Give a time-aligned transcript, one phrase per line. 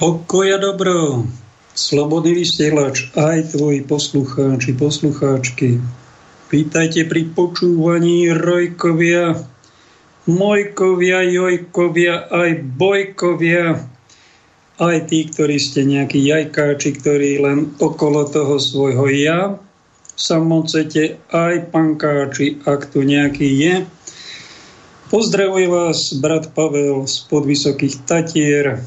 [0.00, 1.28] Pokoja dobro,
[1.76, 5.76] slobodný vysielač, aj tvoji poslucháči, poslucháčky.
[6.48, 9.36] Vítajte pri počúvaní Rojkovia,
[10.24, 13.76] Mojkovia, Jojkovia, aj Bojkovia,
[14.80, 19.60] aj tí, ktorí ste nejakí jajkáči, ktorí len okolo toho svojho ja
[20.16, 23.74] samocete, aj pankáči, ak tu nejaký je.
[25.12, 28.80] Pozdravuje vás brat Pavel z podvysokých Tatier,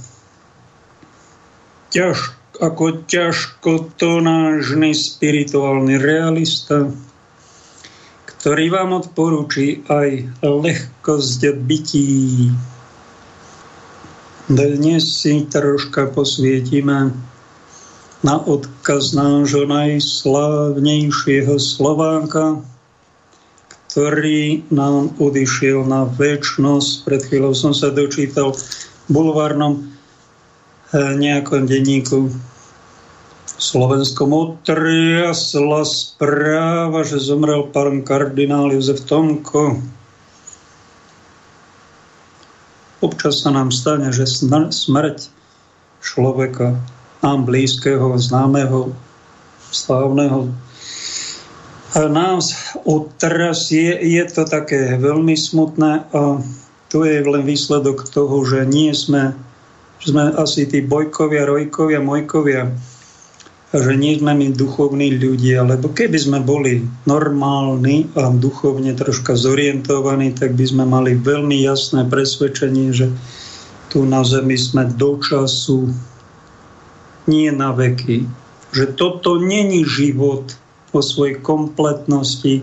[1.93, 6.89] ťaž, ako ťažko tonážny spirituálny realista,
[8.25, 12.49] ktorý vám odporúči aj lehkosť bytí.
[14.49, 17.13] Dnes si troška posvietime
[18.25, 22.57] na odkaz nášho najslávnejšieho Slováka,
[23.93, 27.05] ktorý nám odišiel na väčšnosť.
[27.05, 28.61] Pred chvíľou som sa dočítal v
[29.13, 29.92] bulvárnom
[30.93, 32.29] nejakom denníku
[33.57, 39.77] Slovenskom otriasla správa, že zomrel pán kardinál Jozef Tomko.
[43.03, 45.17] Občas sa nám stane, že smrť
[46.03, 46.77] človeka
[47.23, 48.91] nám blízkeho, známeho,
[49.71, 50.51] slávneho
[51.93, 54.01] nás otrasie.
[54.01, 56.41] Je to také veľmi smutné a
[56.89, 59.37] to je len výsledok toho, že nie sme
[60.03, 62.75] sme asi tí bojkovia, rojkovia, mojkovia,
[63.73, 70.35] že nie sme my duchovní ľudia, lebo keby sme boli normálni a duchovne troška zorientovaní,
[70.35, 73.09] tak by sme mali veľmi jasné presvedčenie, že
[73.89, 75.89] tu na zemi sme do času,
[77.25, 78.29] nie na veky.
[78.73, 80.53] Že toto není život
[80.93, 82.61] vo svojej kompletnosti,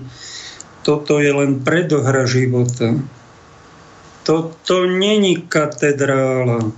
[0.87, 2.95] toto je len predohra života.
[4.23, 6.71] Toto není katedrála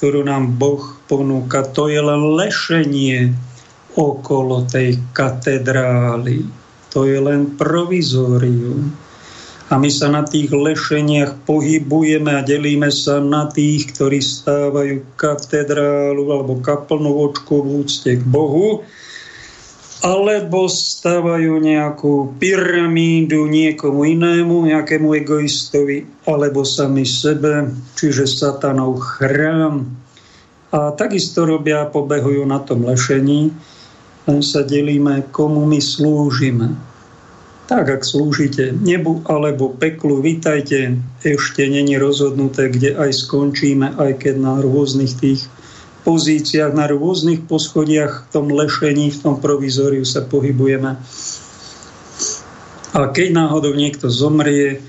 [0.00, 3.36] ktorú nám Boh ponúka, to je len lešenie
[3.92, 6.48] okolo tej katedrály.
[6.96, 8.96] To je len provizórium.
[9.68, 16.32] A my sa na tých lešeniach pohybujeme a delíme sa na tých, ktorí stávajú katedrálu
[16.32, 18.80] alebo kaplnú očku v úcte k Bohu,
[20.00, 27.68] alebo stávajú nejakú pyramídu niekomu inému, nejakému egoistovi, alebo sami sebe,
[28.00, 29.84] čiže satanov chrám.
[30.72, 33.52] A takisto robia, pobehujú na tom lešení,
[34.24, 36.80] len sa delíme, komu my slúžime.
[37.68, 44.34] Tak, ak slúžite nebu alebo peklu, vítajte, ešte není rozhodnuté, kde aj skončíme, aj keď
[44.42, 45.46] na rôznych tých
[46.02, 50.96] pozíciách, na rôznych poschodiach, v tom lešení, v tom provizóriu sa pohybujeme.
[52.90, 54.82] A keď náhodou niekto zomrie,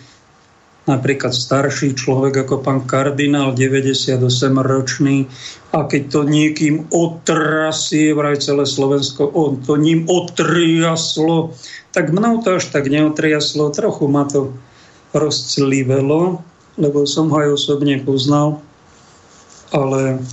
[0.89, 5.29] napríklad starší človek ako pán kardinál, 98-ročný,
[5.71, 11.53] a keď to niekým otrasie, vraj celé Slovensko, on to ním otriaslo,
[11.93, 14.57] tak mnou to až tak neotriaslo, trochu ma to
[15.13, 16.41] rozclivelo,
[16.81, 18.63] lebo som ho aj osobne poznal,
[19.69, 20.25] ale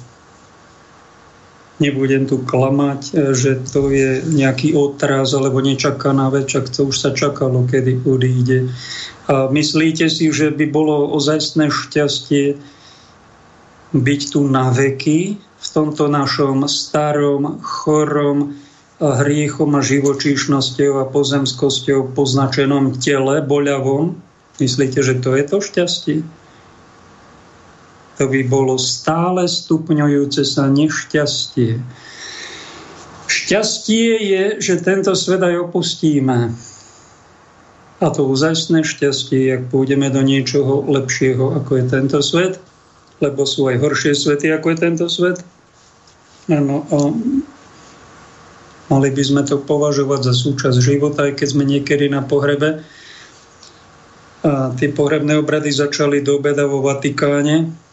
[1.78, 7.10] nebudem tu klamať, e, že to je nejaký otraz alebo nečakaná vec, to už sa
[7.14, 8.70] čakalo, kedy odíde.
[9.28, 12.58] A myslíte si, že by bolo ozajstné šťastie
[13.92, 18.56] byť tu na veky v tomto našom starom, chorom,
[18.98, 24.18] hriechom a živočíšnosťou a pozemskosťou poznačenom tele, boľavom?
[24.58, 26.18] Myslíte, že to je to šťastie?
[28.18, 31.78] To by bolo stále stupňujúce sa nešťastie.
[33.30, 36.50] Šťastie je, že tento svet aj opustíme.
[37.98, 42.58] A to úzajstné šťastie, ak pôjdeme do niečoho lepšieho, ako je tento svet,
[43.22, 45.38] lebo sú aj horšie svety, ako je tento svet.
[46.50, 46.98] Ano, a
[48.90, 52.82] mali by sme to považovať za súčasť života, aj keď sme niekedy na pohrebe.
[54.42, 57.87] A tie pohrebné obrady začali do obeda vo Vatikáne,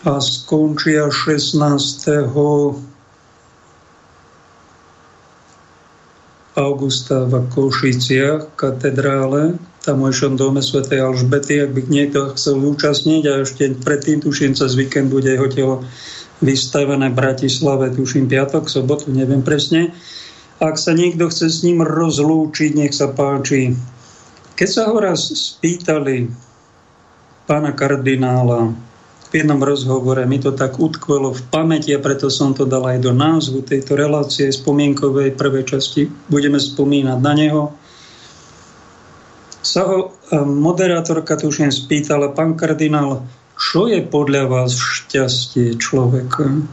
[0.00, 1.60] a skončia 16.
[6.56, 10.88] augusta v Košiciach, katedrále, tamojšom dome Sv.
[10.88, 15.74] Alžbety, ak by niekto chcel zúčastniť a ešte predtým, tuším, cez víkend bude jeho telo
[16.40, 19.92] vystavené v Bratislave, tuším piatok, sobotu, neviem presne.
[20.64, 23.76] Ak sa niekto chce s ním rozlúčiť, nech sa páči.
[24.56, 26.32] Keď sa ho raz spýtali
[27.44, 28.88] pána kardinála,
[29.30, 33.14] jednom rozhovore mi to tak utkvelo v pamäti a preto som to dal aj do
[33.14, 36.10] názvu tejto relácie spomienkovej prvej časti.
[36.26, 37.62] Budeme spomínať na neho.
[39.60, 43.28] Sa ho e, moderátorka tuším spýtala, pán kardinál,
[43.60, 46.64] čo je podľa vás šťastie človeka?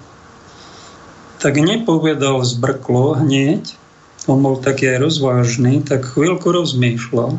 [1.37, 3.75] Tak nepovedal zbrklo hneď,
[4.25, 7.37] on bol taký aj rozvážny, tak chvíľku rozmýšľal.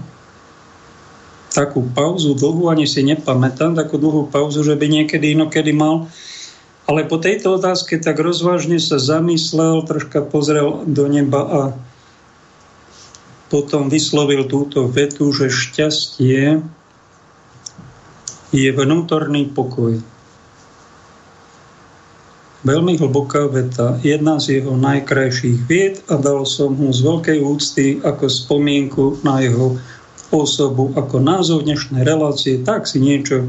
[1.58, 6.06] Takú pauzu dlhú ani si nepamätám, takú dlhú pauzu, že by niekedy inokedy mal.
[6.86, 11.60] Ale po tejto otázke tak rozvážne sa zamyslel, troška pozrel do neba a
[13.50, 16.62] potom vyslovil túto vetu, že šťastie
[18.54, 19.98] je vnútorný pokoj.
[22.62, 27.86] Veľmi hlboká veta, jedna z jeho najkrajších vied a dal som mu z veľkej úcty
[27.98, 29.74] ako spomienku na jeho
[30.30, 33.48] osobu, ako názov dnešnej relácie, tak si niečo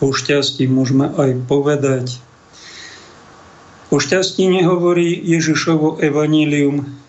[0.00, 2.06] o šťastí môžeme aj povedať.
[3.92, 7.00] O šťastí nehovorí Ježišovo evanílium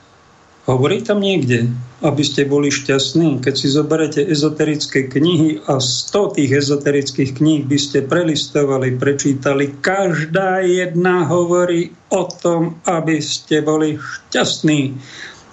[0.69, 1.73] Hovorí tam niekde,
[2.05, 3.41] aby ste boli šťastní.
[3.41, 10.61] Keď si zoberete ezoterické knihy a 100 tých ezoterických kníh by ste prelistovali, prečítali, každá
[10.61, 15.01] jedna hovorí o tom, aby ste boli šťastní.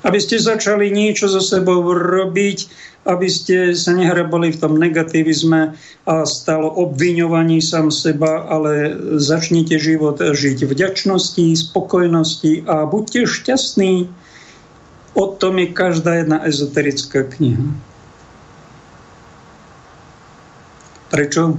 [0.07, 2.59] Aby ste začali niečo so sebou robiť,
[3.09, 5.75] aby ste sa nehrabali v tom negativizme
[6.07, 13.93] a stalo obviňovaní sám seba, ale začnite život žiť vďačnosti, spokojnosti a buďte šťastní
[15.19, 17.75] O tom je každá jedna ezoterická kniha.
[21.11, 21.59] Prečo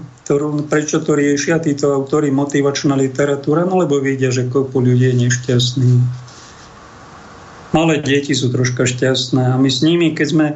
[0.69, 3.65] prečo to riešia títo autory motivačná literatúra?
[3.65, 5.91] No lebo vidia, že kopu ľudí je nešťastný.
[7.69, 10.47] Malé deti sú troška šťastné a my s nimi, keď sme,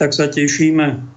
[0.00, 1.14] tak sa tešíme.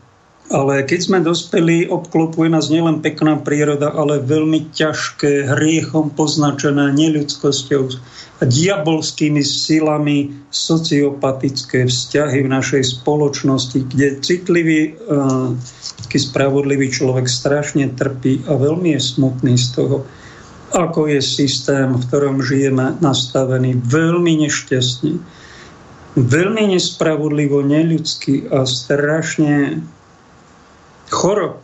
[0.48, 7.84] Ale keď sme dospeli, obklopuje nás nielen pekná príroda, ale veľmi ťažké, hriechom poznačené, neľudskosťou
[8.40, 15.52] a diabolskými silami sociopatické vzťahy v našej spoločnosti, kde citlivý, uh,
[16.16, 20.08] spravodlivý človek strašne trpí a veľmi je smutný z toho,
[20.72, 25.37] ako je systém, v ktorom žijeme, nastavený veľmi nešťastne,
[26.18, 29.86] veľmi nespravodlivo, neľudský a strašne
[31.14, 31.62] chorob,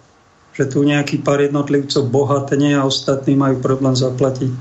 [0.53, 4.53] že tu nejaký pár jednotlivcov bohatne a ostatní majú problém zaplatiť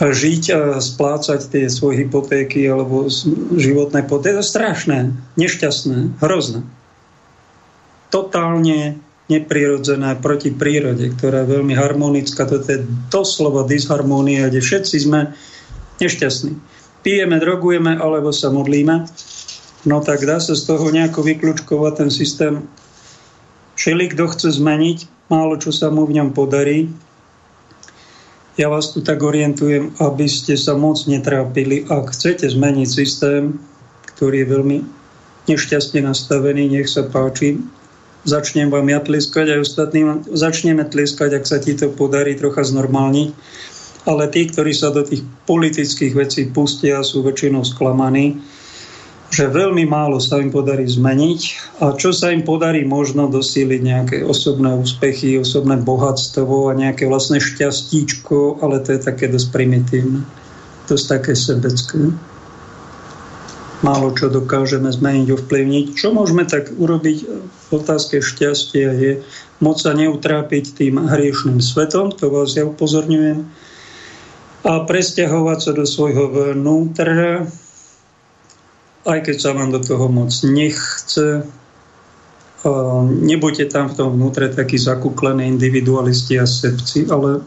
[0.00, 3.04] žiť a splácať tie svoje hypotéky alebo
[3.52, 4.40] životné potéky.
[4.40, 4.98] To je strašné,
[5.36, 6.64] nešťastné, hrozné.
[8.08, 8.96] Totálne
[9.28, 12.48] neprirodzené proti prírode, ktorá je veľmi harmonická.
[12.48, 15.36] Toto je doslova disharmónia, kde všetci sme
[16.00, 16.79] nešťastní.
[17.00, 19.08] Pijeme, drogujeme alebo sa modlíme.
[19.88, 22.68] No tak dá sa z toho nejako vyklúčkovať ten systém
[23.80, 26.92] Všeli, kto chce zmeniť, málo čo sa mu v ňom podarí.
[28.60, 31.88] Ja vás tu tak orientujem, aby ste sa moc netrápili.
[31.88, 33.56] Ak chcete zmeniť systém,
[34.12, 34.78] ktorý je veľmi
[35.48, 37.56] nešťastne nastavený, nech sa páči.
[38.28, 43.32] Začnem vám ja tlieskať, aj ostatným začneme tlieskať, ak sa ti to podarí trocha znormálniť.
[44.08, 48.40] Ale tí, ktorí sa do tých politických vecí pustia, sú väčšinou sklamaní
[49.30, 51.40] že veľmi málo sa im podarí zmeniť
[51.86, 57.38] a čo sa im podarí možno dosíliť nejaké osobné úspechy, osobné bohatstvo a nejaké vlastné
[57.38, 60.26] šťastíčko, ale to je také dosť primitívne,
[60.90, 62.10] dosť také sebecké.
[63.80, 65.86] Málo čo dokážeme zmeniť, ovplyvniť.
[65.96, 69.12] Čo môžeme tak urobiť v otázke šťastia je
[69.62, 73.46] moc sa neutrápiť tým hriešným svetom, to vás ja upozorňujem,
[74.60, 77.48] a presťahovať sa do svojho vnútra,
[79.08, 81.48] aj keď sa vám do toho moc nechce.
[83.24, 87.40] Nebuďte tam v tom vnútre takí zakúklené individualisti a sebci, ale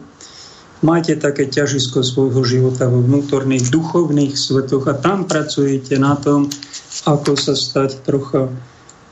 [0.82, 6.50] majte také ťažisko svojho života vo vnútorných duchovných svetoch a tam pracujete na tom,
[7.06, 8.50] ako sa stať trocha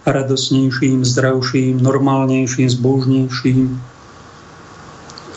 [0.03, 3.79] radosnejším, zdravším, normálnejším, zbožnejším.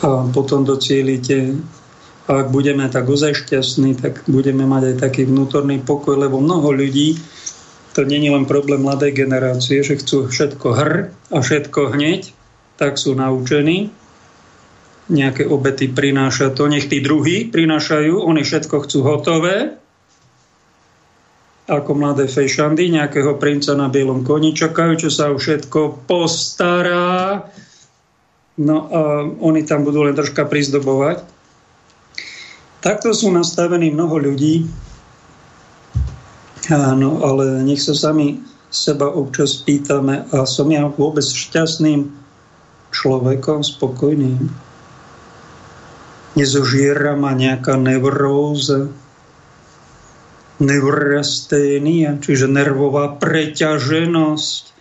[0.02, 1.54] A potom docielite
[2.26, 6.74] a ak budeme tak ozaj šťastní, tak budeme mať aj taký vnútorný pokoj, lebo mnoho
[6.74, 7.14] ľudí,
[7.94, 10.92] to není len problém mladej generácie, že chcú všetko hr
[11.30, 12.34] a všetko hneď,
[12.76, 13.94] tak sú naučení.
[15.06, 19.78] Nejaké obety prináša to, nech tí druhí prinášajú, oni všetko chcú hotové,
[21.66, 27.42] ako mladé fejšandy, nejakého princa na bielom koni čakajú, čo sa o všetko postará.
[28.56, 31.35] No a oni tam budú len troška prizdobovať.
[32.86, 34.62] Takto sú nastavení mnoho ľudí,
[36.70, 38.38] áno, ale nech sa sami
[38.70, 42.06] seba občas pýtame a som ja vôbec šťastným
[42.94, 44.38] človekom, spokojným.
[46.38, 48.86] Nezožiera ma nejaká neuróza,
[50.62, 54.75] neurasténia, čiže nervová preťaženosť.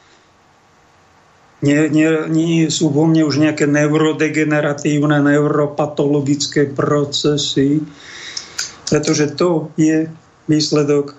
[1.65, 7.81] Nie, nie, nie sú vo mne už nejaké neurodegeneratívne, neuropatologické procesy,
[8.85, 10.05] pretože to je
[10.45, 11.17] výsledok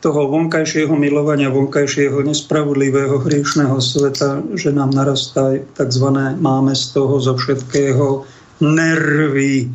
[0.00, 6.06] toho vonkajšieho milovania, vonkajšieho nespravodlivého hriešného sveta, že nám narastá tzv.
[6.36, 8.28] máme z toho zo všetkého
[8.60, 9.72] nervy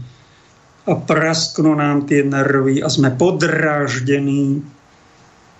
[0.86, 4.62] a prasknú nám tie nervy a sme podráždení,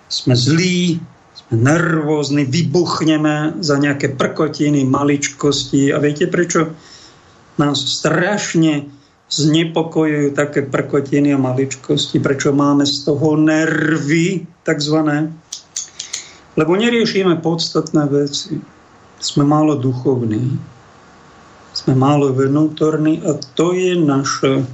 [0.06, 0.98] sme zlí,
[1.50, 6.74] nervózni, vybuchneme za nejaké prkotiny, maličkosti a viete prečo
[7.58, 8.86] nás strašne
[9.30, 15.30] znepokojujú také prkotiny a maličkosti, prečo máme z toho nervy takzvané,
[16.58, 18.58] lebo neriešime podstatné veci.
[19.20, 20.56] Sme málo duchovní,
[21.76, 24.64] sme málo vnútorní a to je naša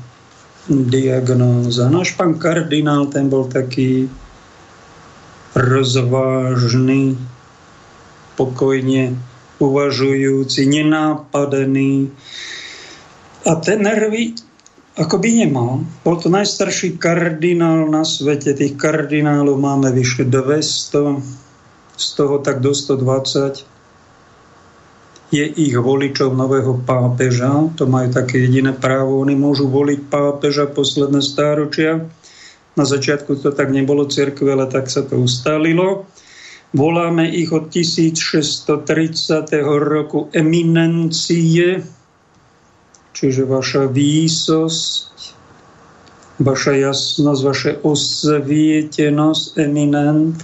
[0.71, 1.91] diagnóza.
[1.91, 4.09] Náš pán kardinál, ten bol taký
[5.57, 7.17] rozvážny,
[8.37, 9.17] pokojne
[9.57, 12.13] uvažujúci, nenápadený.
[13.49, 14.37] A tie nervy
[14.97, 15.85] ako by nemal.
[16.01, 18.57] Bol to najstarší kardinál na svete.
[18.57, 21.21] Tých kardinálov máme vyše 200,
[21.97, 23.77] z toho tak do 120
[25.37, 27.77] je ich voličov nového pápeža.
[27.77, 29.21] To majú také jediné právo.
[29.21, 32.09] Oni môžu voliť pápeža posledné stáročia.
[32.77, 36.05] Na začiatku to tak nebolo cirkve, ale tak sa to ustalilo.
[36.77, 38.77] Voláme ich od 1630.
[39.65, 41.83] roku eminencie,
[43.17, 45.09] Čiže vaša výsosť,
[46.37, 50.37] vaša jasnosť, vaša osvietenosť, eminent,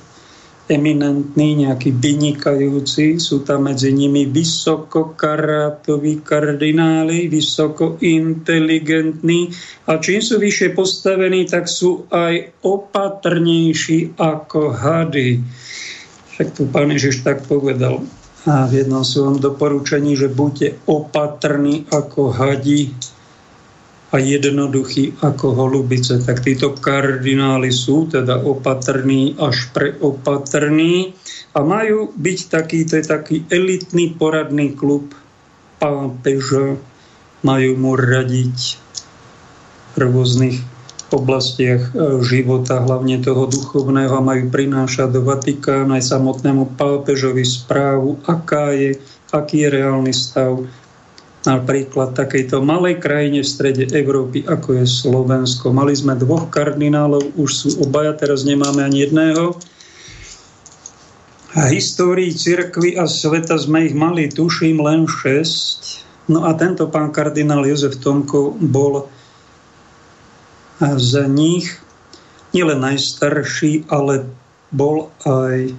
[0.71, 9.50] eminentní, nejakí vynikajúci, sú tam medzi nimi vysokokarátoví kardináli, vysoko inteligentní
[9.90, 15.42] a čím sú vyššie postavení, tak sú aj opatrnejší ako hady.
[16.33, 18.00] Však tu pán Ježiš tak povedal.
[18.42, 22.90] A v jednom svojom doporučení, že buďte opatrní ako hadi
[24.12, 26.21] a jednoduchí ako holubice.
[26.21, 31.16] Tak títo kardinály sú teda opatrní až preopatrní
[31.57, 35.16] a majú byť taký, to je taký elitný poradný klub
[35.81, 36.76] pápeža,
[37.42, 38.78] majú mu radiť
[39.97, 40.61] rôznych
[41.12, 48.16] oblastiach e, života, hlavne toho duchovného, a majú prinášať do Vatikána aj samotnému pápežovi správu,
[48.25, 48.97] aká je,
[49.28, 50.64] aký je reálny stav
[51.43, 55.75] napríklad takejto malej krajine v strede Európy, ako je Slovensko.
[55.75, 59.59] Mali sme dvoch kardinálov, už sú obaja, teraz nemáme ani jedného.
[61.53, 66.07] A histórii cirkvy a sveta sme ich mali, tuším, len šesť.
[66.31, 69.11] No a tento pán kardinál Jozef Tomko bol
[70.81, 71.69] z nich
[72.57, 74.31] nielen najstarší, ale
[74.73, 75.77] bol aj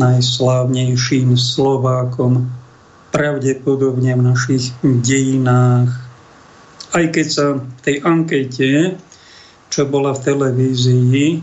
[0.00, 2.63] najslávnejším Slovákom
[3.14, 5.86] pravdepodobne v našich dejinách.
[6.90, 8.70] Aj keď sa v tej ankete,
[9.70, 11.38] čo bola v televízii,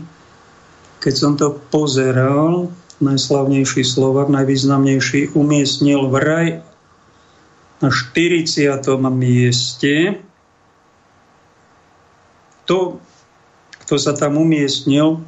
[1.00, 2.68] keď som to pozeral,
[3.00, 6.60] najslavnejší Slovak, najvýznamnejší, umiestnil vraj
[7.82, 8.78] na 40.
[9.10, 10.22] mieste
[12.62, 13.02] to,
[13.82, 15.18] kto sa tam umiestnil,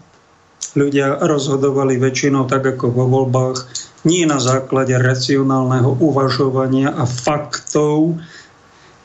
[0.72, 3.58] ľudia rozhodovali väčšinou tak ako vo voľbách,
[4.08, 8.16] nie na základe racionálneho uvažovania a faktov,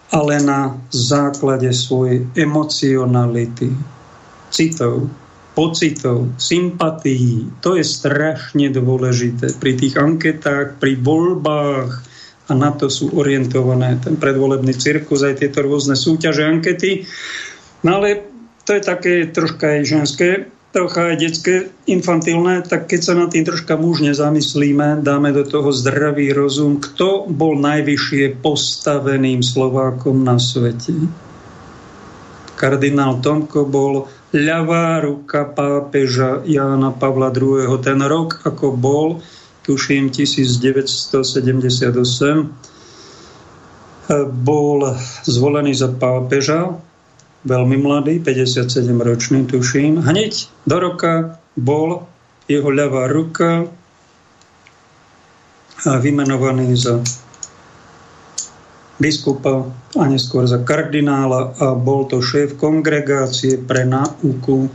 [0.10, 3.70] ale na základe svojej emocionality,
[4.50, 5.12] citov,
[5.54, 7.62] pocitov, sympatií.
[7.62, 11.92] To je strašne dôležité pri tých anketách, pri voľbách
[12.50, 17.06] a na to sú orientované ten predvolebný cirkus, aj tieto rôzne súťaže, ankety.
[17.86, 18.26] No ale
[18.66, 20.30] to je také troška aj ženské,
[20.70, 25.74] trocha aj detské, infantilné, tak keď sa na tým troška mužne zamyslíme, dáme do toho
[25.74, 30.94] zdravý rozum, kto bol najvyššie postaveným Slovákom na svete.
[32.54, 37.66] Kardinál Tomko bol ľavá ruka pápeža Jána Pavla II.
[37.82, 39.24] Ten rok, ako bol,
[39.66, 41.26] tuším 1978,
[44.30, 44.78] bol
[45.26, 46.89] zvolený za pápeža
[47.46, 48.68] veľmi mladý, 57
[49.00, 50.04] ročný tuším.
[50.04, 52.08] Hneď do roka bol
[52.50, 53.70] jeho ľavá ruka
[55.80, 57.00] vymenovaný za
[59.00, 59.64] biskupa
[59.96, 64.68] a neskôr za kardinála a bol to šéf kongregácie pre náuku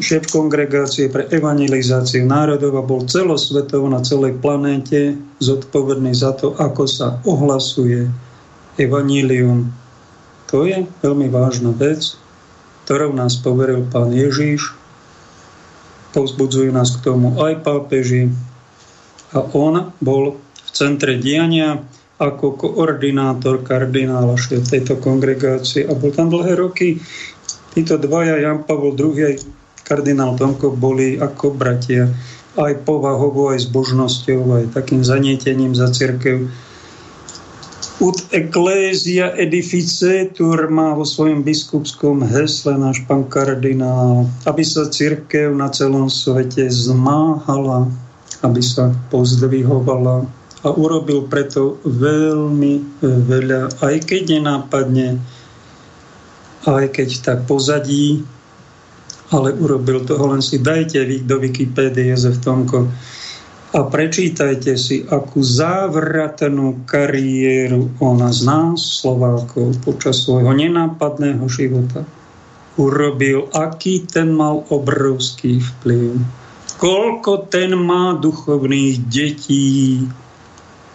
[0.00, 6.88] šéf kongregácie pre evangelizáciu národov a bol celosvetovo na celej planéte zodpovedný za to, ako
[6.88, 8.08] sa ohlasuje
[8.78, 9.72] evanílium.
[10.52, 12.14] To je veľmi vážna vec,
[12.86, 14.76] ktorou nás poveril pán Ježíš.
[16.14, 18.32] Povzbudzujú nás k tomu aj pápeži,
[19.34, 21.82] A on bol v centre diania
[22.16, 26.96] ako koordinátor kardinála tejto kongregácie a bol tam dlhé roky.
[27.76, 29.36] Títo dvaja, Jan Pavel II
[29.84, 32.10] kardinál Tomko, boli ako bratia
[32.56, 36.48] aj povahovo, aj zbožnosťou, aj takým zanietením za cirkev.
[37.96, 45.72] Ut ecclesia edificetur má vo svojom biskupskom hesle náš pán kardinál, aby sa cirkev na
[45.72, 47.88] celom svete zmáhala,
[48.44, 50.28] aby sa pozdvihovala
[50.60, 55.16] a urobil preto veľmi veľa, aj keď nenápadne,
[56.68, 58.20] aj keď tak pozadí,
[59.32, 60.60] ale urobil toho, len si.
[60.60, 62.92] Dajte vy do Wikipédie Jozef Tomko
[63.76, 72.08] a prečítajte si, akú závratnú kariéru ona z nás, Slovákov, počas svojho nenápadného života
[72.80, 76.20] urobil, aký ten mal obrovský vplyv.
[76.76, 80.04] Koľko ten má duchovných detí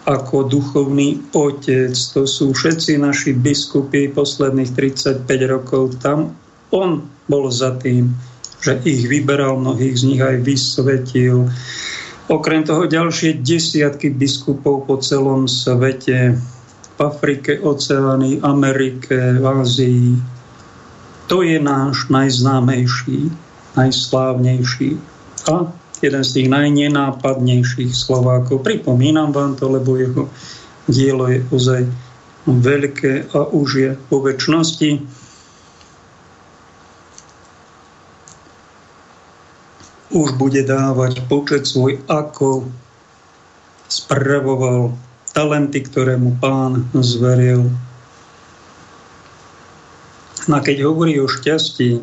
[0.02, 1.94] ako duchovný otec.
[1.94, 5.98] To sú všetci naši biskupy posledných 35 rokov.
[6.02, 6.34] Tam
[6.74, 8.10] on bol za tým,
[8.62, 11.50] že ich vyberal, mnohých z nich aj vysvetil.
[12.30, 16.38] Okrem toho ďalšie desiatky biskupov po celom svete,
[16.92, 20.06] v Afrike, Oceány, Amerike, v Ázii.
[21.26, 23.32] To je náš najznámejší,
[23.74, 24.90] najslávnejší
[25.48, 28.62] a jeden z tých najnenápadnejších Slovákov.
[28.66, 30.28] Pripomínam vám to, lebo jeho
[30.90, 31.82] dielo je ozaj
[32.46, 34.90] veľké a už je po väčšnosti.
[40.12, 42.68] Už bude dávať počet svoj, ako
[43.88, 44.92] spravoval
[45.32, 47.72] talenty, ktoré mu pán zveril.
[50.48, 52.00] No a keď hovorí o šťastí,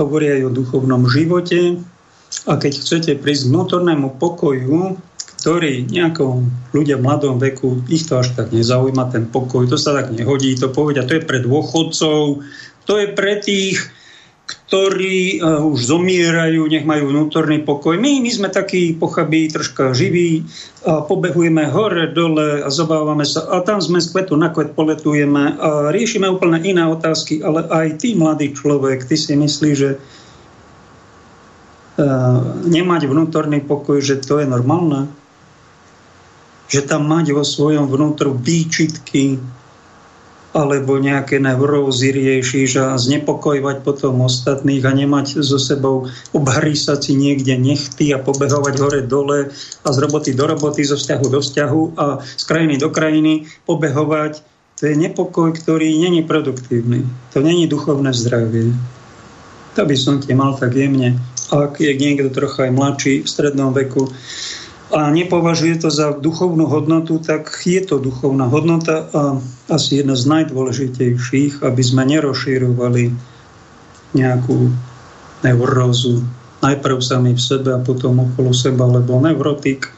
[0.00, 1.80] hovorí aj o duchovnom živote
[2.48, 4.96] a keď chcete prísť k vnútornému pokoju,
[5.40, 9.94] ktorý nejakom ľudia v mladom veku, ich to až tak nezaujíma ten pokoj, to sa
[9.94, 12.42] tak nehodí, to povedia, to je pre dôchodcov,
[12.82, 13.78] to je pre tých,
[14.66, 17.94] ktorí uh, už zomierajú, nech majú vnútorný pokoj.
[18.02, 20.42] My, my sme takí pochabí, troška živí,
[20.82, 23.46] a pobehujeme hore, dole a zabávame sa.
[23.46, 28.02] A tam sme z kvetu na kvet poletujeme a riešime úplne iné otázky, ale aj
[28.02, 30.02] ty, mladý človek, ty si myslíš, že uh,
[32.66, 35.06] nemať vnútorný pokoj, že to je normálne?
[36.66, 39.38] Že tam mať vo svojom vnútru výčitky,
[40.56, 47.60] alebo nejaké neurózy riešiš a znepokojovať potom ostatných a nemať so sebou, obhrísať si niekde
[47.60, 49.52] nechty a pobehovať hore-dole
[49.84, 54.40] a z roboty do roboty, zo vzťahu do vzťahu a z krajiny do krajiny pobehovať.
[54.80, 57.04] To je nepokoj, ktorý není produktívny.
[57.36, 58.72] To není duchovné zdravie.
[59.76, 61.20] To by som ti mal tak jemne.
[61.52, 64.08] Ak je niekto trocha aj mladší v strednom veku,
[64.86, 69.22] a nepovažuje to za duchovnú hodnotu, tak je to duchovná hodnota a
[69.66, 73.10] asi jedna z najdôležitejších, aby sme nerozširovali
[74.14, 74.70] nejakú
[75.42, 76.22] neurózu.
[76.62, 79.90] Najprv sami v sebe a potom okolo seba, lebo neurotik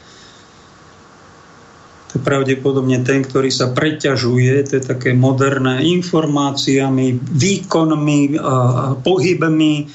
[2.09, 8.55] to je pravdepodobne ten, ktorý sa preťažuje, to je také moderné informáciami, výkonmi a
[8.97, 9.85] pohybmi,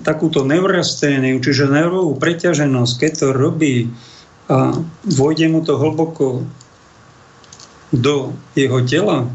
[0.00, 3.92] takúto neurasténiu, čiže neurovú preťaženosť, keď to robí
[4.48, 4.76] a
[5.08, 6.44] vojde mu to hlboko
[7.94, 9.30] do jeho tela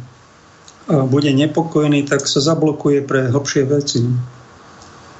[0.89, 4.01] a bude nepokojný, tak sa zablokuje pre hlbšie veci.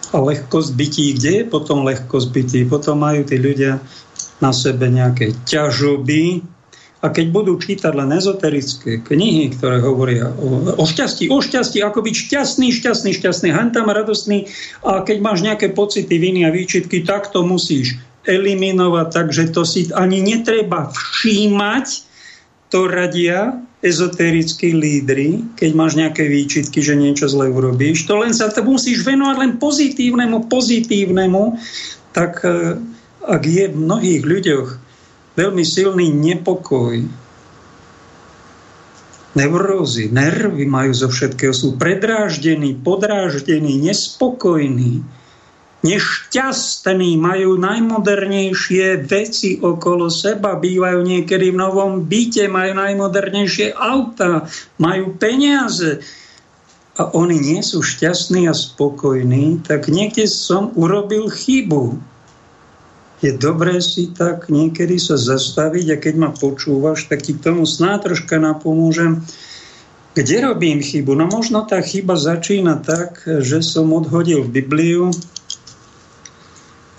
[0.10, 2.60] A ľahkosť bytí, kde je potom ľahkosť bytí?
[2.66, 3.78] Potom majú tí ľudia
[4.42, 6.42] na sebe nejaké ťažoby,
[7.00, 12.04] a keď budú čítať len ezoterické knihy, ktoré hovoria o, o šťastí, o šťastí, ako
[12.04, 14.52] byť šťastný, šťastný, šťastný, tam radostný,
[14.84, 17.96] a keď máš nejaké pocity, viny a výčitky, tak to musíš
[18.28, 21.88] eliminovať, takže to si ani netreba všímať,
[22.70, 28.04] to radia ezoterickí lídry, keď máš nejaké výčitky, že niečo zle urobíš.
[28.12, 31.56] To len sa to musíš venovať len pozitívnemu, pozitívnemu,
[32.12, 32.76] tak e,
[33.24, 34.68] ak je v mnohých ľuďoch
[35.40, 37.08] veľmi silný nepokoj,
[39.40, 45.00] neurózy, nervy majú zo všetkého, sú predráždení, podráždení, nespokojní,
[45.80, 55.16] nešťastní, majú najmodernejšie veci okolo seba, bývajú niekedy v novom byte, majú najmodernejšie auta, majú
[55.16, 56.04] peniaze
[57.00, 61.96] a oni nie sú šťastní a spokojní, tak niekde som urobil chybu.
[63.24, 68.00] Je dobré si tak niekedy sa zastaviť a keď ma počúvaš, tak ti tomu sná
[68.04, 69.24] troška napomôžem.
[70.12, 71.16] Kde robím chybu?
[71.16, 75.16] No možno tá chyba začína tak, že som odhodil Bibliu,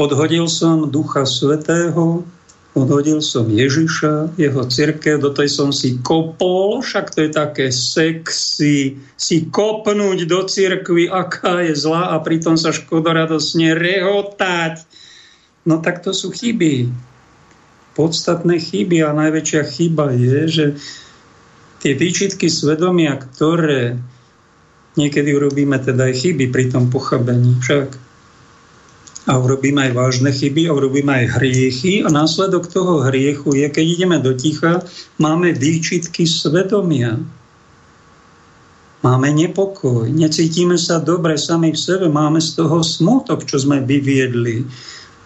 [0.01, 2.25] Odhodil som Ducha Svetého
[2.71, 8.95] Odhodil som Ježiša, jeho církev, do tej som si kopol, však to je také sexy,
[9.19, 14.87] si kopnúť do církvy, aká je zlá a pritom sa škodoradosne rehotať.
[15.67, 16.95] No tak to sú chyby.
[17.99, 20.67] Podstatné chyby a najväčšia chyba je, že
[21.83, 23.99] tie výčitky svedomia, ktoré
[24.95, 28.10] niekedy urobíme teda aj chyby pri tom pochabení, však
[29.29, 33.85] a urobíme aj vážne chyby a urobíme aj hriechy a následok toho hriechu je, keď
[33.85, 34.81] ideme do ticha,
[35.21, 37.21] máme výčitky svedomia.
[39.01, 44.69] Máme nepokoj, necítime sa dobre sami v sebe, máme z toho smutok, čo sme vyviedli.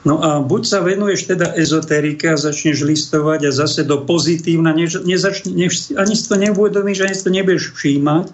[0.04, 5.00] No a buď sa venuješ teda ezoterike a začneš listovať a zase do pozitívna, než,
[5.02, 8.30] nezačne, než, ani si to neuvedomíš, ani si to nebudeš všímať.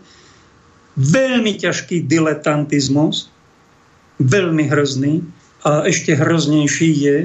[0.99, 3.31] Veľmi ťažký diletantizmus,
[4.19, 5.25] veľmi hrozný.
[5.61, 7.17] A ešte hroznejší je,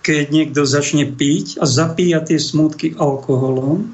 [0.00, 3.92] keď niekto začne piť a zapíja tie smutky alkoholom.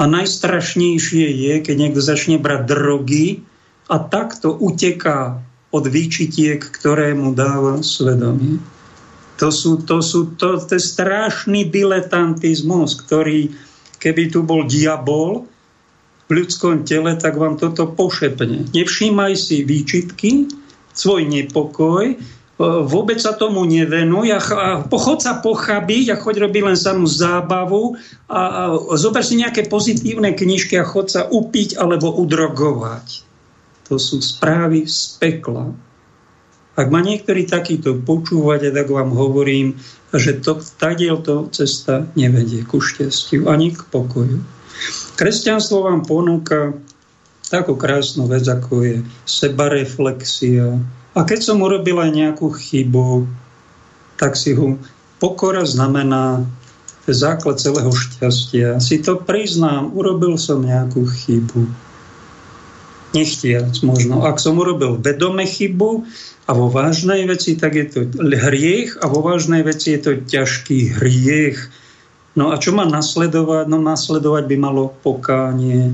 [0.00, 3.44] A najstrašnejšie je, keď niekto začne brať drogy
[3.92, 8.56] a takto uteká od výčitiek, ktoré mu dáva svedomie.
[9.36, 13.52] To, sú, to, sú, to, to je strašný diletantizmus, ktorý,
[14.00, 15.44] keby tu bol diabol
[16.28, 18.68] v ľudskom tele, tak vám toto pošepne.
[18.72, 20.48] Nevšímaj si výčitky,
[20.92, 22.16] svoj nepokoj,
[22.60, 24.40] vôbec sa tomu nevenuj a,
[24.84, 27.96] pochod sa pochabiť a choď robiť len samú zábavu
[28.28, 28.40] a,
[28.92, 33.24] a zober si nejaké pozitívne knižky a chod sa upiť alebo udrogovať.
[33.88, 35.72] To sú správy z pekla.
[36.78, 39.80] Ak ma niektorí takýto počúvate, tak vám hovorím,
[40.14, 44.38] že to, to cesta nevedie ku šťastiu ani k pokoju.
[45.18, 46.76] Kresťanstvo vám ponúka
[47.50, 48.96] takú krásnu vec, ako je
[49.26, 50.78] sebareflexia,
[51.10, 53.26] a keď som urobil aj nejakú chybu,
[54.14, 54.78] tak si ho
[55.18, 56.46] pokora znamená
[57.10, 58.78] základ celého šťastia.
[58.78, 61.66] Si to priznám, urobil som nejakú chybu.
[63.10, 64.22] Nechtiac možno.
[64.22, 66.06] Ak som urobil vedome chybu
[66.46, 70.94] a vo vážnej veci, tak je to hriech a vo vážnej veci je to ťažký
[71.02, 71.58] hriech.
[72.38, 73.66] No a čo má nasledovať?
[73.66, 75.90] No nasledovať by malo pokánie.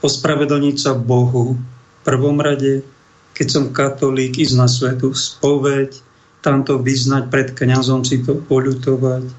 [0.00, 1.60] Ospravedlniť sa Bohu
[2.10, 2.82] prvom rade,
[3.38, 5.94] keď som katolík, ísť na svetu spoveď,
[6.42, 9.30] tam to vyznať pred kňazom, si to poľutovať.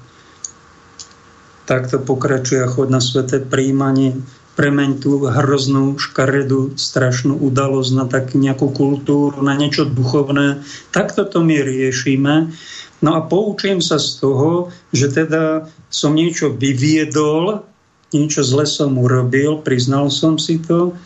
[1.68, 4.24] Takto pokračuje chod na sveté príjmanie,
[4.56, 10.64] premeň tú hroznú, škaredú, strašnú udalosť na tak nejakú kultúru, na niečo duchovné.
[10.88, 12.56] Takto to my riešime.
[13.04, 17.66] No a poučím sa z toho, že teda som niečo vyviedol,
[18.12, 20.96] niečo zle som urobil, priznal som si to,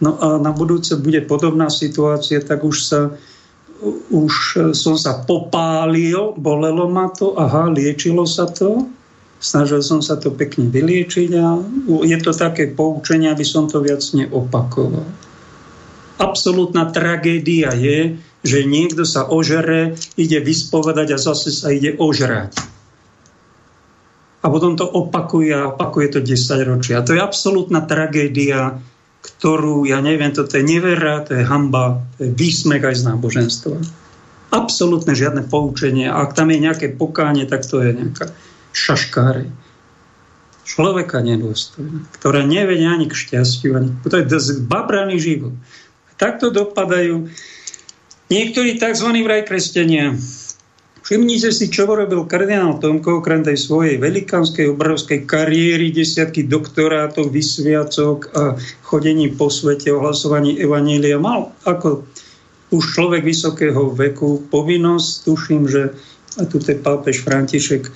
[0.00, 3.00] No a na budúce bude podobná situácia, tak už sa
[4.10, 4.32] už
[4.72, 8.88] som sa popálil, bolelo ma to, aha, liečilo sa to,
[9.36, 11.60] snažil som sa to pekne vyliečiť a
[12.08, 15.04] je to také poučenie, aby som to viac neopakoval.
[16.16, 22.56] Absolutná tragédia je, že niekto sa ožere, ide vyspovedať a zase sa ide ožrať.
[24.40, 27.04] A potom to opakuje a opakuje to 10 ročia.
[27.04, 28.80] To je absolútna tragédia
[29.26, 33.76] ktorú, ja neviem, toto je nevera, to je hamba, to je výsmech aj z náboženstva.
[34.54, 36.06] Absolútne žiadne poučenie.
[36.06, 38.30] A ak tam je nejaké pokánie, tak to je nejaká
[38.70, 39.50] šaškáre.
[40.66, 43.70] Človeka nedôstojná, ktorá nevedie ani k šťastiu.
[43.74, 44.26] Ani, to je
[44.66, 45.54] babraný život.
[46.16, 47.28] Takto dopadajú
[48.30, 49.08] niektorí tzv.
[49.22, 50.14] vraj kresťania,
[51.06, 58.34] Všimnite si, čo robil kardinál Tomko, okrem tej svojej velikánskej, obrovskej kariéry, desiatky doktorátov, vysviacok
[58.34, 61.22] a chodení po svete, ohlasovaní Evanília.
[61.22, 62.10] Mal ako
[62.74, 65.94] už človek vysokého veku povinnosť, tuším, že
[66.36, 67.86] a tu je pápež František,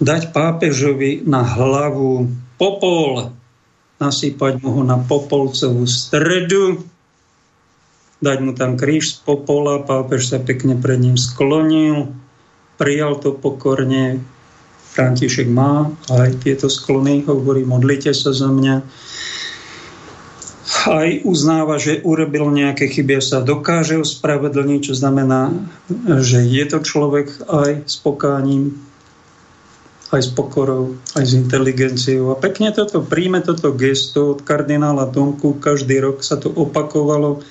[0.00, 3.36] dať pápežovi na hlavu popol,
[4.00, 6.80] nasypať mu ho na popolcovú stredu,
[8.18, 12.10] dať mu tam kríž z popola, pápež sa pekne pred ním sklonil,
[12.78, 14.22] prijal to pokorne,
[14.98, 18.82] František má aj tieto sklony, hovorí, modlite sa za mňa.
[20.88, 25.54] Aj uznáva, že urobil nejaké chyby a sa dokáže ospravedlniť, čo znamená,
[26.18, 28.74] že je to človek aj s pokáním,
[30.10, 32.32] aj s pokorou, aj s inteligenciou.
[32.32, 37.44] A pekne toto príjme, toto gesto od kardinála Tomku, každý rok sa to opakovalo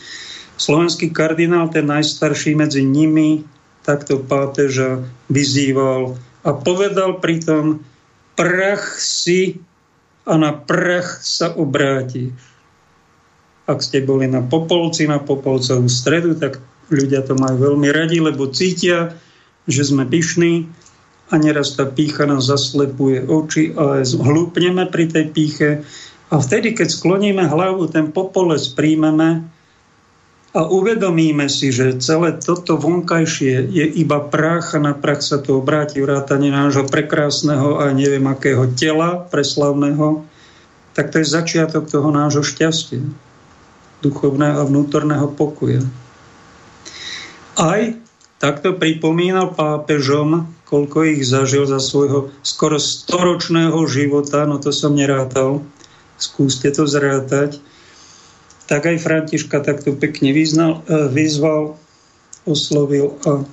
[0.58, 3.46] Slovenský kardinál, ten najstarší medzi nimi,
[3.86, 7.86] takto pápeža vyzýval a povedal pritom,
[8.34, 9.62] prach si
[10.28, 12.36] a na prach sa obráti.
[13.70, 16.60] Ak ste boli na Popolci, na Popolcovú stredu, tak
[16.92, 19.16] ľudia to majú veľmi radi, lebo cítia,
[19.68, 20.68] že sme pyšní
[21.28, 25.70] a neraz tá pícha nás zaslepuje oči a hlúpneme pri tej píche
[26.28, 29.48] a vtedy, keď skloníme hlavu, ten popolec príjmeme
[30.58, 35.62] a uvedomíme si, že celé toto vonkajšie je iba prach a na prach sa to
[35.62, 40.26] obráti vrátane nášho prekrásneho a neviem akého tela preslavného,
[40.98, 43.06] tak to je začiatok toho nášho šťastia,
[44.02, 45.86] duchovného a vnútorného pokoja.
[47.54, 47.94] Aj
[48.42, 55.62] takto pripomínal pápežom, koľko ich zažil za svojho skoro storočného života, no to som nerátal,
[56.18, 57.62] skúste to zrátať,
[58.68, 61.80] tak aj Františka takto pekne vyznal, e, vyzval,
[62.44, 63.48] oslovil a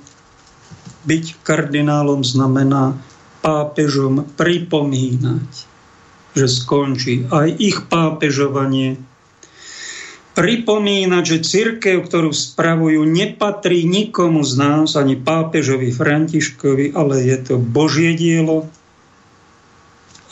[1.07, 2.99] byť kardinálom znamená
[3.39, 5.49] pápežom pripomínať,
[6.35, 8.99] že skončí aj ich pápežovanie.
[10.35, 17.55] Pripomínať, že církev, ktorú spravujú, nepatrí nikomu z nás, ani pápežovi Františkovi, ale je to
[17.55, 18.67] Božie dielo.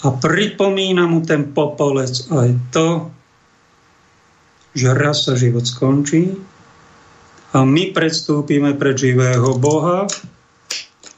[0.04, 2.88] A pripomína mu ten popolec aj to,
[4.74, 6.34] že raz sa život skončí
[7.54, 10.10] a my predstúpime pred živého Boha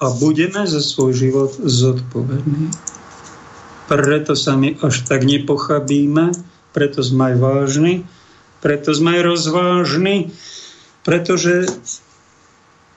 [0.03, 2.75] a budeme za svoj život zodpovední.
[3.87, 6.35] Preto sa my až tak nepochabíme,
[6.75, 7.93] preto sme aj vážni,
[8.59, 10.35] preto sme aj rozvážni,
[11.07, 11.71] pretože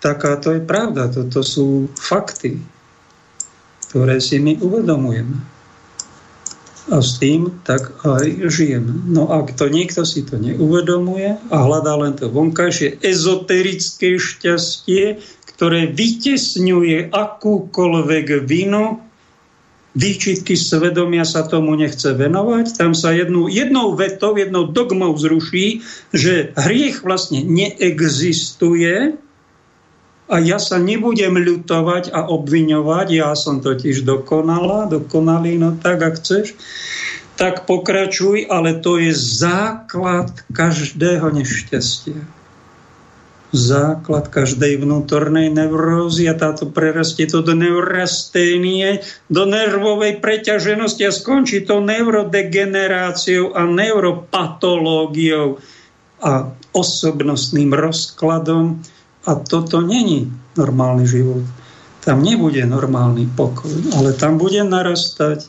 [0.03, 2.59] takáto je pravda, toto sú fakty,
[3.87, 5.58] ktoré si my uvedomujeme
[6.89, 9.13] a s tým tak aj žijeme.
[9.13, 15.21] No ak to niekto si to neuvedomuje a hľadá len to vonkajšie ezoterické šťastie,
[15.55, 19.05] ktoré vytesňuje akúkoľvek vinu,
[19.99, 22.79] výčitky svedomia sa tomu nechce venovať.
[22.79, 25.83] Tam sa jednou, jednou vetou, jednou dogmou zruší,
[26.15, 29.19] že hriech vlastne neexistuje,
[30.29, 36.15] a ja sa nebudem ľutovať a obviňovať, ja som totiž dokonala, dokonalý, no tak, ak
[36.21, 36.53] chceš,
[37.41, 42.21] tak pokračuj, ale to je základ každého nešťastia.
[43.49, 49.01] Základ každej vnútornej neurózy a táto prerastie to do neurasténie,
[49.33, 55.57] do nervovej preťaženosti a skončí to neurodegeneráciou a neuropatológiou
[56.21, 58.85] a osobnostným rozkladom,
[59.29, 61.45] a toto není normálny život.
[62.01, 65.45] Tam nebude normálny pokoj, ale tam bude narastať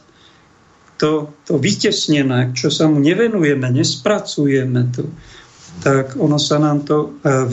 [1.00, 5.08] to, to vytesnené, čo sa mu nevenujeme, nespracujeme to,
[5.80, 7.48] tak ono sa nám to e,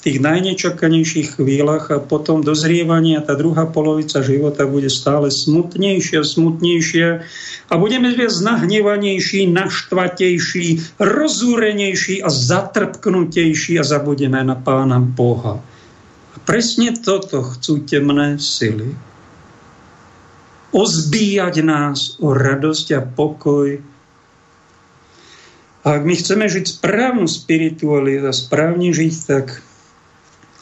[0.00, 6.24] vráti tých najnečakanejších chvíľach a potom dozrievanie a tá druhá polovica života bude stále smutnejšia,
[6.24, 7.08] smutnejšia
[7.68, 15.60] a budeme viac nahnevanejší, naštvatejší, rozúrenejší a zatrpknutejší a zabudeme na Pána Boha.
[16.32, 18.96] A presne toto chcú temné sily.
[20.72, 23.84] Ozbíjať nás o radosť a pokoj,
[25.80, 29.64] a ak my chceme žiť správnu spiritualitu a správne žiť, tak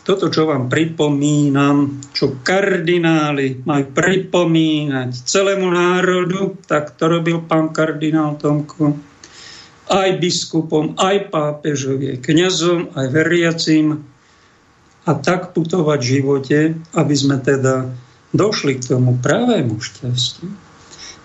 [0.08, 8.40] toto, čo vám pripomínam, čo kardináli majú pripomínať celému národu, tak to robil pán kardinál
[8.40, 8.96] Tomko,
[9.92, 14.00] aj biskupom, aj pápežovi, aj kniazom, aj veriacim
[15.04, 16.58] a tak putovať v živote,
[16.96, 17.92] aby sme teda
[18.32, 20.48] došli k tomu pravému šťastiu.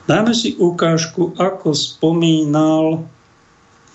[0.04, 3.08] Dáme si ukážku, ako spomínal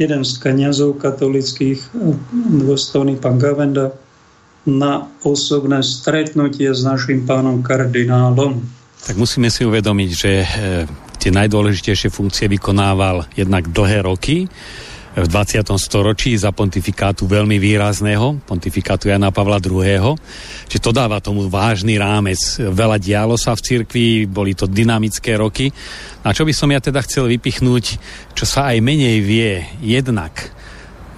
[0.01, 1.92] jeden z kniazov katolických,
[2.64, 3.92] dôstojný pán Gavenda,
[4.69, 8.61] na osobné stretnutie s našim pánom kardinálom.
[9.09, 10.47] Tak musíme si uvedomiť, že e,
[11.17, 14.45] tie najdôležitejšie funkcie vykonával jednak dlhé roky,
[15.19, 15.67] v 20.
[15.83, 20.15] storočí za pontifikátu veľmi výrazného, pontifikátu Jana Pavla II.
[20.71, 22.39] Čiže to dáva tomu vážny rámec.
[22.61, 25.75] Veľa dialo sa v cirkvi, boli to dynamické roky.
[26.23, 27.85] A čo by som ja teda chcel vypichnúť,
[28.39, 30.55] čo sa aj menej vie, jednak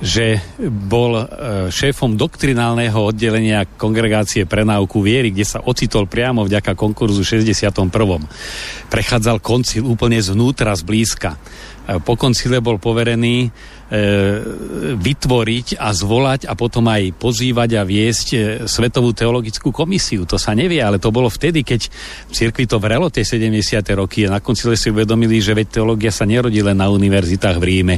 [0.00, 1.24] že bol e,
[1.68, 7.92] šéfom doktrinálneho oddelenia Kongregácie pre náuku viery, kde sa ocitol priamo vďaka konkurzu 61.
[8.88, 11.36] Prechádzal koncil úplne zvnútra, zblízka.
[11.36, 11.38] E,
[12.00, 13.52] po koncile bol poverený
[13.90, 14.38] E,
[14.94, 18.28] vytvoriť a zvolať a potom aj pozývať a viesť
[18.70, 20.22] Svetovú teologickú komisiu.
[20.30, 23.50] To sa nevie, ale to bolo vtedy, keď v cirkvi to vrelo tie 70.
[23.98, 27.66] roky a na konci si uvedomili, že veď teológia sa nerodí len na univerzitách v
[27.66, 27.96] Ríme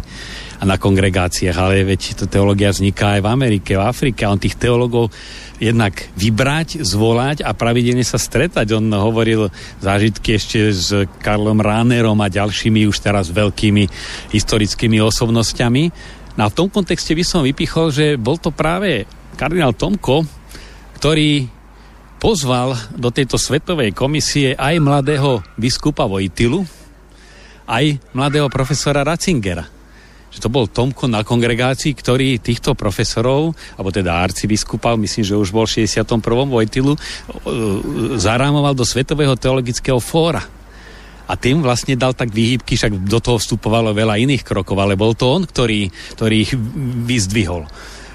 [0.63, 4.55] a na kongregáciách, ale veď teológia vzniká aj v Amerike, v Afrike a on tých
[4.55, 5.11] teológov
[5.59, 8.71] jednak vybrať, zvolať a pravidelne sa stretať.
[8.79, 9.51] On hovoril
[9.83, 13.91] zážitky ešte s Karlom Ránerom a ďalšími už teraz veľkými
[14.31, 15.83] historickými osobnosťami.
[16.39, 19.03] No a v tom kontexte by som vypichol, že bol to práve
[19.35, 20.23] kardinál Tomko,
[21.03, 21.51] ktorý
[22.23, 26.63] pozval do tejto svetovej komisie aj mladého biskupa Vojtilu,
[27.67, 29.82] aj mladého profesora Ratzingera
[30.33, 35.53] že to bol Tomko na kongregácii, ktorý týchto profesorov, alebo teda arcibiskupa, myslím, že už
[35.53, 36.25] bol v 61.
[36.49, 36.97] Vojtilu,
[38.17, 40.41] zarámoval do Svetového teologického fóra.
[41.29, 45.13] A tým vlastne dal tak výhybky, však do toho vstupovalo veľa iných krokov, ale bol
[45.13, 46.53] to on, ktorý, ktorý ich
[47.07, 47.69] vyzdvihol.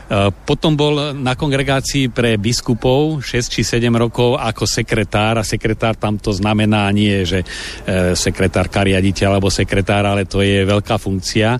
[0.08, 6.00] Eh, potom bol na kongregácii pre biskupov 6 či 7 rokov ako sekretár a sekretár
[6.00, 11.60] tam to znamená nie, že e, sekretár riaditeľ alebo sekretár, ale to je veľká funkcia,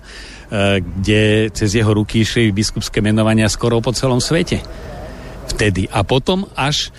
[0.80, 4.64] kde cez jeho ruky išli biskupské menovania skoro po celom svete
[5.52, 5.84] vtedy.
[5.92, 6.92] A potom až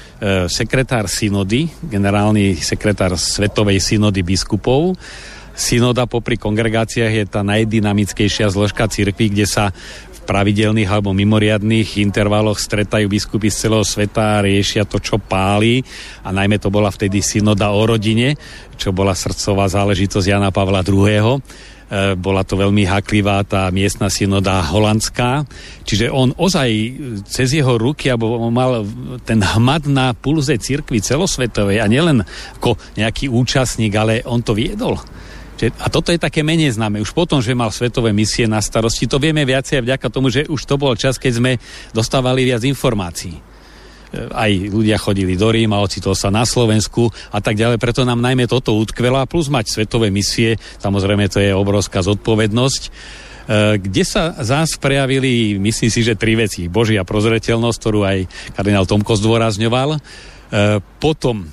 [0.49, 4.97] sekretár synody, generálny sekretár Svetovej synody biskupov,
[5.59, 9.75] synoda popri kongregáciách je tá najdynamickejšia zložka cirkvi, kde sa
[10.29, 15.81] pravidelných alebo mimoriadných intervaloch stretajú biskupy z celého sveta a riešia to, čo páli.
[16.21, 18.37] A najmä to bola vtedy synoda o rodine,
[18.77, 21.01] čo bola srdcová záležitosť Jana Pavla II.
[21.09, 25.49] E, bola to veľmi haklivá tá miestna synoda holandská.
[25.89, 26.69] Čiže on ozaj
[27.25, 28.85] cez jeho ruky, alebo mal
[29.25, 32.21] ten hmat na pulze cirkvi celosvetovej a nielen
[32.61, 35.01] ako nejaký účastník, ale on to viedol.
[35.67, 37.03] A toto je také menej známe.
[37.03, 40.63] Už potom, že mal svetové misie na starosti, to vieme viacej vďaka tomu, že už
[40.63, 41.51] to bol čas, keď sme
[41.91, 43.35] dostávali viac informácií.
[43.35, 43.41] E,
[44.31, 48.47] aj ľudia chodili do Ríma, ocitol sa na Slovensku a tak ďalej, preto nám najmä
[48.47, 52.89] toto utkvela, plus mať svetové misie, samozrejme to je obrovská zodpovednosť, e,
[53.83, 56.71] kde sa zás prejavili, myslím si, že tri veci.
[56.71, 58.17] Božia prozreteľnosť, ktorú aj
[58.55, 59.99] kardinál Tomko zdôrazňoval, e,
[61.03, 61.51] potom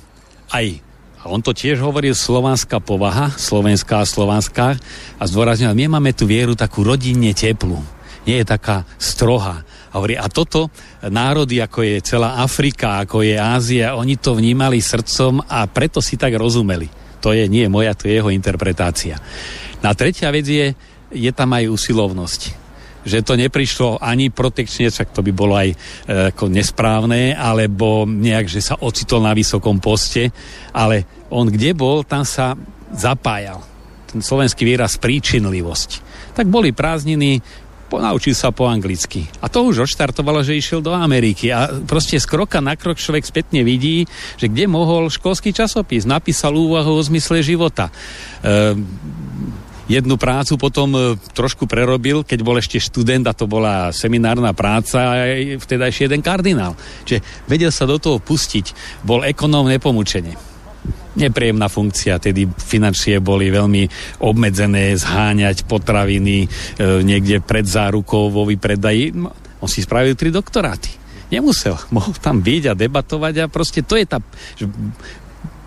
[0.55, 0.86] aj
[1.27, 4.79] on to tiež hovoril slovanská povaha, slovenská a slovanská
[5.19, 7.79] a zdôraznil, my máme tú vieru takú rodinne teplú.
[8.27, 9.63] Nie je taká strohá.
[9.91, 10.67] A hovorí, a toto
[10.99, 16.19] národy, ako je celá Afrika, ako je Ázia, oni to vnímali srdcom a preto si
[16.19, 16.91] tak rozumeli.
[17.23, 19.15] To je nie moja, to je jeho interpretácia.
[19.79, 20.75] Na tretia vec je,
[21.15, 22.66] je tam aj usilovnosť
[23.07, 25.75] že to neprišlo ani protekčne, však to by bolo aj e,
[26.35, 30.29] ako nesprávne, alebo nejak, že sa ocitol na vysokom poste,
[30.75, 32.53] ale on kde bol, tam sa
[32.91, 33.63] zapájal.
[34.07, 35.89] Ten slovenský výraz príčinlivosť.
[36.35, 37.39] Tak boli prázdniny,
[37.87, 39.25] ponaučil sa po anglicky.
[39.39, 41.49] A to už odštartovalo, že išiel do Ameriky.
[41.49, 44.03] A proste z kroka na krok človek spätne vidí,
[44.35, 47.89] že kde mohol školský časopis, napísal úvahu o zmysle života.
[48.43, 48.75] E,
[49.87, 50.99] jednu prácu potom e,
[51.33, 56.75] trošku prerobil, keď bol ešte študent a to bola seminárna práca aj vtedajší jeden kardinál.
[57.07, 60.57] Čiže vedel sa do toho pustiť, bol ekonóm nepomúčenie
[61.17, 63.89] nepríjemná funkcia, tedy financie boli veľmi
[64.21, 66.47] obmedzené, zháňať potraviny e,
[67.01, 69.17] niekde pred zárukou vo vypredaji.
[69.17, 70.93] No, on si spravil tri doktoráty.
[71.33, 74.21] Nemusel, mohol tam byť a debatovať a proste to je tá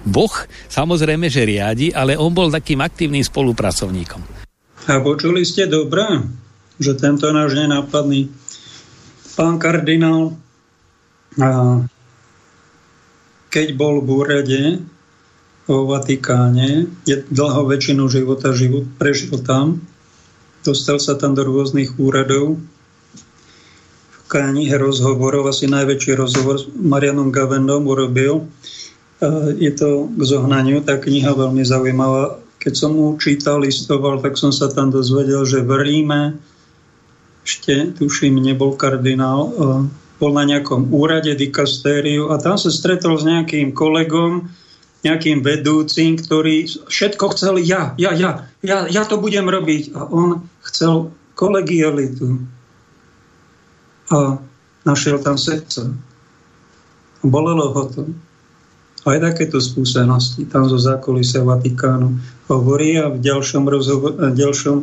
[0.04, 0.32] Boh
[0.68, 4.20] samozrejme, že riadi, ale on bol takým aktívnym spolupracovníkom.
[4.88, 6.02] A počuli ste dobre,
[6.80, 8.32] že tento náš nenápadný
[9.36, 10.36] pán kardinál,
[13.52, 14.60] keď bol v úrade
[15.68, 19.84] vo Vatikáne, je dlho väčšinu života život, prežil tam,
[20.66, 22.58] dostal sa tam do rôznych úradov,
[24.10, 28.50] v knihe rozhovorov, asi najväčší rozhovor s Marianom Gavendom urobil,
[29.60, 32.40] je to k zohnaniu, tá kniha veľmi zaujímavá.
[32.60, 36.22] Keď som mu čítal, listoval, tak som sa tam dozvedel, že v Ríme
[37.44, 39.52] ešte, tuším, nebol kardinál, e,
[40.20, 44.52] bol na nejakom úrade dikastériu a tam sa stretol s nejakým kolegom,
[45.00, 49.96] nejakým vedúcim, ktorý všetko chcel ja, ja, ja, ja, ja to budem robiť.
[49.96, 52.44] A on chcel kolegialitu.
[54.12, 54.36] A
[54.84, 55.88] našiel tam srdce.
[57.24, 58.04] Bolelo ho to.
[59.08, 62.20] Aj takéto skúsenosti tam zo zákulisia Vatikánu
[62.52, 64.76] hovorí a v ďalšom, rozhovor, v ďalšom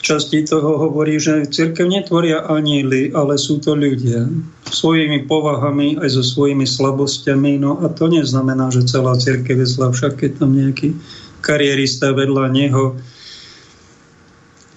[0.00, 4.30] časti toho hovorí, že církev netvoria aníly, ale sú to ľudia
[4.70, 7.58] svojimi povahami aj so svojimi slabosťami.
[7.60, 10.96] No a to neznamená, že celá církev je zlá, však keď tam nejaký
[11.42, 12.84] karierista vedľa neho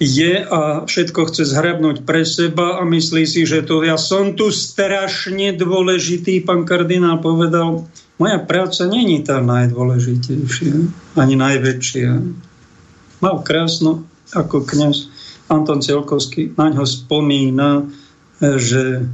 [0.03, 4.51] je a všetko chce zhrabnúť pre seba a myslí si, že to ja som tu
[4.51, 6.43] strašne dôležitý.
[6.43, 10.75] Pán kardinál povedal, moja práca není tá najdôležitejšia,
[11.17, 12.09] ani najväčšia.
[13.23, 14.97] Mal krásno ako kňaz
[15.51, 17.85] Anton Celkovský, na ňo spomína,
[18.39, 19.05] že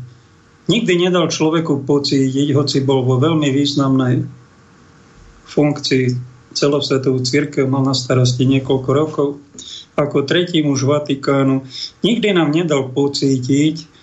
[0.70, 4.24] nikdy nedal človeku pocítiť, hoci bol vo veľmi významnej
[5.50, 6.06] funkcii
[6.54, 9.28] celosvetovú církev, mal na starosti niekoľko rokov,
[9.98, 11.66] ako tretí muž Vatikánu,
[12.06, 13.99] nikdy nám nedal pocítiť,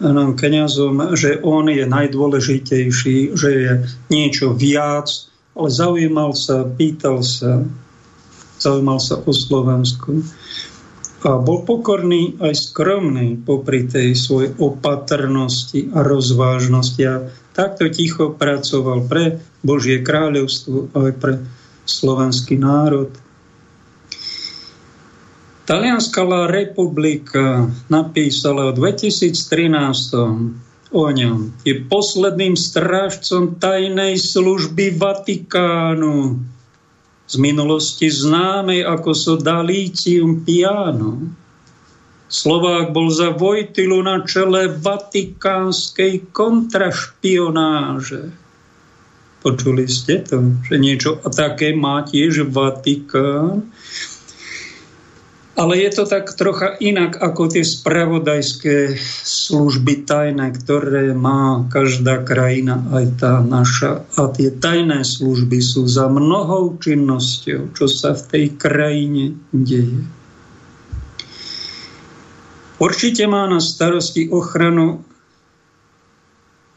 [0.00, 3.72] kniazom, že on je najdôležitejší, že je
[4.10, 5.10] niečo viac,
[5.58, 7.66] ale zaujímal sa, pýtal sa,
[8.62, 10.22] zaujímal sa o Slovensku.
[11.26, 17.02] A bol pokorný aj skromný popri tej svojej opatrnosti a rozvážnosti.
[17.10, 21.42] A takto ticho pracoval pre Božie kráľovstvo aj pre
[21.82, 23.10] slovenský národ.
[25.68, 31.52] Talianská republika napísala v 2013 o ňom.
[31.60, 36.40] Je posledným strážcom tajnej služby Vatikánu
[37.28, 41.36] z minulosti známej ako so Dalícium Piano.
[42.32, 48.32] Slovák bol za Vojtilu na čele vatikánskej kontrašpionáže.
[49.44, 53.68] Počuli ste to, že niečo také má tiež Vatikán?
[55.58, 58.94] Ale je to tak trocha inak ako tie spravodajské
[59.26, 64.06] služby tajné, ktoré má každá krajina, aj tá naša.
[64.14, 70.06] A tie tajné služby sú za mnohou činnosťou, čo sa v tej krajine deje.
[72.78, 75.02] Určite má na starosti ochranu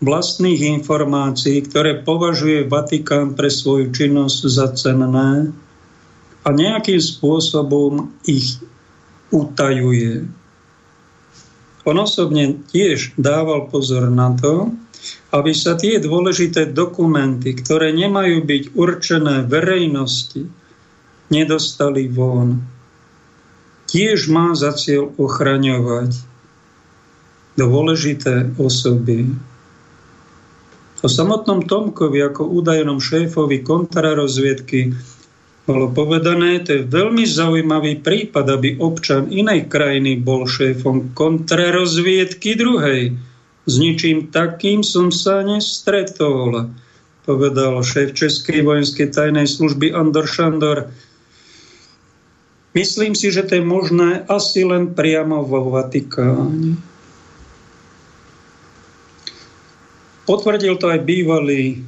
[0.01, 5.53] vlastných informácií, ktoré považuje Vatikán pre svoju činnosť za cenné
[6.41, 8.57] a nejakým spôsobom ich
[9.29, 10.25] utajuje.
[11.81, 14.69] On osobne tiež dával pozor na to,
[15.33, 20.45] aby sa tie dôležité dokumenty, ktoré nemajú byť určené verejnosti,
[21.33, 22.61] nedostali von.
[23.89, 26.15] Tiež má za cieľ ochraňovať
[27.57, 29.31] dôležité osoby.
[31.01, 34.93] O samotnom Tomkovi ako údajnom šéfovi kontrarozviedky
[35.71, 43.15] bolo povedané, to je veľmi zaujímavý prípad, aby občan inej krajiny bol šéfom kontrarozviedky druhej.
[43.63, 46.75] S ničím takým som sa nestretol,
[47.23, 50.91] povedal šéf Českej vojenskej tajnej služby Andor Šandor.
[52.75, 56.75] Myslím si, že to je možné asi len priamo vo Vatikáne.
[60.27, 61.83] Potvrdil to aj bývalý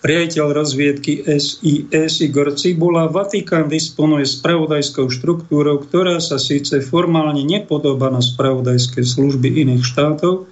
[0.00, 8.24] riaditeľ rozviedky SIS Igor Cibula, Vatikán disponuje spravodajskou štruktúrou, ktorá sa síce formálne nepodobá na
[8.24, 10.48] spravodajské služby iných štátov,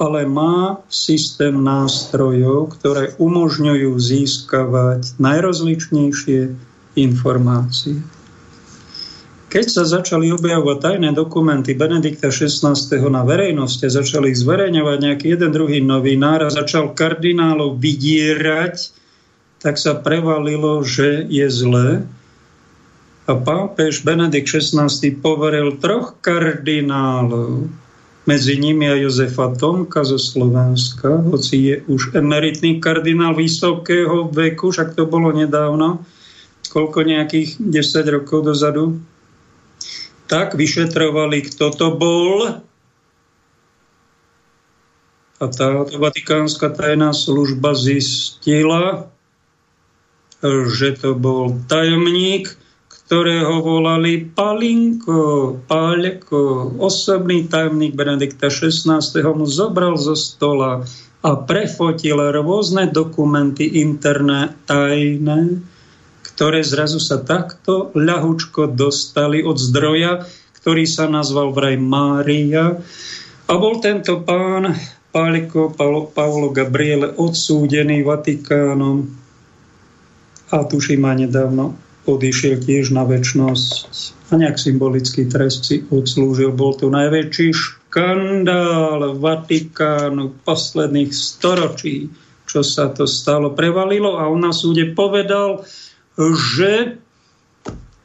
[0.00, 6.40] ale má systém nástrojov, ktoré umožňujú získavať najrozličnejšie
[6.96, 8.00] informácie.
[9.52, 12.72] Keď sa začali objavovať tajné dokumenty Benedikta XVI.
[13.12, 18.96] na verejnosti, začali ich zverejňovať nejaký jeden druhý novinár a začal kardinálov vydierať,
[19.60, 22.08] tak sa prevalilo, že je zlé.
[23.28, 24.88] A pápež Benedikt XVI.
[25.20, 27.68] poveril troch kardinálov,
[28.24, 34.96] medzi nimi aj Jozefa Tomka zo Slovenska, hoci je už emeritný kardinál vysokého veku, však
[34.96, 36.00] to bolo nedávno,
[36.72, 39.11] koľko nejakých 10 rokov dozadu,
[40.32, 42.56] tak vyšetrovali, kto to bol.
[45.36, 49.12] A táto vatikánska tajná služba zistila,
[50.72, 52.56] že to bol tajomník,
[52.88, 59.04] ktorého volali Palinko, Páleko, osobný tajomník Benedikta XVI.
[59.36, 60.80] mu zobral zo stola
[61.20, 65.60] a prefotil rôzne dokumenty interné tajné,
[66.34, 70.24] ktoré zrazu sa takto ľahučko dostali od zdroja,
[70.62, 72.78] ktorý sa nazval vraj Mária.
[73.46, 74.72] A bol tento pán
[75.12, 75.68] Páliko
[76.16, 79.04] Paolo Gabriele odsúdený Vatikánom
[80.52, 81.76] a tuším ma nedávno
[82.08, 86.50] odišiel tiež na väčnosť a nejak symbolický trest si odslúžil.
[86.50, 92.10] Bol to najväčší škandál Vatikánu posledných storočí,
[92.48, 93.54] čo sa to stalo.
[93.54, 95.62] Prevalilo a on na súde povedal,
[96.18, 97.00] že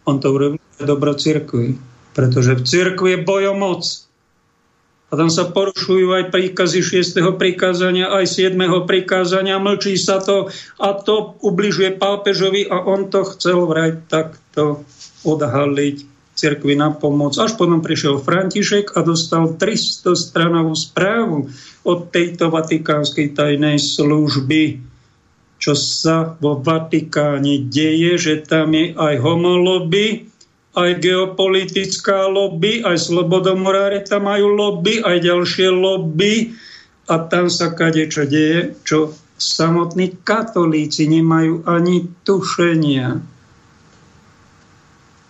[0.07, 1.75] on to urobil dobro cirkvi,
[2.15, 3.83] pretože v cirkvi je bojomoc.
[5.07, 7.39] A tam sa porušujú aj príkazy 6.
[7.39, 8.59] prikázania, aj 7.
[8.83, 10.51] prikázania, mlčí sa to
[10.83, 14.83] a to ubližuje pápežovi a on to chcel vraj takto
[15.23, 17.39] odhaliť cirkvi na pomoc.
[17.39, 21.49] Až potom prišiel František a dostal 300 stranovú správu
[21.87, 24.86] od tejto vatikánskej tajnej služby
[25.57, 30.29] čo sa vo Vatikáne deje, že tam je aj homolobby,
[30.77, 36.53] aj geopolitická lobby, aj slobodomuráre tam majú lobby, aj ďalšie lobby
[37.09, 43.17] a tam sa kade čo deje, čo samotní katolíci nemajú ani tušenia.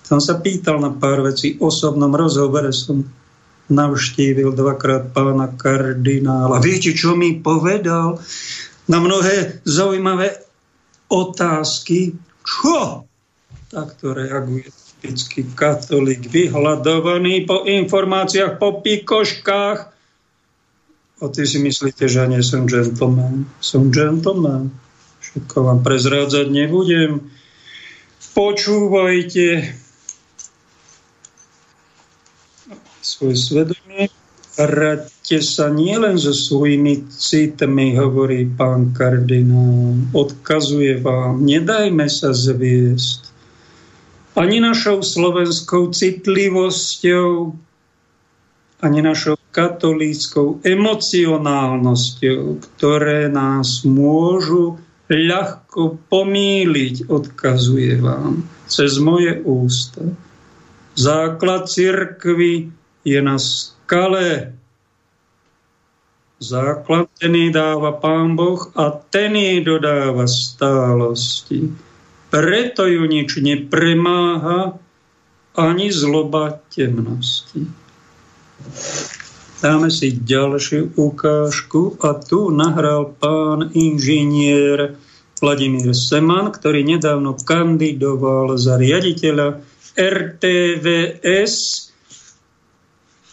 [0.08, 3.04] Som sa pýtal na pár vecí, osobnom rozhovore som
[3.68, 6.64] navštívil dvakrát pána kardinála.
[6.64, 8.16] Viete, čo mi povedal?
[8.88, 10.40] Na mnohé zaujímavé
[11.12, 12.16] otázky.
[12.44, 13.04] Čo?
[13.68, 19.80] Takto reaguje typický katolík, vyhľadovaný po informáciách, po pikoškách.
[21.18, 23.46] A ty si myslíte, že ja nie som gentleman.
[23.62, 24.72] Som gentleman.
[25.22, 27.28] Všetko vám prezrádzať nebudem.
[28.38, 29.76] Počúvajte
[33.02, 34.14] svoje svedomie.
[34.58, 40.02] Radte sa nielen so svojimi citmi, hovorí pán kardinál.
[40.18, 43.28] Odkazuje vám, nedajme sa zviesť
[44.38, 47.58] ani našou slovenskou citlivosťou,
[48.86, 54.78] ani našou katolíckou emocionálnosťou, ktoré nás môžu
[55.10, 60.06] ľahko pomíliť, odkazuje vám cez moje ústa.
[60.94, 62.70] Základ cirkvy
[63.02, 63.42] je na
[63.88, 64.52] skale.
[66.44, 71.72] Základ ten dáva Pán Boh a ten jej dodáva stálosti.
[72.28, 74.76] Preto ju nič nepremáha
[75.56, 77.64] ani zloba temnosti.
[79.64, 85.00] Dáme si ďalšiu ukážku a tu nahral pán inžinier
[85.40, 89.64] Vladimír Seman, ktorý nedávno kandidoval za riaditeľa
[89.98, 91.87] RTVS.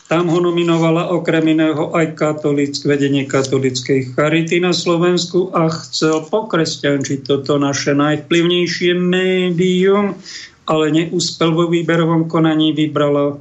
[0.05, 7.25] Tam ho nominovala okrem iného aj katolick, vedenie katolickej charity na Slovensku a chcel pokresťančiť
[7.25, 10.21] toto naše najvplyvnejšie médium,
[10.69, 13.41] ale neúspel vo výberovom konaní, vybrala,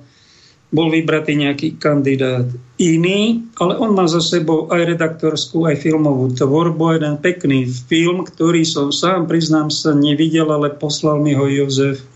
[0.74, 2.48] bol vybratý nejaký kandidát
[2.80, 8.64] iný, ale on má za sebou aj redaktorskú, aj filmovú tvorbu, jeden pekný film, ktorý
[8.64, 12.13] som sám, priznám sa, nevidel, ale poslal mi ho Jozef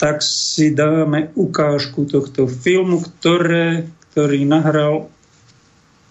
[0.00, 5.12] tak si dáme ukážku tohto filmu, ktoré, ktorý nahral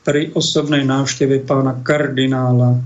[0.05, 2.81] pri osobnej návšteve pána kardinála eh,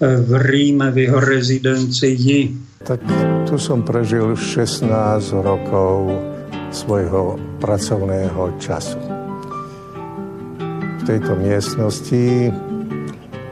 [0.00, 2.32] v Ríme, v jeho rezidencii.
[2.80, 3.04] Tak
[3.44, 4.88] tu som prežil 16
[5.36, 6.16] rokov
[6.72, 8.98] svojho pracovného času.
[10.96, 12.48] V tejto miestnosti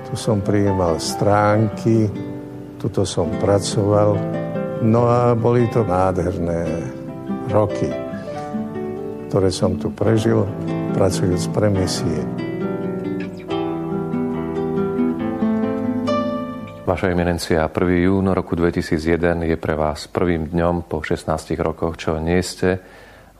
[0.09, 2.09] tu som prijímal stránky,
[2.81, 4.40] tuto som pracoval,
[4.81, 6.65] No a boli to nádherné
[7.53, 7.93] roky,
[9.29, 10.49] ktoré som tu prežil,
[10.97, 12.25] pracujúc pre misie.
[16.89, 18.09] Vaša eminencia, 1.
[18.09, 21.29] jún roku 2001 je pre vás prvým dňom po 16
[21.61, 22.81] rokoch, čo nie ste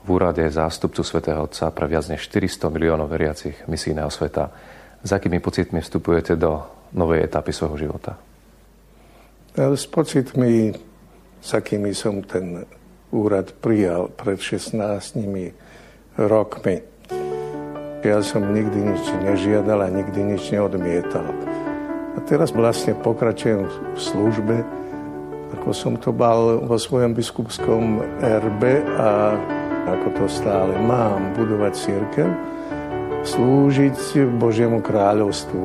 [0.05, 4.53] v úrade zástupcu svätého Otca pre viac než 400 miliónov veriacich misijného sveta.
[5.01, 6.61] S akými pocitmi vstupujete do
[6.93, 8.13] novej etapy svojho života?
[9.57, 10.90] S pocitmi
[11.41, 12.69] s akými som ten
[13.09, 14.77] úrad prijal pred 16
[16.21, 16.85] rokmi.
[18.05, 21.33] Ja som nikdy nič nežiadal a nikdy nič neodmietal.
[22.13, 24.57] A teraz vlastne pokračujem v službe,
[25.57, 29.33] ako som to bal vo svojom biskupskom erbe a
[29.97, 32.29] ako to stále mám, budovať církev,
[33.25, 33.97] slúžiť
[34.37, 35.63] Božiemu kráľovstvu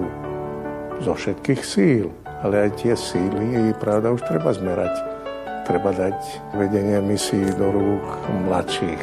[1.05, 2.09] zo všetkých síl.
[2.45, 5.16] Ale aj tie síly, pravda, už treba zmerať
[5.67, 8.07] treba dať vedenie misií do rúk
[8.47, 9.03] mladších.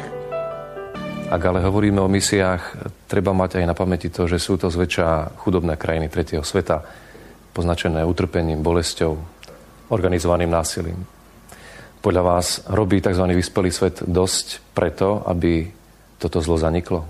[1.28, 5.36] Ak ale hovoríme o misiách, treba mať aj na pamäti to, že sú to zväčša
[5.44, 6.80] chudobné krajiny tretieho sveta,
[7.52, 9.12] poznačené utrpením, bolesťou,
[9.92, 11.04] organizovaným násilím.
[12.00, 13.24] Podľa vás robí tzv.
[13.28, 15.68] vyspelý svet dosť preto, aby
[16.16, 17.04] toto zlo zaniklo?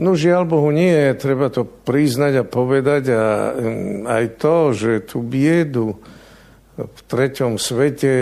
[0.00, 5.20] No žiaľ Bohu nie, treba to priznať a povedať a mm, aj to, že tú
[5.20, 6.00] biedu,
[6.72, 8.14] v treťom svete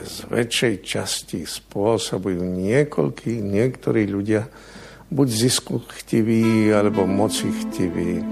[0.00, 4.48] z väčšej časti spôsobujú niekoľkí, niektorí ľudia,
[5.12, 8.24] buď zisku chtiví, alebo moci chtiví.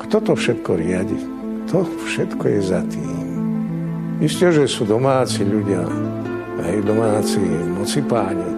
[0.00, 1.20] Kto to všetko riadi?
[1.68, 3.26] To všetko je za tým.
[4.24, 5.84] Isté, že sú domáci ľudia,
[6.64, 8.48] aj domáci moci páni.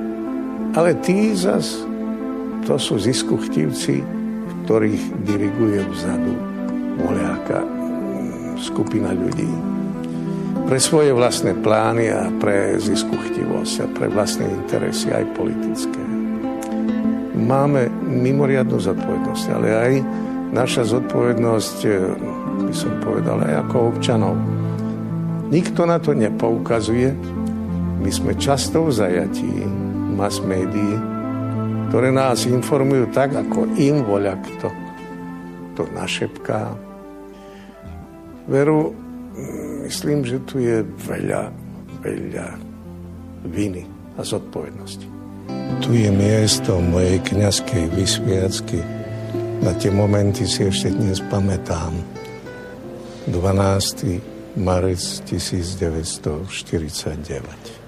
[0.78, 1.82] Ale tí zas,
[2.62, 4.06] to sú ziskuchtivci,
[4.62, 6.34] ktorých diriguje vzadu
[7.02, 7.79] voľáka
[8.60, 9.48] skupina ľudí
[10.70, 15.98] pre svoje vlastné plány a pre ziskuchtivosť a pre vlastné interesy, aj politické.
[17.34, 19.92] Máme mimoriadnú zodpovednosť, ale aj
[20.54, 22.14] naša zodpovednosť, eh,
[22.70, 24.38] by som povedal, aj ako občanov.
[25.50, 27.18] Nikto na to nepoukazuje.
[27.98, 29.66] My sme často v zajatí
[30.14, 30.94] mass médií,
[31.90, 34.70] ktoré nás informujú tak, ako im voľa kto
[35.74, 36.89] to našepká,
[38.48, 38.96] Veru,
[39.84, 41.52] myslím, že tu je veľa,
[42.00, 42.58] veľa
[43.44, 43.84] viny
[44.16, 45.06] a zodpovednosti.
[45.80, 48.82] tu je miesto mojej kniazkej vysviacky.
[49.60, 51.92] Na tie momenty si ešte dnes pamätám.
[53.28, 54.20] 12.
[54.56, 57.80] marec 1949.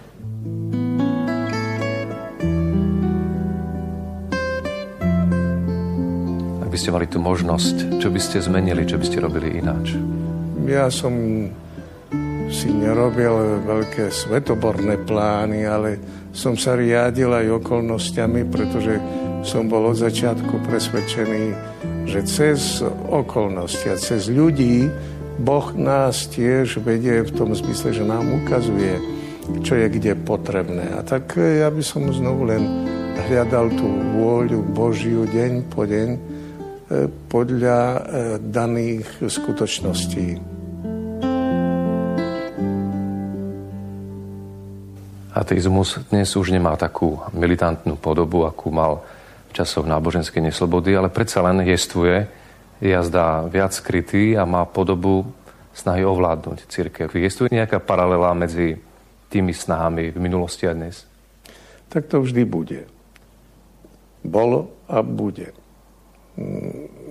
[6.72, 9.92] by ste mali tú možnosť, čo by ste zmenili, čo by ste robili ináč?
[10.62, 11.14] Ja som
[12.52, 15.90] si nerobil veľké svetoborné plány, ale
[16.30, 19.00] som sa riadil aj okolnostiami, pretože
[19.42, 21.44] som bol od začiatku presvedčený,
[22.06, 24.86] že cez okolnosti a cez ľudí
[25.42, 29.00] Boh nás tiež vedie v tom zmysle, že nám ukazuje,
[29.64, 30.94] čo je kde potrebné.
[30.94, 32.62] A tak ja by som znovu len
[33.26, 36.08] hľadal tú vôľu Božiu deň po deň,
[37.32, 37.98] podľa e,
[38.52, 40.51] daných skutočností.
[45.32, 49.00] Ateizmus dnes už nemá takú militantnú podobu, akú mal
[49.48, 52.28] v časoch náboženskej neslobody, ale predsa len jestvuje,
[52.84, 55.24] jazda viac skrytý a má podobu
[55.72, 57.08] snahy ovládnuť církev.
[57.16, 58.76] Jestuje nejaká paralela medzi
[59.32, 61.08] tými snahami v minulosti a dnes?
[61.88, 62.84] Tak to vždy bude.
[64.20, 65.56] Bolo a bude.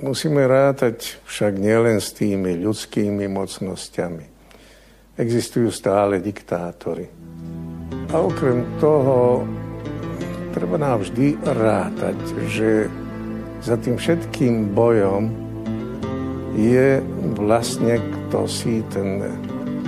[0.05, 4.25] Musíme rátať však nielen s tými ľudskými mocnosťami.
[5.17, 7.20] Existujú stále diktátory.
[8.11, 9.47] A okrem toho
[10.51, 12.19] treba nám vždy rátať,
[12.51, 12.91] že
[13.63, 15.31] za tým všetkým bojom
[16.59, 16.99] je
[17.39, 19.23] vlastne kto si ten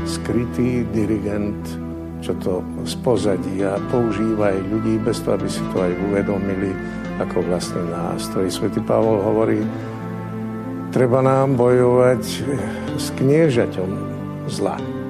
[0.07, 1.59] skrytý dirigent,
[2.23, 6.71] čo to spozadí a používa aj ľudí bez toho, aby si to aj uvedomili
[7.19, 8.47] ako vlastný nástroj.
[8.47, 9.59] Svetý Pavol hovorí,
[10.95, 12.23] treba nám bojovať
[12.95, 13.89] s kniežaťom
[14.47, 15.02] zla.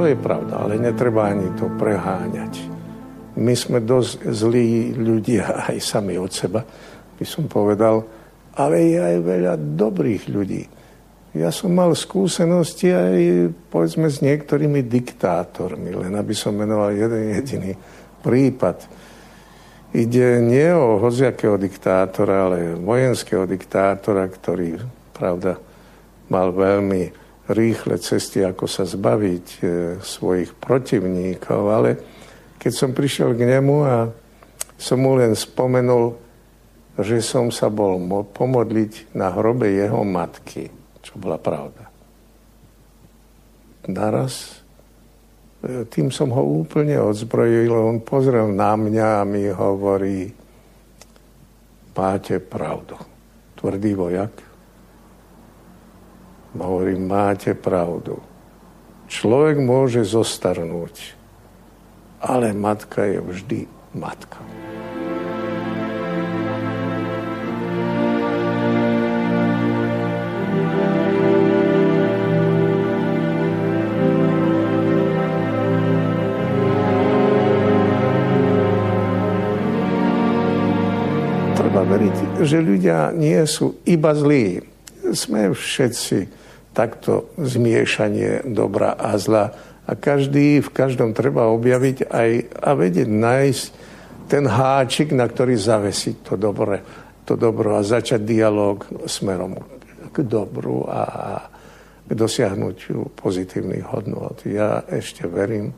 [0.00, 2.56] To je pravda, ale netreba ani to preháňať.
[3.36, 6.64] My sme dosť zlí ľudia aj sami od seba,
[7.20, 8.00] by som povedal,
[8.56, 10.64] ale je aj veľa dobrých ľudí.
[11.36, 17.76] Ja som mal skúsenosti aj povedzme s niektorými diktátormi, len aby som menoval jeden jediný
[18.24, 18.88] prípad
[19.90, 24.78] Ide nie o hoziakého diktátora, ale vojenského diktátora, ktorý,
[25.10, 25.58] pravda,
[26.30, 27.10] mal veľmi
[27.50, 29.60] rýchle cesty, ako sa zbaviť e,
[29.98, 31.90] svojich protivníkov, ale
[32.56, 33.96] keď som prišiel k nemu a
[34.80, 36.16] som mu len spomenul,
[37.00, 37.96] že som sa bol
[38.30, 40.68] pomodliť na hrobe jeho matky,
[41.00, 41.88] čo bola pravda.
[43.88, 44.60] Naraz
[45.92, 47.68] tým som ho úplne odzbrojil.
[47.68, 50.32] On pozrel na mňa a mi hovorí,
[51.92, 52.96] máte pravdu.
[53.60, 54.49] Tvrdý vojak.
[56.50, 58.18] Hovorí, máte pravdu.
[59.10, 61.14] Človek môže zostarnúť,
[62.22, 63.60] ale matka je vždy
[63.94, 64.38] matka.
[82.40, 84.64] že ľudia nie sú iba zlí.
[85.12, 86.39] Sme všetci
[86.72, 89.52] takto zmiešanie dobra a zla.
[89.90, 92.30] A každý, v každom treba objaviť aj
[92.62, 93.64] a vedieť nájsť
[94.30, 96.78] ten háčik, na ktorý zavesiť to dobre,
[97.26, 99.58] to dobro a začať dialog smerom
[100.14, 101.02] k dobru a
[102.06, 104.46] k dosiahnutiu pozitívnych hodnot.
[104.46, 105.74] Ja ešte verím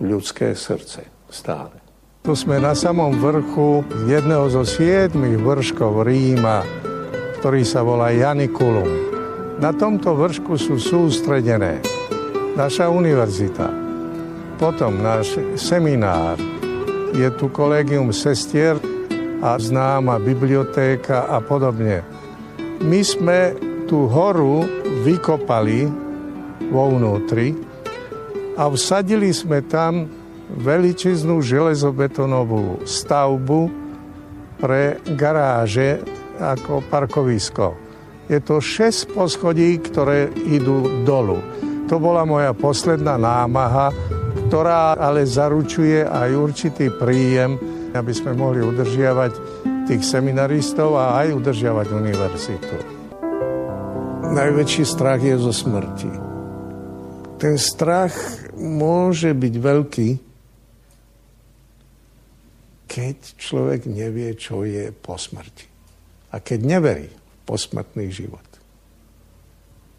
[0.00, 1.76] v ľudské srdce stále.
[2.20, 6.64] Tu sme na samom vrchu jedného zo siedmých vrškov Ríma,
[7.40, 9.09] ktorý sa volá Janikulum.
[9.60, 11.84] Na tomto vršku sú sústredené
[12.56, 13.68] naša univerzita,
[14.56, 16.40] potom náš seminár,
[17.12, 18.80] je tu kolegium sestier
[19.44, 22.00] a známa bibliotéka a podobne.
[22.80, 23.52] My sme
[23.84, 24.64] tú horu
[25.04, 25.92] vykopali
[26.72, 27.52] vo vnútri
[28.56, 30.08] a vsadili sme tam
[30.56, 33.68] veličiznú železobetónovú stavbu
[34.56, 36.00] pre garáže
[36.40, 37.79] ako parkovisko.
[38.30, 41.42] Je to 6 poschodí, ktoré idú dolu.
[41.90, 43.90] To bola moja posledná námaha,
[44.46, 47.58] ktorá ale zaručuje aj určitý príjem,
[47.90, 49.32] aby sme mohli udržiavať
[49.90, 52.76] tých seminaristov a aj udržiavať univerzitu.
[54.30, 56.10] Najväčší strach je zo smrti.
[57.34, 58.14] Ten strach
[58.54, 60.08] môže byť veľký,
[62.86, 65.66] keď človek nevie, čo je po smrti.
[66.30, 68.44] A keď neverí posmrtný život.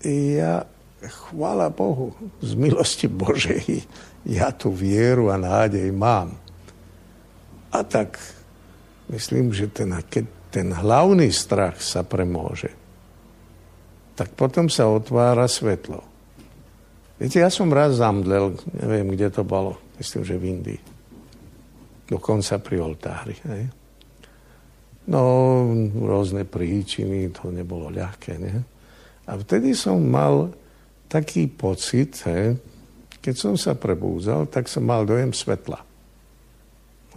[0.05, 0.65] Ja,
[1.01, 3.85] chvála Bohu, z milosti Božej,
[4.25, 6.37] ja tú vieru a nádej mám.
[7.71, 8.17] A tak
[9.09, 12.73] myslím, že ten, keď ten hlavný strach sa premôže,
[14.17, 16.03] tak potom sa otvára svetlo.
[17.21, 20.81] Viete, ja som raz zamdlel, neviem, kde to bolo, myslím, že v Indii.
[22.09, 23.37] Dokonca pri oltári.
[23.47, 23.80] Hej.
[25.09, 25.23] No,
[25.97, 28.37] rôzne príčiny, to nebolo ľahké.
[28.37, 28.61] Ne?
[29.25, 30.53] A vtedy som mal
[31.09, 32.55] taký pocit, hej,
[33.21, 35.81] keď som sa prebúzal, tak som mal dojem svetla.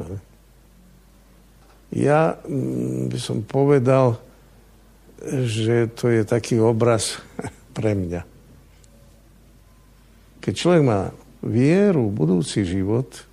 [0.00, 0.16] Hej.
[1.94, 4.18] Ja mm, by som povedal,
[5.24, 7.20] že to je taký obraz
[7.76, 8.22] pre mňa.
[10.42, 11.08] Keď človek má
[11.40, 13.24] vieru, budúci život,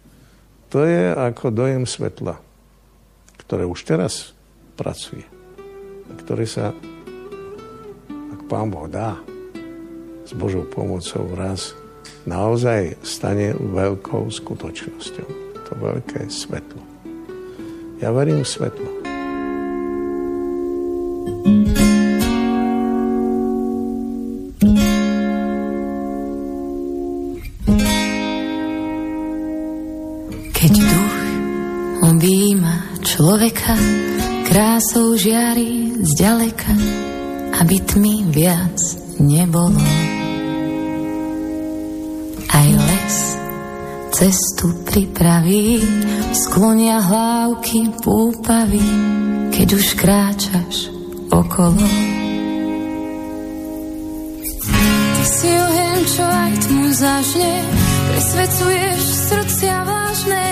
[0.71, 2.39] to je ako dojem svetla,
[3.43, 4.31] ktoré už teraz
[4.75, 5.25] pracuje.
[6.07, 6.75] A ktoré sa,
[8.09, 9.19] ak Pán Boh dá,
[10.27, 11.75] s Božou pomocou raz
[12.23, 15.27] naozaj stane veľkou skutočnosťou.
[15.67, 16.81] To veľké svetlo.
[17.99, 19.01] Ja verím v svetlo.
[33.21, 33.77] človeka
[34.51, 36.75] krásou žiari zďaleka,
[37.63, 38.75] aby tmy viac
[39.15, 39.79] nebolo.
[42.51, 43.15] Aj les
[44.11, 45.79] cestu pripraví,
[46.35, 48.83] sklonia hlávky púpavy,
[49.55, 50.91] keď už kráčaš
[51.31, 51.87] okolo.
[55.15, 57.53] Ty si oheň, čo aj tmu zažne,
[58.11, 60.47] presvedcuješ srdcia vážne,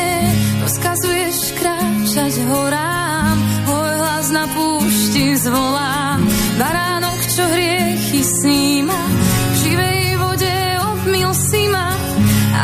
[0.63, 3.08] rozkazuješ kráčať horám,
[5.39, 6.19] zvolá.
[6.59, 10.55] Baránok, čo hriechy sníma, v živej vode
[10.91, 11.95] obmil si ma.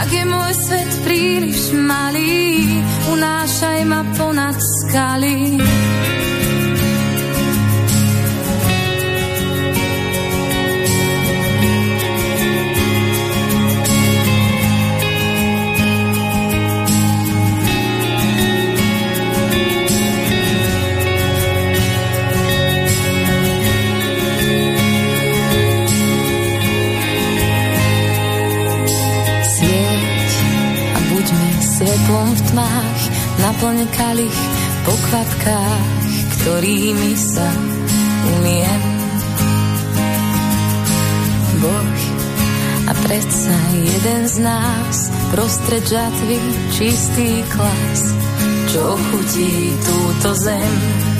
[0.03, 2.84] Ak je môj svet príliš malý,
[3.15, 5.55] unášaj ma ponad skaly.
[36.76, 37.47] Ktorými sa
[38.36, 38.84] umiem.
[41.63, 41.95] Boh
[42.91, 46.36] a predsa jeden z nás prostred žatvy
[46.76, 48.11] čistý klas,
[48.76, 51.14] čo chutí túto zem.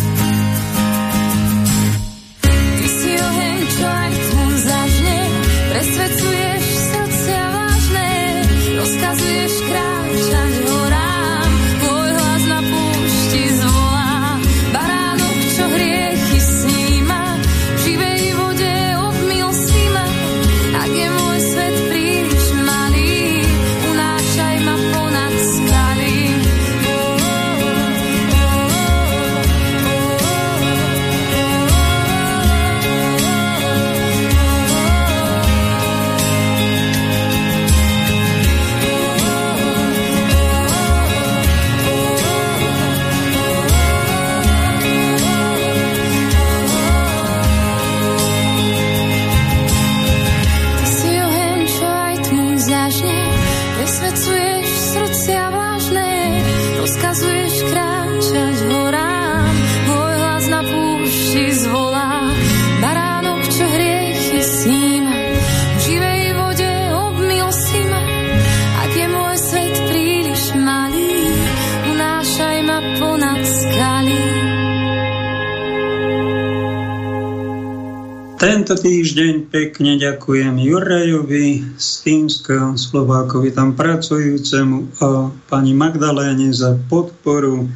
[78.66, 87.70] Tento týždeň pekne ďakujem Jurajovi z Fínska, Slovákovi tam pracujúcemu a pani Magdaléne za podporu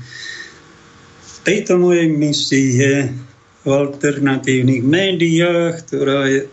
[1.46, 3.06] tejto mojej misii
[3.62, 6.50] v alternatívnych médiách, ktorá je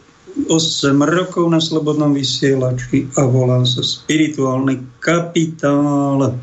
[0.52, 0.52] 8
[1.00, 6.36] rokov na Slobodnom vysielači a volá sa Spirituálny kapitál.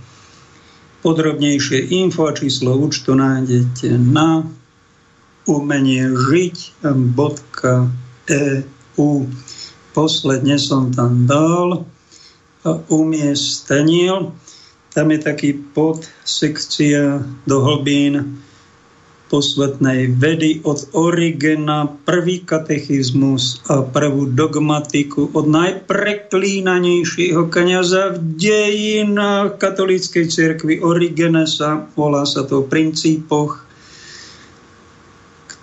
[1.05, 4.49] Podrobnejšie info a číslo účtu nájdete na
[5.47, 6.99] umenie žiť.eu.
[9.93, 11.85] Posledne som tam dal
[12.89, 14.33] umiestnil.
[14.93, 18.43] Tam je taký pod sekcia do hlbín
[19.33, 30.29] posvetnej vedy od Origena, prvý katechizmus a prvú dogmatiku od najpreklínanejšieho kniaza v dejinách katolíckej
[30.29, 33.65] cirkvi Origenesa, volá sa to v princípoch,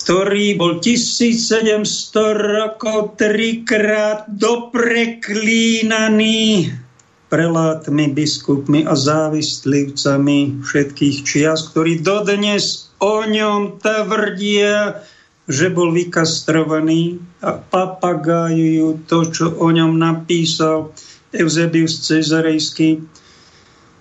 [0.00, 1.84] ktorý bol 1700
[2.32, 6.72] rokov trikrát dopreklínaný
[7.28, 15.04] prelátmi, biskupmi a závistlivcami všetkých čias, ktorí dodnes o ňom tvrdia,
[15.46, 20.96] že bol vykastrovaný a papagájujú to, čo o ňom napísal
[21.30, 23.19] Eusebius Cezarejský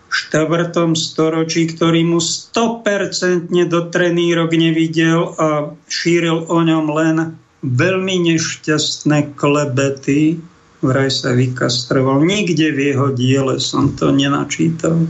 [0.09, 0.73] 4.
[0.97, 7.17] storočí, ktorý mu 100% do trenírok nevidel a šíril o ňom len
[7.61, 10.41] veľmi nešťastné klebety,
[10.81, 12.25] vraj sa vykastroval.
[12.25, 15.05] Nikde v jeho diele som to nenačítal.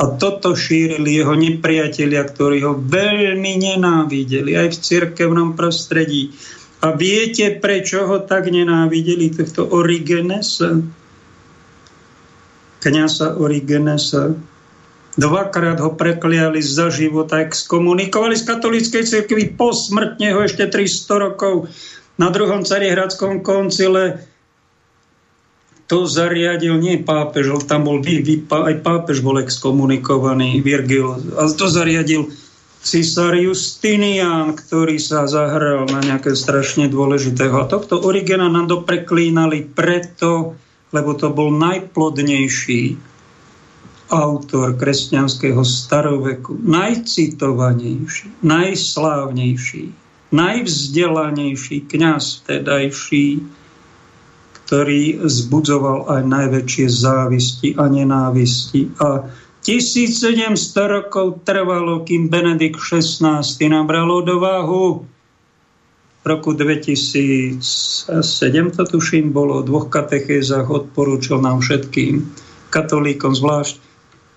[0.00, 6.32] A toto šírili jeho nepriatelia, ktorí ho veľmi nenávideli aj v cirkevnom prostredí.
[6.80, 10.80] A viete, prečo ho tak nenávideli, tohto Origenesa?
[12.80, 14.34] Kňasa Origenesa.
[15.20, 21.68] Dvakrát ho prekliali za života, exkomunikovali z katolíckej cirkvi posmrtne ho ešte 300 rokov
[22.16, 24.24] na druhom carihradskom koncile
[25.90, 31.66] to zariadil nie pápež, tam bol vy, vy, aj pápež bol exkomunikovaný, Virgil, a to
[31.66, 32.30] zariadil
[32.78, 37.58] císar Justinian, ktorý sa zahral na nejaké strašne dôležitého.
[37.58, 40.54] A tohto Origena nám dopreklínali preto,
[40.90, 42.98] lebo to bol najplodnejší
[44.10, 49.84] autor kresťanského staroveku, najcitovanejší, najslávnejší,
[50.34, 53.26] najvzdelanejší kňaz vtedajší,
[54.66, 58.90] ktorý zbudzoval aj najväčšie závisti a nenávisti.
[59.02, 59.30] A
[59.62, 60.54] 1700
[60.86, 65.06] rokov trvalo, kým Benedikt XVI nabral odvahu.
[66.20, 67.60] V roku 2007
[68.76, 72.28] to tuším bolo, v dvoch katechézach odporúčil nám všetkým,
[72.68, 73.74] katolíkom zvlášť,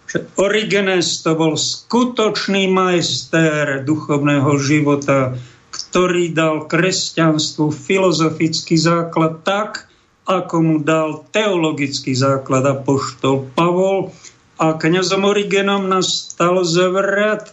[0.07, 5.35] že Origenes to bol skutočný majster duchovného života,
[5.73, 9.89] ktorý dal kresťanstvu filozofický základ tak,
[10.23, 14.15] ako mu dal teologický základ apoštol Pavol.
[14.61, 17.51] A kniazom Origenom nastal zvrat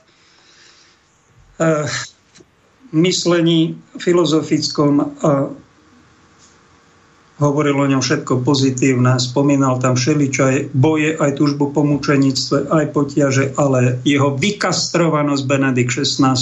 [1.59, 1.89] eh,
[2.91, 5.31] myslení filozofickom a
[7.41, 12.87] hovoril o ňom všetko pozitívne, spomínal tam všeličo, aj boje, aj túžbu po mučenictve, aj
[12.93, 16.37] potiaže, ale jeho vykastrovanosť Benedikt XVI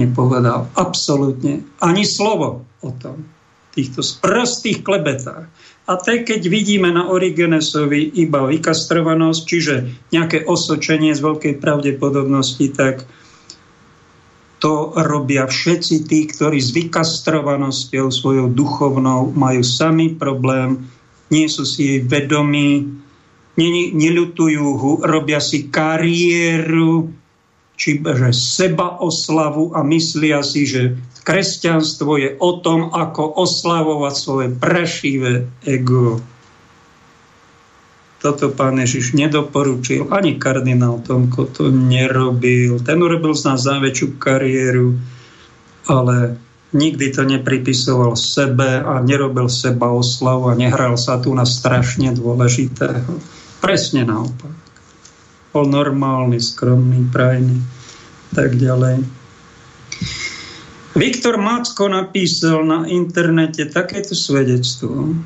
[0.00, 3.28] nepovedal absolútne ani slovo o tom
[3.76, 5.46] týchto sprostých klebetách.
[5.90, 9.74] A te, keď vidíme na Origenesovi iba vykastrovanosť, čiže
[10.14, 13.04] nejaké osočenie z veľkej pravdepodobnosti, tak
[14.60, 20.84] to robia všetci tí, ktorí s vykastrovanosťou svojou duchovnou majú sami problém,
[21.32, 23.00] nie sú si jej vedomí,
[23.96, 27.08] neľutujú, robia si kariéru,
[27.80, 34.48] či že seba oslavu a myslia si, že Kresťanstvo je o tom, ako oslavovať svoje
[34.52, 36.20] prašivé ego.
[38.20, 42.76] Toto pán Ježiš nedoporučil, ani kardinál Tomko to nerobil.
[42.84, 44.92] Ten urobil z nás záväčšiu kariéru,
[45.88, 46.36] ale
[46.76, 53.08] nikdy to nepripisoval sebe a nerobil seba oslavu a nehral sa tu na strašne dôležitého.
[53.64, 54.52] Presne naopak.
[55.50, 57.56] Bol normálny, skromný, prajný,
[58.36, 59.02] tak ďalej.
[60.92, 65.16] Viktor Macko napísal na internete takéto svedectvo.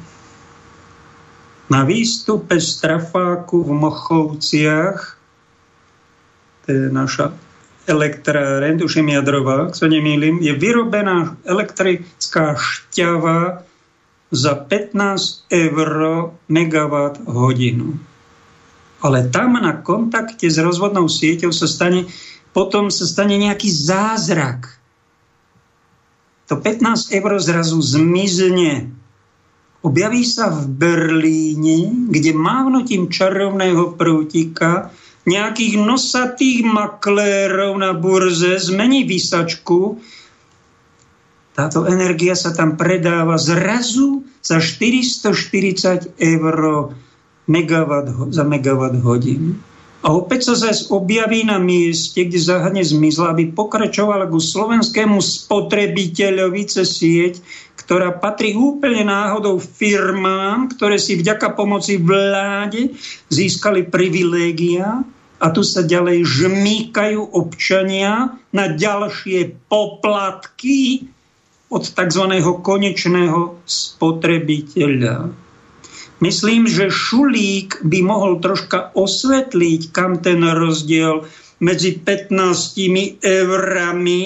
[1.73, 4.99] Na výstupe z trafáku v Mochovciach,
[6.65, 7.33] to je naša
[7.85, 13.65] elektráreň, tuším jadrová, ak sa nemýlim, je vyrobená elektrická šťava
[14.33, 15.89] za 15 eur
[16.49, 17.97] megawatt hodinu.
[19.05, 22.09] Ale tam na kontakte s rozvodnou sieťou sa stane,
[22.57, 24.85] potom sa stane nejaký zázrak
[26.45, 28.93] to 15 eur zrazu zmizne.
[29.85, 34.89] Objaví sa v Berlíne, kde mávnutím čarovného prútika
[35.28, 40.01] nejakých nosatých maklérov na burze zmení vysačku.
[41.53, 46.57] Táto energia sa tam predáva zrazu za 440 eur
[47.45, 49.53] megawatt, za megawatt hodinu.
[50.05, 56.62] A opäť sa zase objaví na mieste, kde záhadne zmizla, aby pokračovala ku slovenskému spotrebiteľovi
[56.68, 57.41] cez sieť,
[57.85, 62.97] ktorá patrí úplne náhodou firmám, ktoré si vďaka pomoci vláde
[63.28, 65.05] získali privilégia
[65.37, 71.12] a tu sa ďalej žmýkajú občania na ďalšie poplatky
[71.68, 72.24] od tzv.
[72.64, 75.45] konečného spotrebiteľa.
[76.24, 81.28] Myslím, že Šulík by mohol troška osvetliť, kam ten rozdiel
[81.61, 84.22] medzi 15 eurami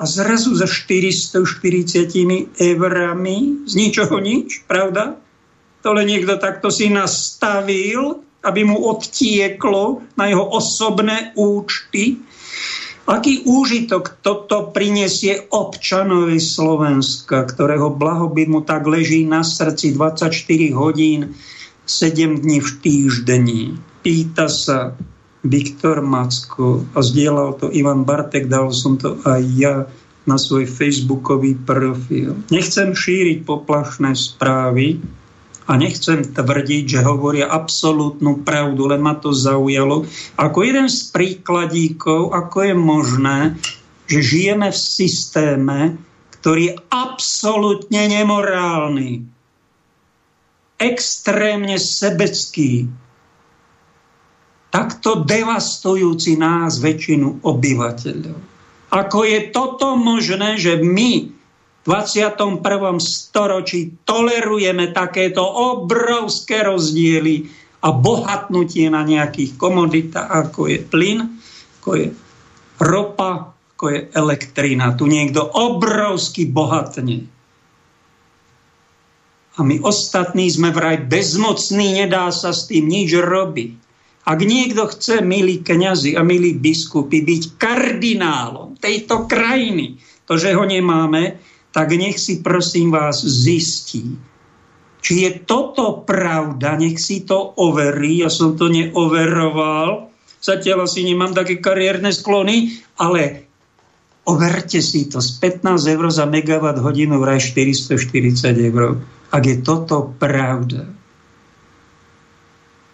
[0.00, 5.20] a zrazu za 440 eurami z ničoho nič, pravda?
[5.84, 12.16] To len niekto takto si nastavil, aby mu odtieklo na jeho osobné účty.
[13.04, 20.32] Aký úžitok toto prinesie občanovi Slovenska, ktorého blahobyt mu tak leží na srdci 24
[20.72, 21.36] hodín,
[21.84, 23.62] 7 dní v týždeni.
[24.00, 24.96] Pýta sa
[25.40, 29.74] Viktor Macko a zdieľal to Ivan Bartek, dal som to aj ja
[30.28, 32.36] na svoj facebookový profil.
[32.52, 35.00] Nechcem šíriť poplašné správy,
[35.70, 40.02] a nechcem tvrdiť, že hovoria absolútnu pravdu, len ma to zaujalo.
[40.34, 43.38] Ako jeden z príkladíkov, ako je možné,
[44.10, 45.78] že žijeme v systéme,
[46.42, 49.22] ktorý je absolútne nemorálny,
[50.82, 52.90] extrémne sebecký,
[54.70, 58.38] takto devastujúci nás väčšinu obyvateľov.
[58.90, 61.30] Ako je toto možné, že my
[61.86, 62.58] 21.
[62.98, 67.50] storočí tolerujeme takéto obrovské rozdiely
[67.80, 71.18] a bohatnutie na nejakých komoditách, ako je plyn,
[71.80, 72.06] ako je
[72.82, 74.92] ropa, ako je elektrina.
[74.92, 77.24] Tu niekto obrovsky bohatne.
[79.56, 83.89] A my ostatní sme vraj bezmocní, nedá sa s tým nič robiť.
[84.20, 89.96] Ak niekto chce, milí kňazi a milí biskupy, byť kardinálom tejto krajiny,
[90.28, 91.40] to, že ho nemáme,
[91.72, 94.18] tak nech si prosím vás zistí,
[95.00, 98.20] či je toto pravda, nech si to overí.
[98.20, 100.12] Ja som to neoveroval,
[100.44, 103.48] zatiaľ asi nemám také kariérne sklony, ale
[104.28, 105.24] overte si to.
[105.24, 109.00] Z 15 eur za megawatt hodinu vraj 440 eur.
[109.32, 110.99] Ak je toto pravda.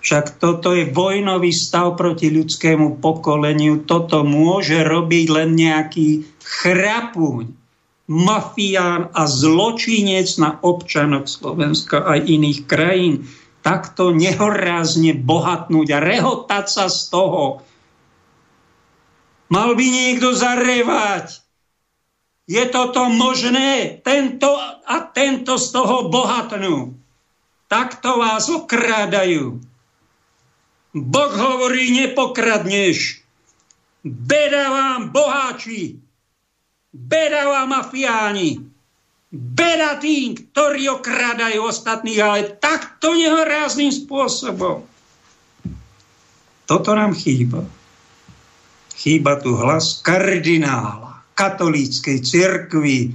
[0.06, 3.82] Však toto je vojnový stav proti ľudskému pokoleniu.
[3.82, 7.50] Toto môže robiť len nejaký chrapuň
[8.06, 13.26] mafián a zločinec na občanok Slovenska aj iných krajín.
[13.66, 17.66] Takto nehorázne bohatnúť a rehotať sa z toho.
[19.50, 21.42] Mal by niekto zarevať.
[22.46, 23.98] Je toto možné?
[24.06, 24.54] Tento
[24.86, 26.94] a tento z toho bohatnú.
[27.66, 29.65] Takto vás okrádajú.
[30.96, 33.20] Boh hovorí, nepokradneš.
[34.00, 36.00] Beda vám, boháči,
[36.96, 38.56] Beda mafiáni,
[39.28, 44.80] beda tým, ktorí okrádajú ostatných, ale takto nehorázným spôsobom.
[46.64, 47.68] Toto nám chýba.
[48.96, 53.12] Chýba tu hlas kardinála katolíckej cirkvi,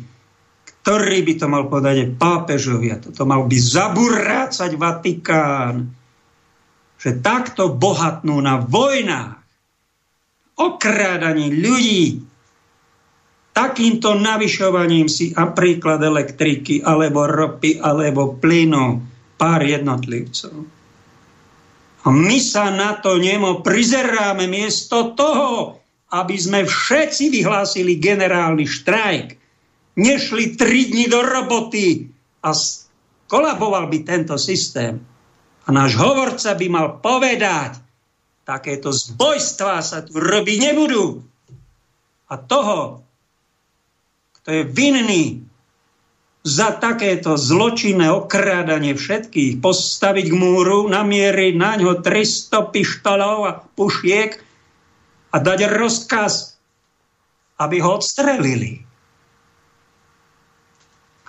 [0.70, 3.02] ktorý by to mal podať pápežovia.
[3.02, 5.90] Toto mal by zaburácať Vatikán,
[7.02, 9.42] že takto bohatnú na vojnách,
[10.54, 12.22] okrádaní ľudí,
[13.52, 19.02] takýmto navyšovaním si napríklad elektriky, alebo ropy, alebo plynu
[19.34, 20.56] pár jednotlivcov.
[22.02, 25.82] A my sa na to nemo prizeráme miesto toho,
[26.14, 29.28] aby sme všetci vyhlásili generálny štrajk,
[29.98, 32.10] nešli tri dni do roboty
[32.46, 32.54] a
[33.26, 35.11] kolaboval by tento systém.
[35.66, 37.78] A náš hovorca by mal povedať,
[38.48, 41.22] takéto zbojstvá sa tu robiť nebudú.
[42.32, 43.02] A toho
[44.42, 45.26] kto je vinný
[46.42, 54.42] za takéto zločinné okrádanie všetkých, postaviť k múru, namieriť na ňo 300 pištolov a pušiek
[55.30, 56.58] a dať rozkaz,
[57.62, 58.82] aby ho odstrelili.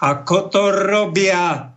[0.00, 1.71] Ako to robia,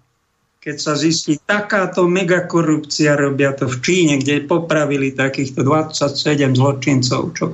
[0.65, 7.53] keď sa zistí, takáto megakorupcia, robia to v Číne, kde popravili takýchto 27 zločincov, čo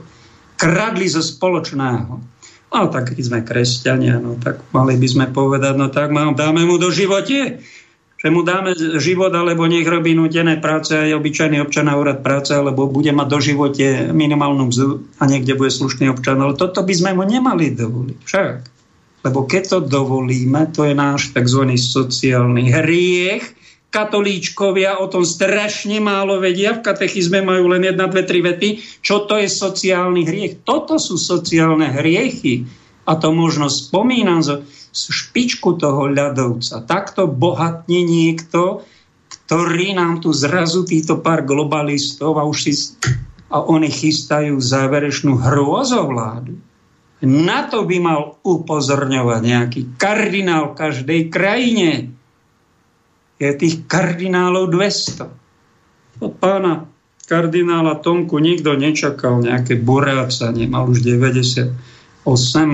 [0.55, 2.13] kradli zo spoločného.
[2.71, 6.79] No tak keď sme kresťania, no tak mali by sme povedať, no tak dáme mu
[6.79, 7.59] do živote,
[8.15, 12.55] že mu dáme život, alebo nech robí nutené práce aj obyčajný občan na úrad práce,
[12.55, 16.39] alebo bude mať do živote minimálnu mzdu a niekde bude slušný občan.
[16.39, 18.19] Ale toto by sme mu nemali dovoliť.
[18.23, 18.80] Však.
[19.21, 21.77] Lebo keď to dovolíme, to je náš tzv.
[21.77, 23.45] sociálny hriech,
[23.91, 26.73] katolíčkovia o tom strašne málo vedia.
[26.79, 28.81] V katechizme majú len jedna, dve, tri vety.
[29.03, 30.63] Čo to je sociálny hriech?
[30.63, 32.65] Toto sú sociálne hriechy.
[33.05, 34.63] A to možno spomínam zo
[34.95, 36.87] špičku toho ľadovca.
[36.87, 38.87] Takto bohatne niekto,
[39.27, 42.73] ktorý nám tu zrazu títo pár globalistov a už si
[43.51, 46.55] a oni chystajú záverečnú hrôzovládu.
[47.21, 52.09] Na to by mal upozorňovať nejaký kardinál v každej krajine.
[53.37, 56.21] Je tých kardinálov 200.
[56.21, 56.89] Od pána
[57.29, 61.71] kardinála Tomku nikto nečakal nejaké burácanie, mal už 98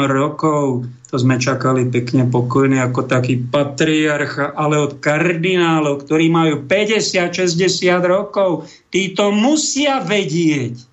[0.07, 7.53] rokov, to sme čakali pekne pokojne ako taký patriarcha, ale od kardinálov, ktorí majú 50-60
[8.03, 10.86] rokov, títo musia vedieť.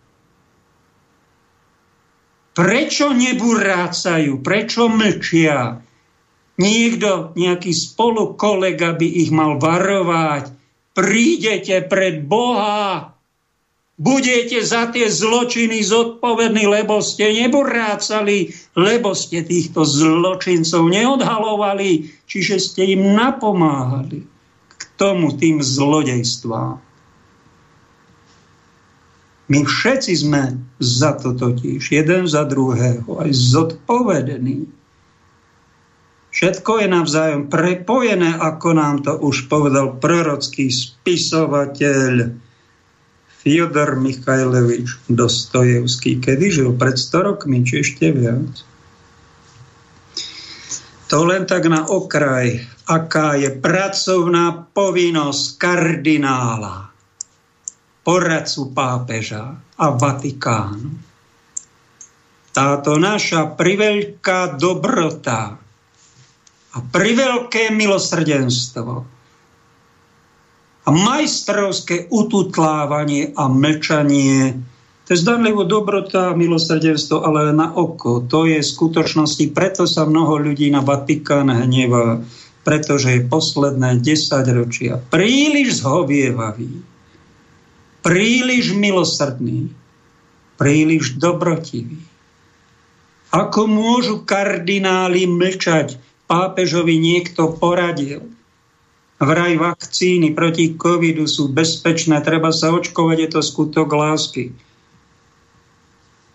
[2.54, 4.38] Prečo neburácajú?
[4.38, 5.82] Prečo mlčia?
[6.54, 10.54] Niekto, nejaký spolukolega by ich mal varovať.
[10.94, 13.14] Prídete pred Boha,
[13.94, 22.98] Budete za tie zločiny zodpovední, lebo ste neburácali, lebo ste týchto zločincov neodhalovali, čiže ste
[22.98, 24.26] im napomáhali
[24.74, 26.82] k tomu tým zlodejstvám.
[29.54, 30.42] My všetci sme
[30.82, 34.66] za to totiž, jeden za druhého, aj zodpovední.
[36.34, 42.34] Všetko je navzájom prepojené, ako nám to už povedal prorocký spisovateľ
[43.30, 48.50] Fyodor Michajlovič Dostojevský, kedy žil pred 100 rokmi, či ešte viac.
[51.14, 52.58] To len tak na okraj,
[52.90, 56.83] aká je pracovná povinnosť kardinála,
[58.04, 60.92] poradcu pápeža a Vatikánu.
[62.54, 65.58] Táto naša priveľká dobrota
[66.74, 68.92] a priveľké milosrdenstvo
[70.84, 74.60] a majstrovské ututlávanie a mlčanie.
[75.04, 78.22] To je zdanlivo dobrota milosrdenstvo, ale na oko.
[78.28, 82.20] To je v skutočnosti, preto sa mnoho ľudí na Vatikán hnevá,
[82.62, 86.93] pretože je posledné desaťročia príliš zhovievavý,
[88.04, 89.72] príliš milosrdný,
[90.60, 91.98] príliš dobrotivý.
[93.32, 95.98] Ako môžu kardináli mlčať?
[96.24, 98.34] Pápežovi niekto poradil
[99.24, 104.50] Vraj vakcíny proti covidu sú bezpečné, treba sa očkovať, je to skutok lásky.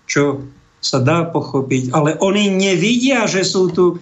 [0.08, 0.48] Čo
[0.80, 4.00] sa dá pochopiť, ale oni nevidia, že sú tu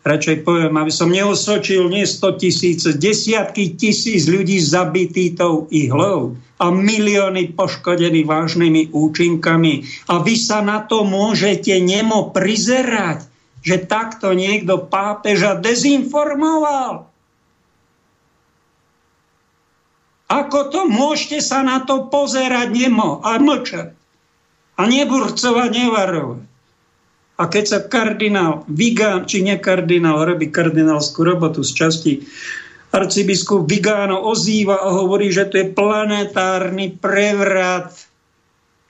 [0.00, 6.66] radšej poviem, aby som neosočil nie 100 tisíc, desiatky tisíc ľudí zabití tou ihlou a
[6.68, 9.84] milióny poškodení vážnymi účinkami.
[10.12, 13.28] A vy sa na to môžete nemo prizerať,
[13.60, 17.08] že takto niekto pápeža dezinformoval.
[20.30, 23.98] Ako to môžete sa na to pozerať nemo a mlčať
[24.78, 26.49] a neburcovať, nevarovať.
[27.40, 32.12] A keď sa kardinál Vigán, či nie kardinál, robí kardinálskú robotu z časti
[32.92, 37.96] arcibiskup Vigáno ozýva a hovorí, že to je planetárny prevrat,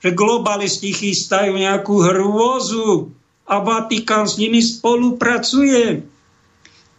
[0.01, 3.13] že globalisti chystajú nejakú hrôzu
[3.45, 6.01] a Vatikán s nimi spolupracuje.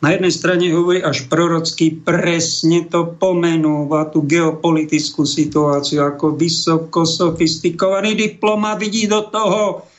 [0.03, 8.19] Na jednej strane hovorí až prorocky, presne to pomenúva tú geopolitickú situáciu, ako vysoko sofistikovaný
[8.19, 9.92] diplomat vidí do toho,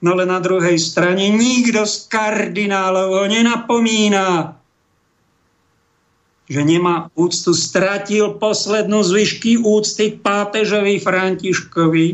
[0.00, 4.56] no ale na druhej strane nikto z kardinálov ho nenapomína,
[6.50, 12.06] že nemá úctu, stratil poslednú zvyšky úcty pápežovi Františkovi,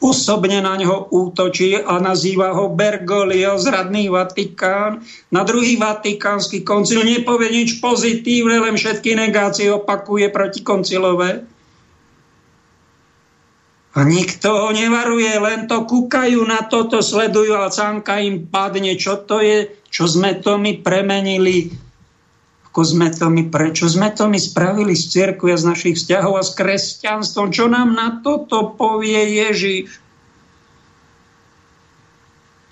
[0.00, 5.02] osobne na ňo útočí a nazýva ho Bergoglio, zradný Vatikán.
[5.34, 11.53] Na druhý Vatikánsky koncil nepovie nič pozitívne, len všetky negácie opakuje proti koncilové.
[13.94, 18.98] A nikto ho nevaruje, len to kúkajú na toto, sledujú a cánka im padne.
[18.98, 19.70] Čo to je?
[19.86, 21.70] Čo sme to my premenili
[22.74, 26.34] ako sme to my, prečo sme to my spravili z cirkvi a z našich vzťahov
[26.34, 27.54] a s kresťanstvom?
[27.54, 30.02] Čo nám na toto povie Ježiš?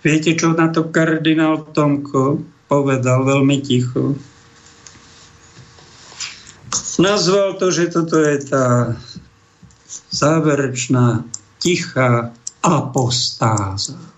[0.03, 4.19] Viete, čo na to kardinál Tomko povedal veľmi ticho?
[6.99, 8.99] Nazval to, že toto je tá
[10.13, 11.25] záverečná
[11.59, 12.31] tichá
[12.63, 14.13] apostáza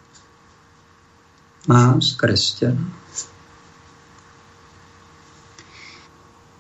[1.65, 2.93] nás, kresťanov.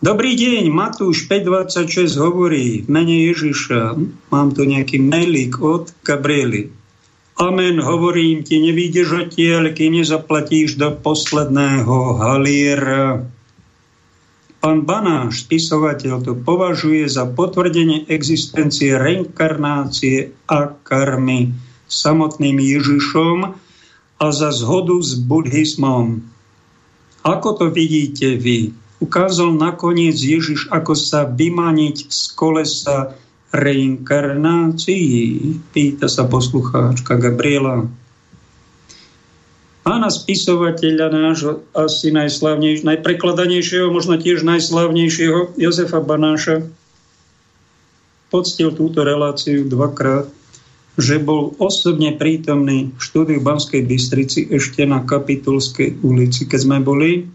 [0.04, 3.96] Dobrý deň, Matúš 5.26 hovorí v mene Ježiša.
[4.28, 6.68] Mám tu nejaký mailík od Gabriely.
[7.40, 13.24] Amen, hovorím ti, nevídeš odtiaľ, kým nezaplatíš do posledného haliera.
[14.64, 21.52] Pán Banáš, spisovateľ, to považuje za potvrdenie existencie reinkarnácie a karmy
[21.84, 23.60] samotným Ježišom
[24.16, 26.24] a za zhodu s buddhizmom.
[27.20, 28.72] Ako to vidíte vy?
[29.04, 33.12] ukázal nakoniec Ježiš, ako sa vymaniť z kolesa
[33.52, 35.12] reinkarnácií?
[35.76, 37.84] Pýta sa poslucháčka Gabriela.
[39.84, 46.64] Pána spisovateľa nášho asi najslavnejšieho, najprekladanejšieho, možno tiež najslavnejšieho, Jozefa Banáša,
[48.32, 50.24] poctil túto reláciu dvakrát,
[50.96, 57.28] že bol osobne prítomný v štúdiu Banskej Bystrici ešte na Kapitulskej ulici, keď sme boli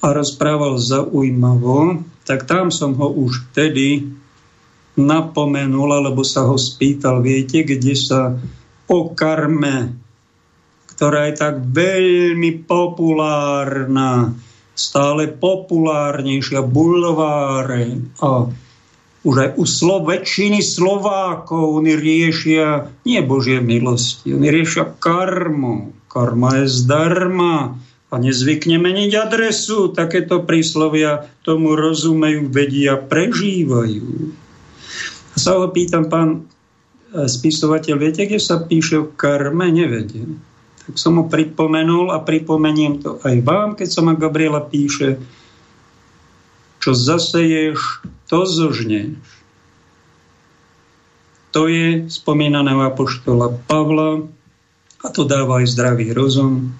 [0.00, 4.16] a rozprával zaujímavo, tak tam som ho už vtedy
[4.96, 8.32] napomenul, alebo sa ho spýtal, viete, kde sa
[8.88, 10.07] o karme
[10.98, 14.34] ktorá je tak veľmi populárna,
[14.74, 18.50] stále populárnejšia, bulváre a
[19.22, 25.94] už aj u slo, väčšiny Slovákov oni riešia nie Božie milosti, oni riešia karmu.
[26.10, 27.78] Karma je zdarma
[28.10, 29.94] a nezvykne meniť adresu.
[29.94, 34.34] Takéto príslovia tomu rozumejú, vedia, prežívajú.
[35.30, 36.50] A sa ho pýtam, pán
[37.14, 39.70] spisovateľ, viete, kde sa píše o karme?
[39.70, 40.48] Nevediem
[40.96, 45.20] som mu pripomenul a pripomeniem to aj vám, keď sa ma Gabriela píše,
[46.78, 49.18] čo zaseješ, to zožneš.
[51.52, 54.24] To je spomínaného apoštola Pavla
[55.04, 56.76] a to dáva aj zdravý rozum.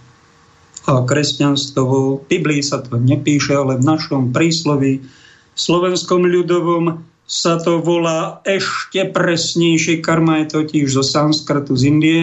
[0.88, 5.04] A kresťanstvo, v Biblii sa to nepíše, ale v našom príslovi
[5.52, 10.00] slovenskom ľudovom sa to volá ešte presnejšie.
[10.00, 12.22] Karma je totiž zo sanskrtu z Indie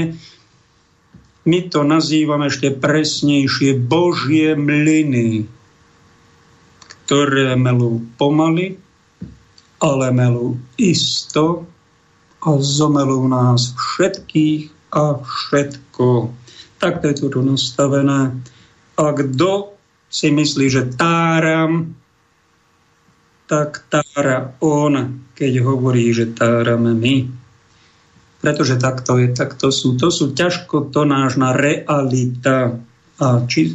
[1.45, 5.45] my to nazývame ešte presnejšie Božie mlyny,
[7.05, 8.81] ktoré melú pomaly,
[9.77, 11.69] ale melú isto
[12.41, 16.33] a zomelú nás všetkých a všetko.
[16.81, 18.41] Takto je to nastavené.
[18.97, 19.77] A kto
[20.09, 21.93] si myslí, že táram,
[23.45, 27.44] tak tára on, keď hovorí, že tárame my
[28.45, 32.77] pretože takto je, tak to sú, to sú ťažko to nášna realita.
[33.17, 33.73] A či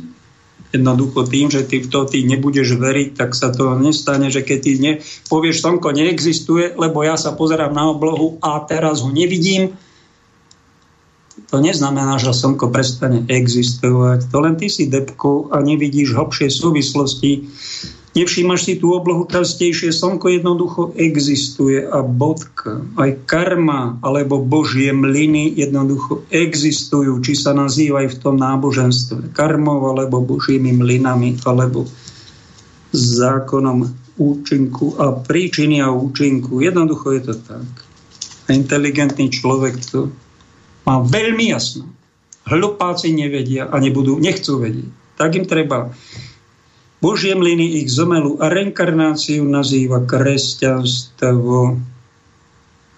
[0.71, 4.59] jednoducho tým, že ty v to ty nebudeš veriť, tak sa to nestane, že keď
[4.63, 4.93] ty ne,
[5.27, 9.75] povieš, slnko neexistuje, lebo ja sa pozerám na oblohu a teraz ho nevidím,
[11.51, 14.31] to neznamená, že slnko prestane existovať.
[14.31, 17.51] To len ty si depko a nevidíš hlbšie súvislosti
[18.11, 22.83] Nevšímaš si tú oblohu častejšie, slnko jednoducho existuje a bodka.
[22.99, 30.27] Aj karma alebo božie mlyny jednoducho existujú, či sa nazývajú v tom náboženstve karmov alebo
[30.27, 31.87] božími mlynami alebo
[32.91, 33.87] zákonom
[34.19, 36.59] účinku a príčiny a účinku.
[36.59, 37.67] Jednoducho je to tak.
[38.47, 40.11] A inteligentný človek to
[40.83, 41.87] má veľmi jasno.
[42.43, 44.91] Hlupáci nevedia a nebudú, nechcú vedieť.
[45.15, 45.95] Tak im treba
[47.01, 51.81] Božie mlyny ich zomelu a reinkarnáciu nazýva kresťanstvo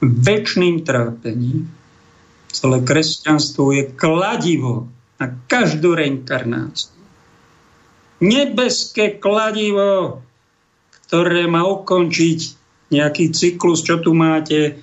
[0.02, 1.70] väčšným trápením.
[2.50, 4.90] Celé kresťanstvo je kladivo
[5.22, 6.90] na každú reinkarnáciu.
[8.18, 10.22] Nebeské kladivo,
[11.06, 12.38] ktoré má ukončiť
[12.90, 14.82] nejaký cyklus, čo tu máte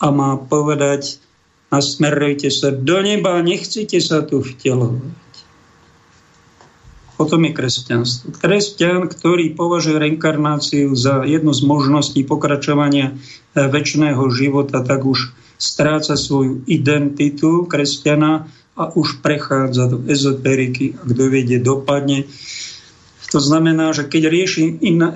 [0.00, 1.20] a má povedať,
[1.68, 5.23] nasmerujte sa do neba, nechcete sa tu vtelovať.
[7.14, 8.34] O tom je kresťanstvo.
[8.42, 16.18] Kresťan, ktorý považuje reinkarnáciu za jednu z možností pokračovania e, väčšného života, tak už stráca
[16.18, 22.26] svoju identitu kresťana a už prechádza do ezoteriky a kto vie, dopadne.
[23.30, 25.10] To znamená, že keď rieši, in, e,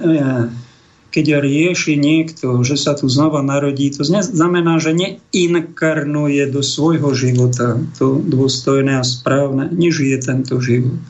[1.10, 7.74] keď rieši niekto, že sa tu znova narodí, to znamená, že neinkarnuje do svojho života
[7.98, 11.02] to dôstojné a správne, nežije tento život.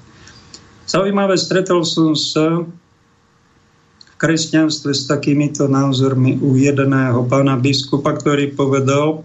[0.88, 9.20] Zaujímavé, stretol som sa v kresťanstve s takýmito názormi u jedného pána biskupa, ktorý povedal,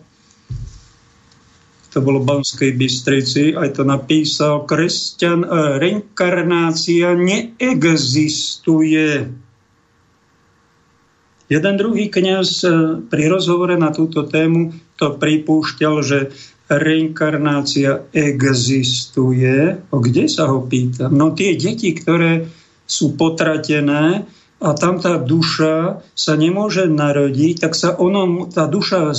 [1.95, 5.48] to bolo v Banskej Bystrici, aj to napísal, kresťan, e,
[5.80, 9.31] reinkarnácia neexistuje.
[11.48, 12.68] Jeden druhý kňaz e,
[13.07, 16.35] pri rozhovore na túto tému to pripúšťal, že
[16.79, 19.83] reinkarnácia existuje.
[19.91, 21.13] O kde sa ho pýtam?
[21.13, 22.47] No tie deti, ktoré
[22.83, 24.27] sú potratené
[24.63, 29.11] a tam tá duša sa nemôže narodiť, tak sa ono, tá duša,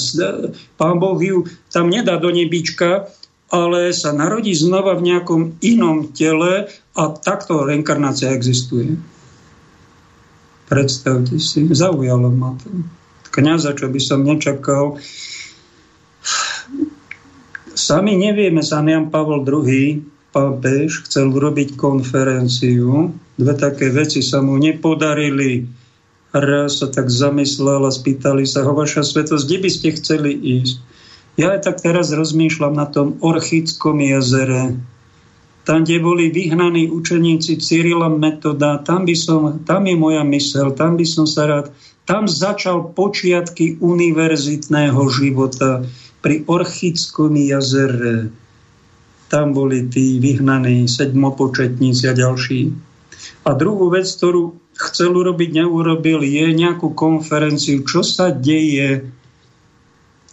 [0.81, 3.13] pán Boh ju tam nedá do nebička,
[3.53, 8.97] ale sa narodí znova v nejakom inom tele a takto reinkarnácia existuje.
[10.65, 12.73] Predstavte si, zaujalo ma to.
[13.29, 14.97] Kňaza, čo by som nečakal,
[17.75, 19.99] Sami nevieme, sám Jan Pavol II,
[20.31, 23.11] pápež, chcel urobiť konferenciu.
[23.35, 25.67] Dve také veci sa mu nepodarili.
[26.35, 30.77] raz sa tak zamyslel a spýtali sa ho, vaša svetosť, kde by ste chceli ísť?
[31.35, 34.79] Ja aj tak teraz rozmýšľam na tom Orchickom jazere,
[35.65, 40.95] tam, kde boli vyhnaní učeníci Cyrila Metoda, tam, by som, tam je moja mysel, tam
[41.01, 41.67] by som sa rád,
[42.05, 45.89] tam začal počiatky univerzitného života
[46.25, 48.33] pri Orchickom jazere
[49.29, 52.73] tam boli tí vyhnaní sedmopočetníci a ďalší.
[53.45, 59.05] A druhú vec, ktorú chcel urobiť, neurobil, je nejakú konferenciu, čo sa deje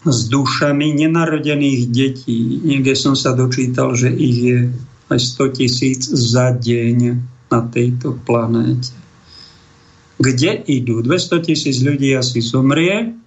[0.01, 2.39] s dušami nenarodených detí.
[2.63, 4.59] Niekde som sa dočítal, že ich je
[5.11, 6.97] aj 100 tisíc za deň
[7.51, 8.95] na tejto planéte.
[10.15, 11.03] Kde idú?
[11.03, 13.20] 200 tisíc ľudí asi zomrie,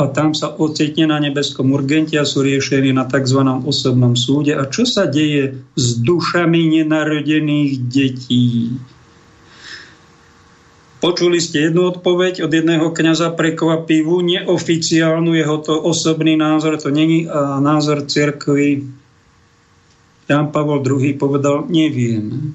[0.00, 3.40] a tam sa ocitne na nebeskom urgente a sú riešení na tzv.
[3.68, 4.56] osobnom súde.
[4.56, 8.72] A čo sa deje s dušami nenarodených detí?
[11.00, 17.24] Počuli ste jednu odpoveď od jedného kňaza prekvapivú, neoficiálnu, jeho to osobný názor, to není
[17.60, 18.84] názor cirkvi.
[20.28, 22.52] Jan Pavol II povedal, neviem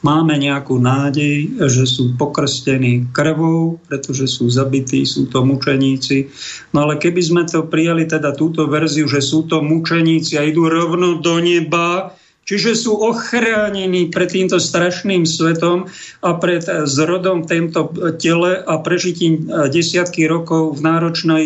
[0.00, 6.32] máme nejakú nádej, že sú pokrstení krvou, pretože sú zabití, sú to mučeníci.
[6.72, 10.68] No ale keby sme to prijali teda túto verziu, že sú to mučeníci a idú
[10.68, 12.16] rovno do neba,
[12.48, 15.86] čiže sú ochránení pred týmto strašným svetom
[16.24, 17.80] a pred zrodom v tomto
[18.16, 21.44] tele a prežitím desiatky rokov v náročnej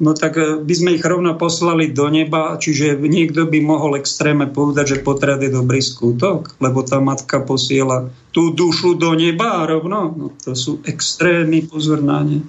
[0.00, 4.48] no tak e, by sme ich rovno poslali do neba, čiže niekto by mohol extrémne
[4.48, 10.10] povedať, že potrat je dobrý skutok, lebo tá matka posiela tú dušu do neba rovno.
[10.10, 12.42] No, to sú extrémny pozornáne.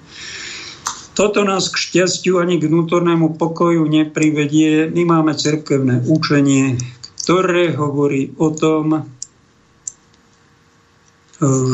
[1.12, 4.88] Toto nás k šťastiu ani k vnútornému pokoju neprivedie.
[4.88, 6.80] My máme cirkevné učenie,
[7.20, 9.12] ktoré hovorí o tom,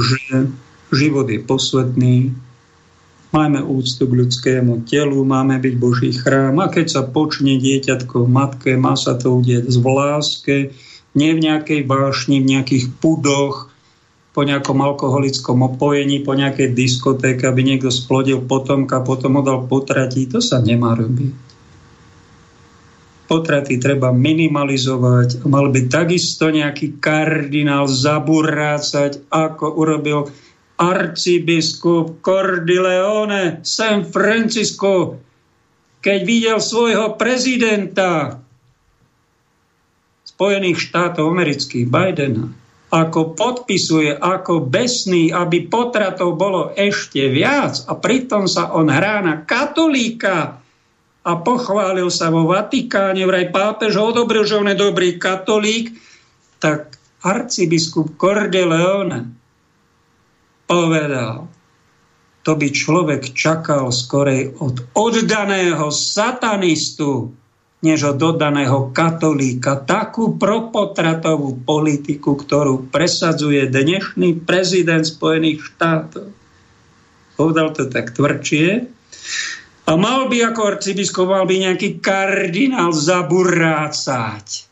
[0.03, 0.51] že
[0.91, 2.17] život je posvetný,
[3.29, 6.65] Máme úctu k ľudskému telu, máme byť Boží chrám.
[6.65, 10.57] A keď sa počne dieťatko v matke, má sa to udieť v láske,
[11.13, 13.69] nie v nejakej vášni, v nejakých pudoch,
[14.33, 20.25] po nejakom alkoholickom opojení, po nejakej diskotéke, aby niekto splodil potomka, potom ho dal potratiť.
[20.33, 21.51] To sa nemá robiť.
[23.29, 25.45] Potraty treba minimalizovať.
[25.45, 30.33] Mal by takisto nejaký kardinál zaburácať, ako urobil
[30.79, 35.19] arcibiskup Cordileone San Francisco,
[35.99, 38.39] keď videl svojho prezidenta
[40.23, 42.47] Spojených štátov amerických Bidena,
[42.95, 49.43] ako podpisuje, ako besný, aby potratov bolo ešte viac a pritom sa on hrá na
[49.43, 50.63] katolíka
[51.27, 55.93] a pochválil sa vo Vatikáne, vraj pápež ho odobril, že on je dobrý katolík,
[56.63, 59.38] tak arcibiskup Cordileone
[60.69, 61.49] povedal,
[62.45, 67.33] to by človek čakal skorej od oddaného satanistu,
[67.81, 69.81] než od oddaného katolíka.
[69.81, 76.29] Takú propotratovú politiku, ktorú presadzuje dnešný prezident Spojených štátov.
[77.39, 78.91] Povedal to tak tvrdšie.
[79.89, 84.68] A mal by ako arcibiskup, mal by nejaký kardinál zaburácať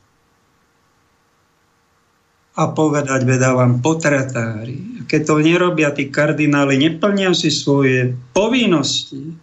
[2.56, 5.04] a povedať, vedávam potratári.
[5.04, 9.36] Keď to nerobia tí kardináli, neplnia si svoje povinnosti.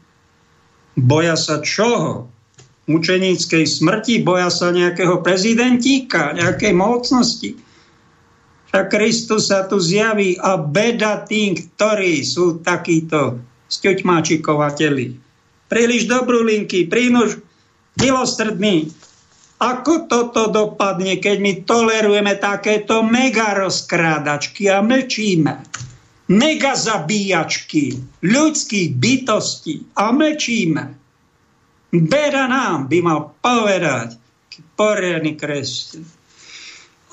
[0.97, 2.27] Boja sa čoho?
[2.83, 7.55] Mučeníckej smrti, boja sa nejakého prezidentíka, nejakej mocnosti.
[8.73, 15.07] Však Kristus sa tu zjaví a beda tým, ktorí sú takíto sťoťmáčikovateľi.
[15.69, 17.39] Príliš dobrúlinky, príliš
[18.01, 18.89] milostrední,
[19.63, 25.53] ako toto dopadne, keď my tolerujeme takéto mega rozkrádačky a mlčíme?
[26.33, 30.83] Mega zabíjačky ľudských bytostí a mlčíme.
[31.93, 34.19] Beda nám by mal povedať,
[34.75, 36.22] poriadny kresťan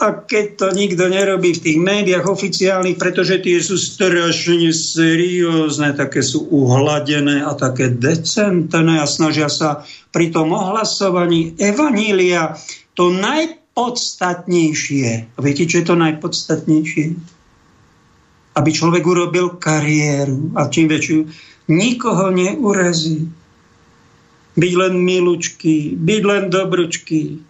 [0.01, 6.24] a keď to nikto nerobí v tých médiách oficiálnych, pretože tie sú strašne seriózne, také
[6.24, 12.56] sú uhladené a také decentné a snažia sa pri tom ohlasovaní evanília
[12.97, 15.36] to najpodstatnejšie.
[15.36, 17.20] A viete, čo je to najpodstatnejšie?
[18.56, 21.28] Aby človek urobil kariéru a čím väčšiu
[21.68, 23.28] nikoho neurazí.
[24.56, 27.49] Byť len milučky, byť len dobručky,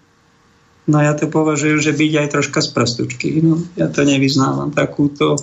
[0.90, 3.38] No ja to považujem, že byť aj troška z prostučky.
[3.38, 5.38] No, ja to nevyznávam takúto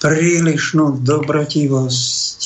[0.00, 2.40] prílišnú dobrotivosť.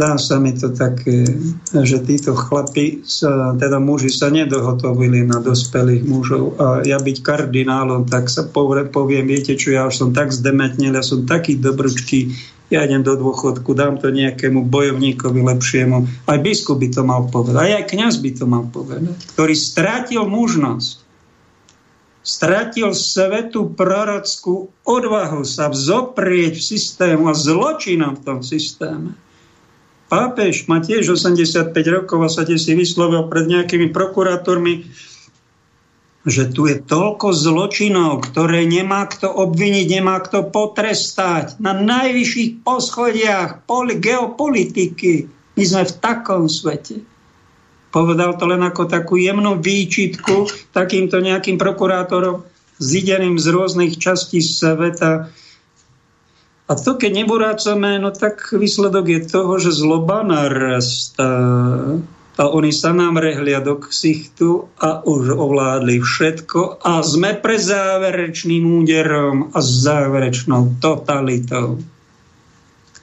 [0.00, 1.28] Dá sa mi to také,
[1.76, 8.08] že títo chlapi, sa, teda muži sa nedohotovili na dospelých mužov a ja byť kardinálom,
[8.08, 12.32] tak sa poviem viete čo, ja už som tak zdemetnil, ja som taký dobručký,
[12.70, 16.26] ja idem do dôchodku, dám to nejakému bojovníkovi lepšiemu.
[16.30, 21.10] Aj biskup by to mal povedať, aj, kniaz by to mal povedať, ktorý strátil mužnosť
[22.20, 29.16] stratil svetu prorockú odvahu sa vzoprieť v systému a zločinom v tom systéme.
[30.10, 34.90] Pápež má tiež 85 rokov a sa si vyslovil pred nejakými prokurátormi,
[36.28, 43.64] že tu je toľko zločinov, ktoré nemá kto obviniť, nemá kto potrestať na najvyšších poschodiach
[43.64, 45.32] poli- geopolitiky.
[45.56, 47.00] My sme v takom svete.
[47.90, 52.44] Povedal to len ako takú jemnú výčitku takýmto nejakým prokurátorom
[52.78, 55.32] zideným z rôznych častí sveta.
[56.70, 61.32] A to, keď neburácame, no tak výsledok je toho, že zloba narastá.
[62.40, 68.64] A oni sa nám rehlia do ksichtu a už ovládli všetko a sme pre záverečným
[68.80, 71.76] úderom a záverečnou totalitou,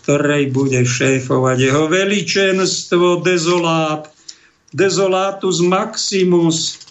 [0.01, 4.09] ktorej bude šéfovať jeho veličenstvo, dezolát,
[4.73, 6.81] Desolatus Maximus,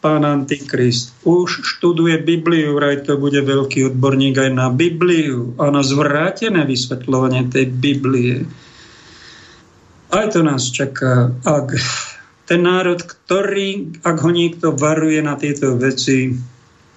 [0.00, 1.12] pán Antikrist.
[1.26, 7.50] Už študuje Bibliu, vraj to bude veľký odborník aj na Bibliu a na zvrátené vysvetľovanie
[7.50, 8.46] tej Biblie.
[10.08, 11.32] Aj to nás čaká.
[11.44, 11.76] Ak
[12.48, 16.32] ten národ, ktorý, ak ho niekto varuje na tieto veci,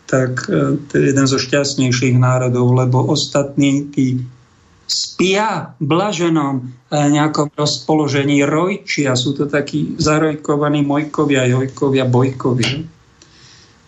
[0.07, 4.23] tak eh, to je jeden zo šťastnejších národov, lebo ostatní tí
[4.91, 9.15] spia blaženom e, nejakom rozpoložení rojčia.
[9.15, 12.83] Sú to takí zarojkovaní mojkovia, jojkovia, bojkovia.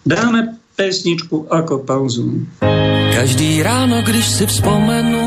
[0.08, 2.48] Dáme pesničku ako pauzu.
[3.14, 5.23] Každý ráno, když si vzpomenu,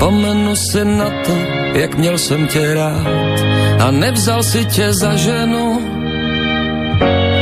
[0.00, 1.36] vzpomenu si na to,
[1.76, 3.06] jak měl jsem tě rád
[3.84, 5.80] a nevzal si tě za ženu.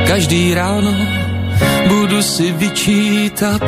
[0.06, 0.94] Každý ráno
[1.88, 3.62] budu si vyčítat,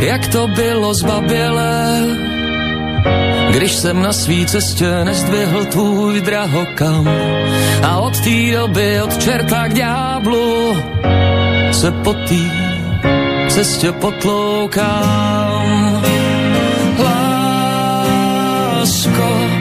[0.00, 2.02] jak to bylo zbabělé,
[3.50, 7.08] když jsem na svý cestě nezdvihl tvůj drahokam
[7.82, 10.76] a od té doby od čerta k ďáblu
[11.70, 12.42] se po té
[13.48, 15.62] cestě potloukám.
[19.02, 19.51] school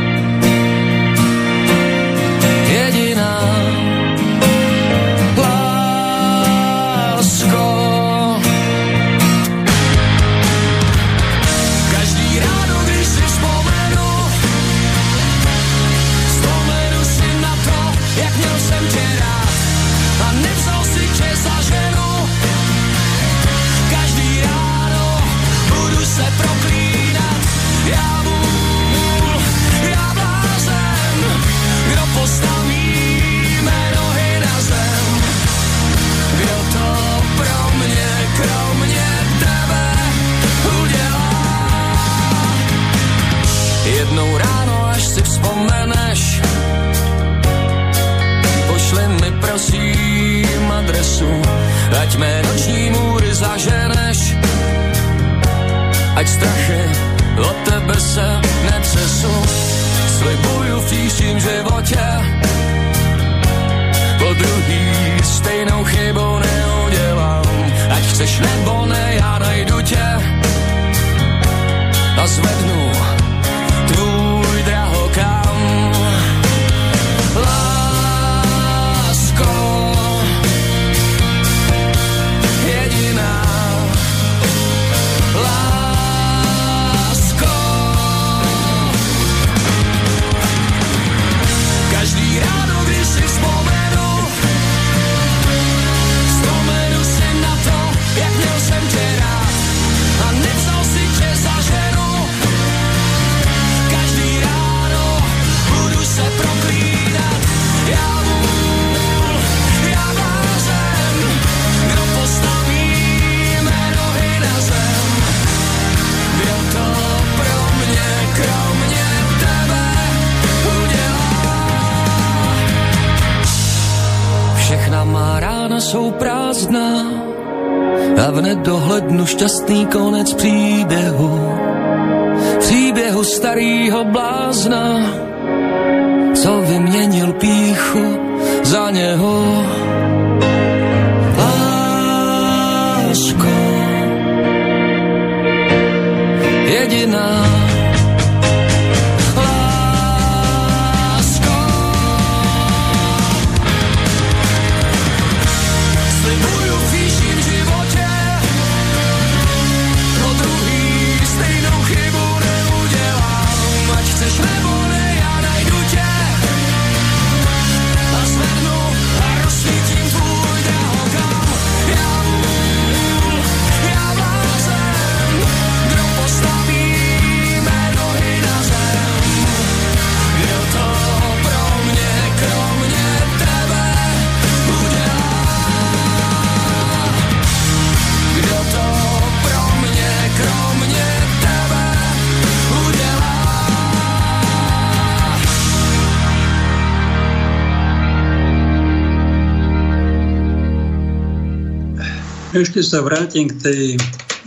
[202.62, 203.84] Ešte sa vrátim k tej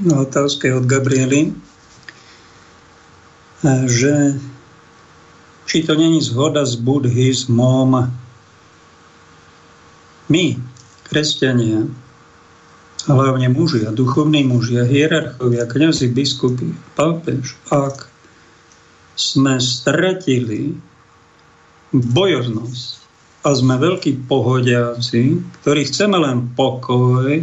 [0.06, 1.50] otázke od Gabriely,
[3.90, 4.38] že
[5.66, 8.06] či to není zhoda s buddhizmom.
[10.30, 10.44] My,
[11.10, 11.90] kresťania,
[13.10, 18.06] hlavne muži a duchovní muži a hierarchovia, kniazy, biskupy, pápež, ak
[19.18, 20.78] sme stratili
[21.90, 22.86] bojovnosť
[23.42, 27.42] a sme veľkí pohodiaci, ktorí chceme len pokoj,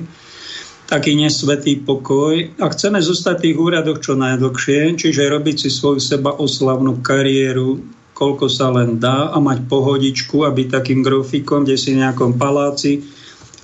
[0.92, 6.04] taký nesvetý pokoj a chceme zostať v tých úradoch čo najdlhšie, čiže robiť si svoju
[6.04, 7.80] seba oslavnú kariéru,
[8.12, 12.36] koľko sa len dá a mať pohodičku a byť takým grofikom, kde si v nejakom
[12.36, 13.08] paláci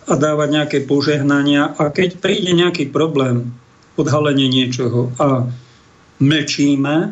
[0.07, 1.75] a dávať nejaké požehnania.
[1.75, 3.51] A keď príde nejaký problém,
[3.99, 5.51] odhalenie niečoho a
[6.23, 7.11] mlčíme,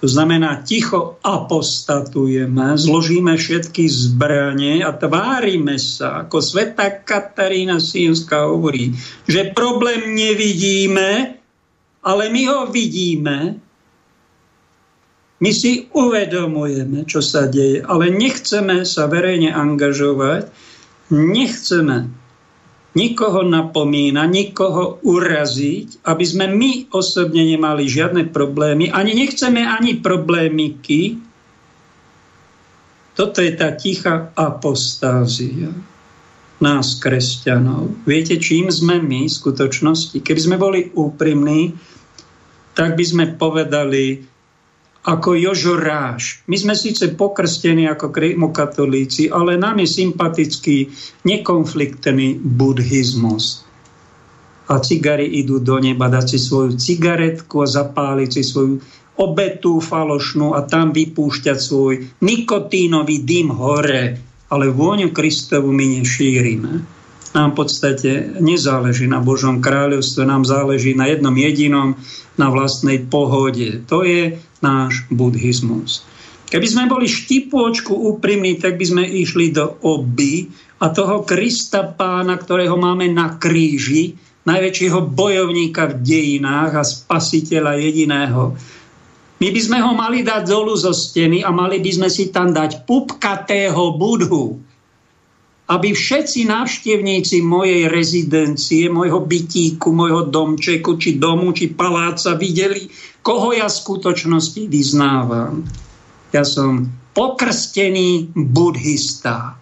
[0.00, 8.96] to znamená, ticho apostatujeme, zložíme všetky zbranie a tvárime sa, ako sveta Katarína Sienská hovorí,
[9.28, 11.36] že problém nevidíme,
[12.00, 13.60] ale my ho vidíme.
[15.40, 20.48] My si uvedomujeme, čo sa deje, ale nechceme sa verejne angažovať,
[21.12, 22.19] nechceme
[22.94, 31.18] nikoho napomína, nikoho uraziť, aby sme my osobne nemali žiadne problémy, ani nechceme ani problémiky.
[33.14, 35.70] Toto je tá tichá apostázia
[36.60, 38.04] nás, kresťanov.
[38.04, 40.20] Viete, čím sme my v skutočnosti?
[40.20, 41.72] Keby sme boli úprimní,
[42.76, 44.29] tak by sme povedali,
[45.00, 46.44] ako Jožo Ráš.
[46.44, 48.12] My sme síce pokrstení ako
[48.52, 50.76] katolíci, ale nám je sympatický
[51.24, 53.64] nekonfliktný buddhizmus.
[54.70, 58.74] A cigary idú do neba dať si svoju cigaretku a zapáliť si svoju
[59.18, 64.20] obetu falošnú a tam vypúšťať svoj nikotínový dym hore.
[64.50, 67.00] Ale vôňu Kristovu my nešírime
[67.30, 68.10] nám v podstate
[68.42, 71.94] nezáleží na Božom kráľovstve, nám záleží na jednom jedinom,
[72.34, 73.86] na vlastnej pohode.
[73.86, 76.04] To je náš buddhizmus.
[76.50, 80.50] Keby sme boli štipôčku úprimní, tak by sme išli do oby
[80.82, 84.18] a toho Krista pána, ktorého máme na kríži,
[84.48, 88.58] najväčšieho bojovníka v dejinách a spasiteľa jediného.
[89.40, 92.52] My by sme ho mali dať dolu zo steny a mali by sme si tam
[92.52, 94.60] dať pupkatého budhu,
[95.70, 103.52] aby všetci návštevníci mojej rezidencie, môjho bytíku, môjho domčeku, či domu, či paláca videli, koho
[103.52, 105.64] ja v skutočnosti vyznávam.
[106.30, 109.58] Ja som pokrstený buddhista.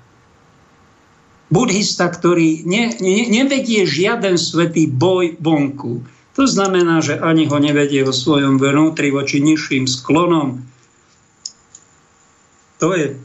[1.48, 6.04] Buddhista, ktorý ne, ne, nevedie žiaden svetý boj vonku.
[6.36, 10.62] To znamená, že ani ho nevedie vo svojom vnútri voči nižším sklonom.
[12.78, 13.18] To je,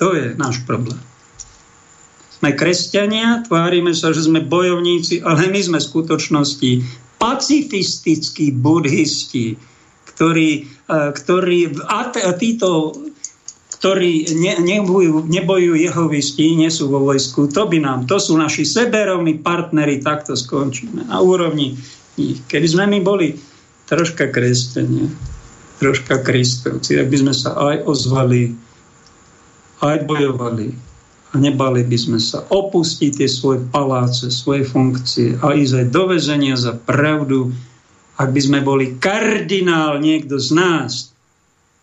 [0.00, 0.96] to je náš problém.
[2.38, 6.70] Sme kresťania, tvárime sa, že sme bojovníci, ale my sme v skutočnosti
[7.18, 9.58] pacifistickí buddhisti,
[10.14, 12.94] ktorí, e, ktorí a títo
[13.78, 18.66] ktorí ne, nebojujú, nebojujú jehovisti, nie sú vo vojsku, to by nám, to sú naši
[18.66, 21.06] seberovní partnery, takto skončíme.
[21.06, 21.78] Na úrovni
[22.18, 22.42] nich.
[22.50, 23.38] Keby sme my boli
[23.86, 25.06] troška kresťania,
[25.78, 28.50] troška kristovci, tak by sme sa aj ozvali,
[29.78, 30.74] aj bojovali,
[31.36, 36.56] nebali by sme sa opustiť tie svoje paláce, svoje funkcie a ísť aj do vezenia
[36.56, 37.52] za pravdu,
[38.16, 41.12] ak by sme boli kardinál niekto z nás,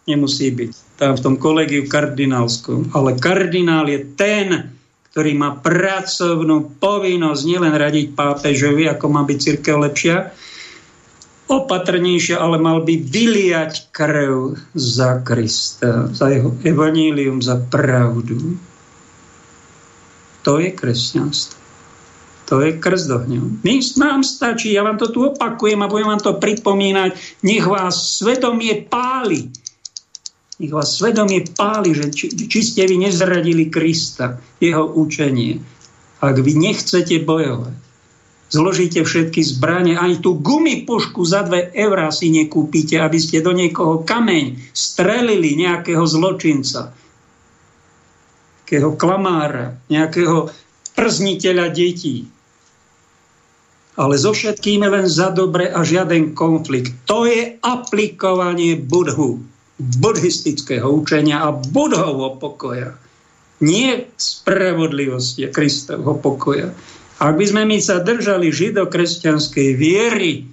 [0.10, 4.74] nemusí byť tam v tom kolegiu kardinálskom, ale kardinál je ten,
[5.14, 10.34] ktorý má pracovnú povinnosť nielen radiť pápežovi, ako má byť církev lepšia,
[11.46, 18.58] opatrnejšia, ale mal by vyliať krv za Krista, za jeho evanílium, za pravdu.
[20.46, 21.66] To je kresťanstvo.
[22.46, 23.66] To je krst ohňom.
[23.98, 28.86] Nám stačí, ja vám to tu opakujem a budem vám to pripomínať, nech vás svedomie
[28.86, 29.50] páli.
[30.62, 35.58] Nech vás svedomie páli, že či, či ste vy nezradili Krista, jeho učenie.
[36.22, 37.76] Ak vy nechcete bojovať,
[38.54, 44.06] zložíte všetky zbranie, ani tú gumipušku za dve eurá si nekúpite, aby ste do niekoho
[44.06, 46.94] kameň strelili nejakého zločinca
[48.66, 50.50] nejakého klamára, nejakého
[50.98, 52.26] przniteľa detí.
[53.94, 56.98] Ale so všetkým je len za dobre a žiaden konflikt.
[57.06, 59.46] To je aplikovanie budhu,
[59.78, 62.98] buddhistického učenia a budhovho pokoja.
[63.62, 66.74] Nie spravodlivosti Kristovho pokoja.
[67.22, 70.50] Ak by sme my sa držali židokresťanskej viery,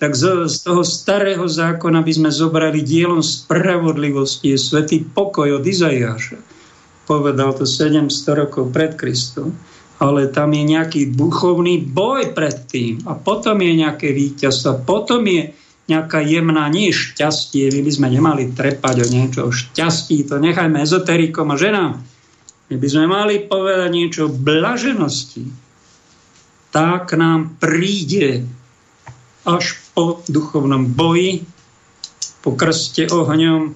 [0.00, 5.62] tak z, z toho starého zákona by sme zobrali dielom spravodlivosti, je svetý pokoj od
[5.62, 6.59] Izajáša
[7.10, 8.06] povedal to 700
[8.46, 9.50] rokov pred Kristom.
[10.00, 15.52] ale tam je nejaký duchovný boj predtým a potom je nejaké víťazstvo, potom je
[15.92, 20.80] nejaká jemná, nie šťastie, my by sme nemali trepať o niečo o šťastí, to nechajme
[20.80, 21.92] ezoterikom a ženám.
[22.70, 25.50] My by sme mali povedať niečo o blaženosti.
[26.70, 28.46] Tak nám príde
[29.42, 31.42] až po duchovnom boji,
[32.40, 33.74] po krste ohňom,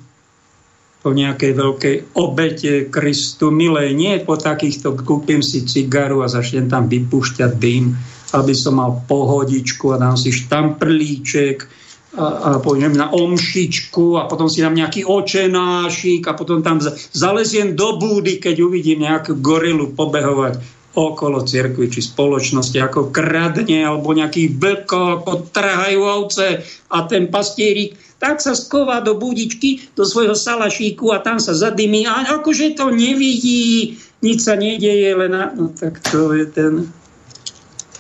[1.05, 3.93] po nejakej veľkej obete Kristu milej.
[3.93, 7.93] Nie po takýchto, kúpim si cigaru a začnem tam vypúšťať dým,
[8.32, 11.68] aby som mal pohodičku a dám si štamprlíček
[12.16, 16.81] a, a pôjdem na omšičku a potom si dám nejaký očenášik a potom tam
[17.12, 20.56] zaleziem do búdy, keď uvidím nejakú gorilu pobehovať
[20.94, 27.98] okolo cirkvi či spoločnosti, ako kradne alebo nejaký vlko, ako trhajú ovce a ten pastierik
[28.24, 32.88] tak sa sková do budičky, do svojho salašíku a tam sa zadymí a akože to
[32.88, 35.36] nevidí, nič sa nedieje, len.
[35.36, 36.72] No tak to je ten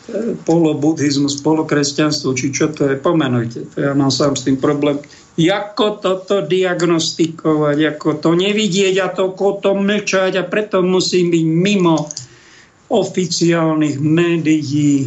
[0.08, 3.76] e, polobudhizmus, polokresťanstvo, či čo to je, pomenujte.
[3.76, 4.96] To ja mám sám s tým problém.
[5.36, 12.08] Ako toto diagnostikovať, ako to nevidieť a to, to mlčať a preto musím byť mimo
[12.88, 15.04] oficiálnych médií,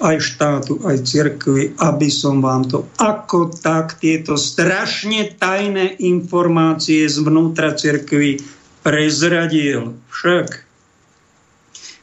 [0.00, 7.72] aj štátu, aj cirkvi, aby som vám to ako tak tieto strašne tajné informácie zvnútra
[7.72, 8.44] cirkvi
[8.84, 9.96] prezradil.
[10.12, 10.46] Však,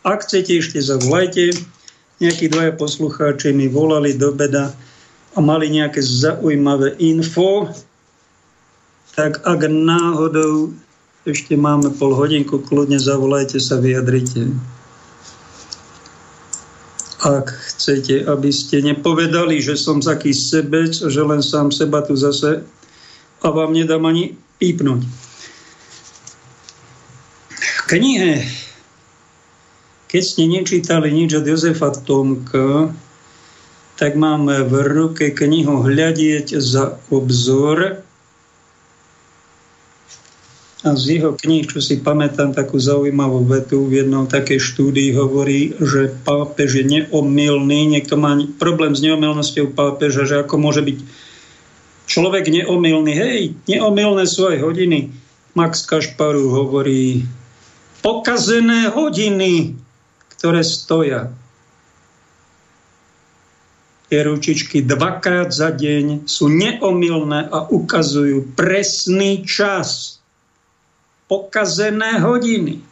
[0.03, 1.53] ak chcete, ešte zavolajte.
[2.21, 4.71] Nejakí dvaja poslucháči mi volali do beda
[5.33, 7.67] a mali nejaké zaujímavé info,
[9.17, 10.71] tak ak náhodou
[11.23, 14.72] ešte máme pol hodinku, kľudne zavolajte sa, vyjadrite
[17.23, 22.67] ak chcete, aby ste nepovedali, že som taký sebec, že len sám seba tu zase
[23.39, 25.01] a vám nedám ani pípnuť.
[27.87, 28.43] Knihe,
[30.11, 32.91] keď ste nečítali nič od Jozefa Tomka,
[33.95, 38.02] tak máme v ruke knihu Hľadieť za obzor
[40.83, 45.79] a z jeho kníh, čo si pamätám, takú zaujímavú vetu v jednom takej štúdii hovorí,
[45.79, 47.87] že pápež je neomilný.
[47.87, 50.97] Niekto má problém s neomilnosťou pápeža, že ako môže byť
[52.03, 53.11] človek neomilný.
[53.15, 55.15] Hej, neomilné sú aj hodiny.
[55.55, 57.23] Max Kašparu hovorí,
[58.03, 59.79] pokazené hodiny,
[60.35, 61.31] ktoré stoja.
[64.11, 70.19] Tie ručičky dvakrát za deň sú neomilné a ukazujú presný čas
[71.33, 72.85] pokazené hodiny.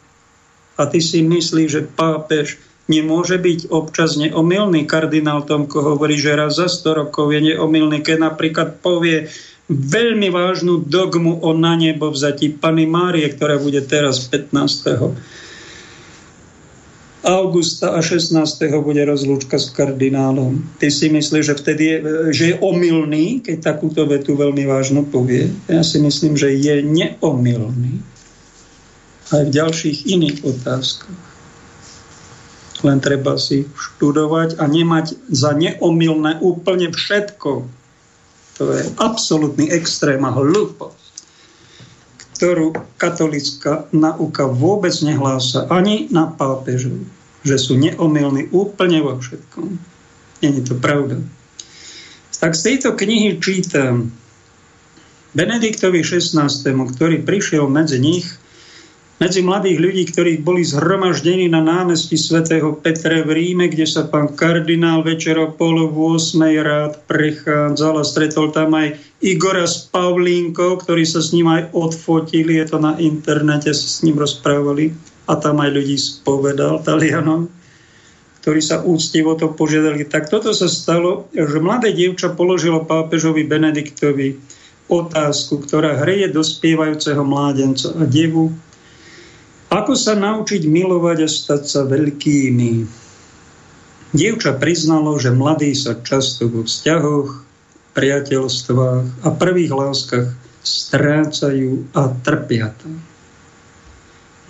[0.74, 2.58] A ty si myslíš, že pápež
[2.90, 4.82] nemôže byť občas neomilný.
[4.82, 9.30] Kardinál Tomko hovorí, že raz za 100 rokov je neomilný, keď napríklad povie
[9.70, 14.50] veľmi vážnu dogmu o na nebo vzatí Pany Márie, ktorá bude teraz 15.
[17.22, 18.42] augusta a 16.
[18.82, 20.66] bude rozlúčka s kardinálom.
[20.82, 21.96] Ty si myslíš, že vtedy je,
[22.34, 25.46] že je omylný, keď takúto vetu veľmi vážnu povie?
[25.70, 28.11] Ja si myslím, že je neomilný
[29.30, 31.20] aj v ďalších iných otázkach.
[32.82, 37.50] Len treba si študovať a nemať za neomilné úplne všetko.
[38.58, 41.14] To je absolútny extrém a hlúposť,
[42.36, 47.06] ktorú katolická nauka vôbec nehlása ani na pápežov,
[47.46, 49.78] že sú neomilní úplne vo všetkom.
[50.42, 51.22] Je to pravda.
[52.42, 54.10] Tak z tejto knihy čítam
[55.32, 58.26] Benediktovi XVI, ktorý prišiel medzi nich
[59.22, 64.34] medzi mladých ľudí, ktorí boli zhromaždení na námestí svätého Petra v Ríme, kde sa pán
[64.34, 71.06] kardinál večer o pol 8 rád prechádzal a stretol tam aj Igora s Pavlínkou, ktorí
[71.06, 74.90] sa s ním aj odfotili, je to na internete, sa s ním rozprávali
[75.30, 77.46] a tam aj ľudí spovedal, Talianom,
[78.42, 80.02] ktorí sa úctivo to požiadali.
[80.02, 84.34] Tak toto sa stalo, že mladé dievča položilo pápežovi Benediktovi
[84.90, 88.50] otázku, ktorá hreje dospievajúceho mládenca a devu,
[89.72, 93.00] ako sa naučiť milovať a stať sa veľkými?
[94.12, 97.48] Dievča priznalo, že mladí sa často vo vzťahoch,
[97.96, 100.28] priateľstvách a prvých láskach
[100.64, 103.00] strácajú a trpia tam.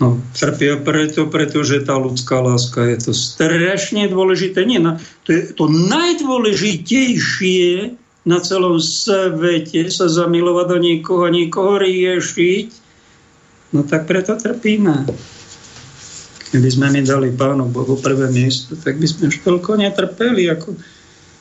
[0.03, 4.67] No, trpia preto, pretože tá ľudská láska je to strašne dôležité.
[4.67, 12.82] Nie, na, to je to najdôležitejšie na celom svete sa zamilovať do niekoho niekoho riešiť
[13.73, 15.09] No tak preto trpíme.
[16.53, 20.77] Keby sme mi dali Pánu Bohu prvé miesto, tak by sme už toľko netrpeli ako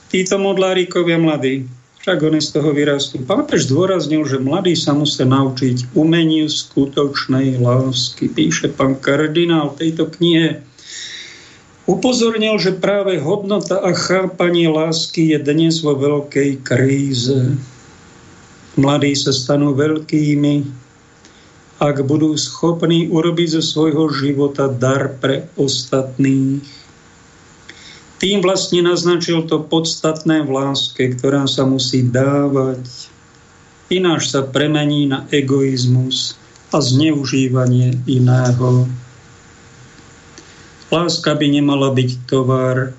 [0.08, 1.68] títo modlárikovia mladí.
[2.02, 3.22] Však oni z toho vyrastú.
[3.22, 8.26] Pápež zdôraznil, že mladí sa musia naučiť umeniu skutočnej lásky.
[8.26, 10.64] Píše pán kardinál tejto knihe.
[11.86, 17.54] Upozornil, že práve hodnota a chápanie lásky je dnes vo veľkej kríze.
[18.74, 20.81] Mladí sa stanú veľkými,
[21.82, 26.62] ak budú schopní urobiť zo svojho života dar pre ostatných.
[28.22, 32.86] Tým vlastne naznačil to podstatné v láske, ktorá sa musí dávať.
[33.90, 36.38] Ináč sa premení na egoizmus
[36.70, 38.86] a zneužívanie iného.
[40.86, 42.94] Láska by nemala byť tovar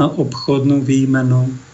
[0.00, 1.67] na obchodnú výmenu.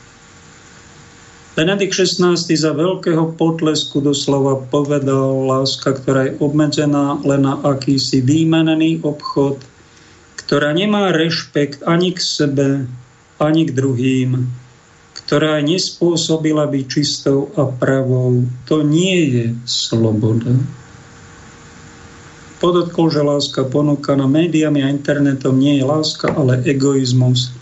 [1.55, 8.99] Benedikt XVI za veľkého potlesku doslova povedal, láska, ktorá je obmedzená len na akýsi výmenný
[9.07, 9.63] obchod,
[10.35, 12.69] ktorá nemá rešpekt ani k sebe,
[13.39, 14.51] ani k druhým,
[15.15, 18.43] ktorá nespôsobila byť čistou a pravou.
[18.67, 20.59] To nie je sloboda
[22.65, 27.53] podotkol, že láska ponúkaná médiami a internetom nie je láska, ale egoizmus.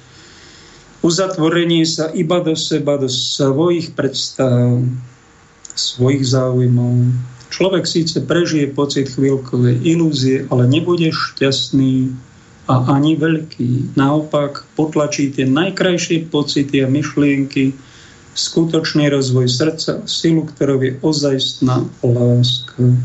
[1.02, 4.78] Uzatvorenie sa iba do seba, do svojich predstav,
[5.74, 7.10] svojich záujmov.
[7.50, 12.14] Človek síce prežije pocit chvíľkovej ilúzie, ale nebude šťastný
[12.70, 13.98] a ani veľký.
[13.98, 17.74] Naopak potlačí tie najkrajšie pocity a myšlienky,
[18.32, 22.96] skutočný rozvoj srdca, silu, ktorou je ozajstná láska.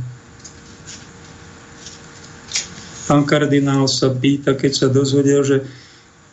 [3.07, 5.57] Pán kardinál sa pýta, keď sa dozvedel, že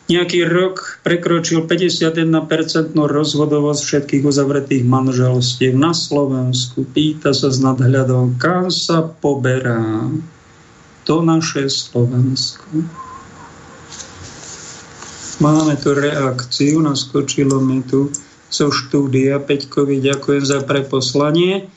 [0.05, 6.85] nejaký rok prekročil 51% rozhodovosť všetkých uzavretých manželstiev na Slovensku.
[6.85, 10.05] Pýta sa s nadhľadom, kam sa poberá
[11.05, 12.85] to naše Slovensko.
[15.41, 18.13] Máme tu reakciu, naskočilo mi tu
[18.47, 19.41] zo štúdia.
[19.41, 21.67] Peťkovi ďakujem za preposlanie.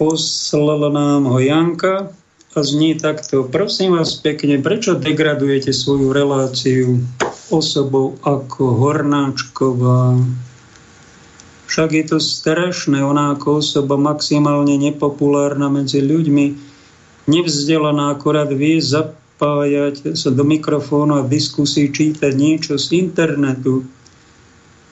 [0.00, 2.10] Poslala nám ho Janka,
[2.52, 3.48] a znie takto.
[3.48, 7.00] Prosím vás pekne, prečo degradujete svoju reláciu
[7.48, 10.20] osobou ako Hornáčková?
[11.64, 16.46] Však je to strašné, ona ako osoba maximálne nepopulárna medzi ľuďmi,
[17.24, 23.88] nevzdelaná, akorát vie zapájať sa do mikrofónu a v diskusii čítať niečo z internetu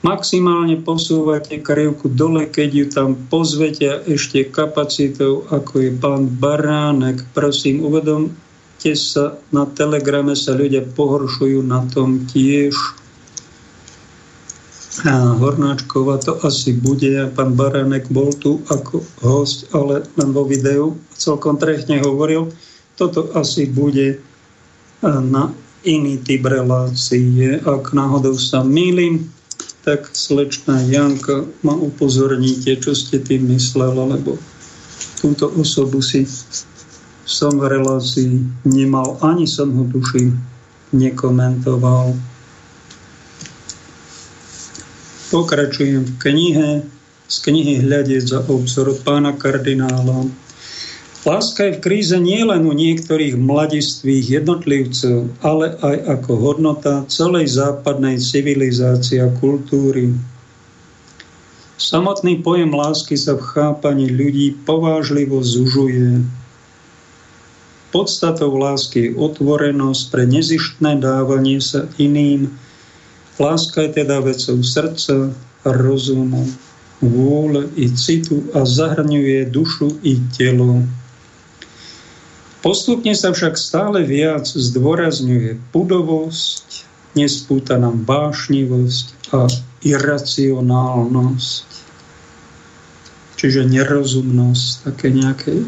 [0.01, 7.21] maximálne posúvate krivku dole, keď ju tam pozvete ešte kapacitou, ako je pán Baránek.
[7.37, 12.73] Prosím, uvedomte sa, na telegrame sa ľudia pohoršujú na tom tiež.
[15.07, 17.15] A Hornáčková to asi bude.
[17.31, 22.51] Pán Baránek bol tu ako host, ale len vo videu celkom trechne hovoril.
[22.99, 24.19] Toto asi bude
[25.01, 27.57] na iný typ relácie.
[27.63, 29.31] Ak náhodou sa mýlim,
[29.81, 34.37] tak slečná Janka ma upozorníte, čo ste tým myslela, lebo
[35.21, 36.25] túto osobu si
[37.25, 40.33] som v relácii nemal, ani som ho duši
[40.93, 42.13] nekomentoval.
[45.31, 46.69] Pokračujem v knihe,
[47.31, 50.27] z knihy Hľadiec za obzor od pána kardinála
[51.21, 58.17] Láska je v kríze nielen u niektorých mladistvých jednotlivcov, ale aj ako hodnota celej západnej
[58.17, 60.17] civilizácie a kultúry.
[61.77, 66.25] Samotný pojem lásky sa v chápaní ľudí povážlivo zužuje.
[67.93, 72.49] Podstatou lásky je otvorenosť pre nezištné dávanie sa iným.
[73.37, 76.49] Láska je teda vecou srdca, rozumu,
[76.97, 80.81] vôle i citu a zahrňuje dušu i telo.
[82.61, 86.85] Postupne sa však stále viac zdôrazňuje pudovosť,
[87.17, 89.49] nespúta nám vášnivosť a
[89.81, 91.69] iracionálnosť.
[93.41, 95.65] Čiže nerozumnosť, také nejaké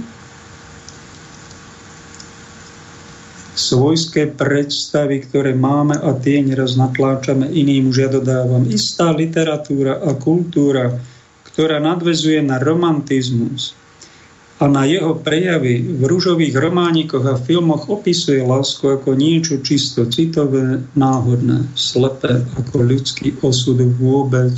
[3.58, 8.70] svojské predstavy, ktoré máme a tie neraz natláčame iným, už ja dodávam.
[8.70, 10.94] Istá literatúra a kultúra,
[11.50, 13.74] ktorá nadvezuje na romantizmus,
[14.62, 20.86] a na jeho prejavy v rúžových románikoch a filmoch opisuje lásku ako niečo čisto citové,
[20.94, 24.54] náhodné, slepé, ako ľudský osud vôbec.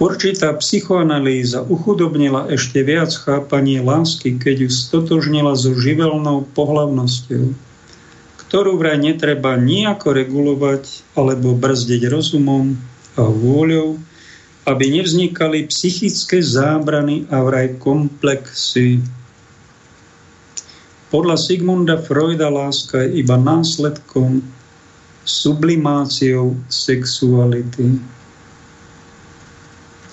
[0.00, 7.52] Určitá psychoanalýza uchudobnila ešte viac chápanie lásky, keď ju stotožnila so živelnou pohlavnosťou,
[8.48, 12.80] ktorú vraj netreba nejako regulovať alebo brzdiť rozumom
[13.20, 14.00] a vôľou,
[14.68, 19.00] aby nevznikali psychické zábrany a vraj komplexy.
[21.10, 24.44] Podľa Sigmunda Freuda láska je iba následkom
[25.26, 27.98] sublimáciou sexuality.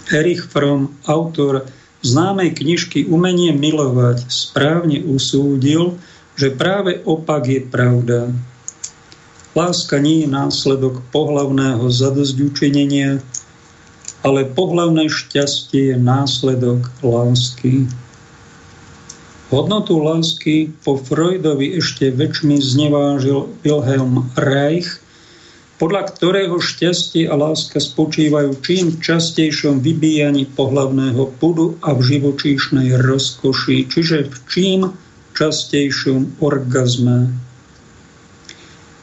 [0.08, 1.68] Erich Fromm, autor
[2.00, 6.00] známej knižky Umenie milovať, správne usúdil,
[6.38, 8.20] že práve opak je pravda.
[9.58, 13.20] Láska nie je následok pohlavného zadozďučinenia,
[14.26, 17.86] ale pohlavné šťastie je následok lásky.
[19.48, 25.00] Hodnotu lásky po Freudovi ešte väčšmi znevážil Wilhelm Reich,
[25.78, 33.88] podľa ktorého šťastie a láska spočívajú čím častejšom vybíjaní pohlavného pudu a v živočíšnej rozkoši,
[33.88, 34.82] čiže v čím
[35.38, 37.47] častejšom orgazme.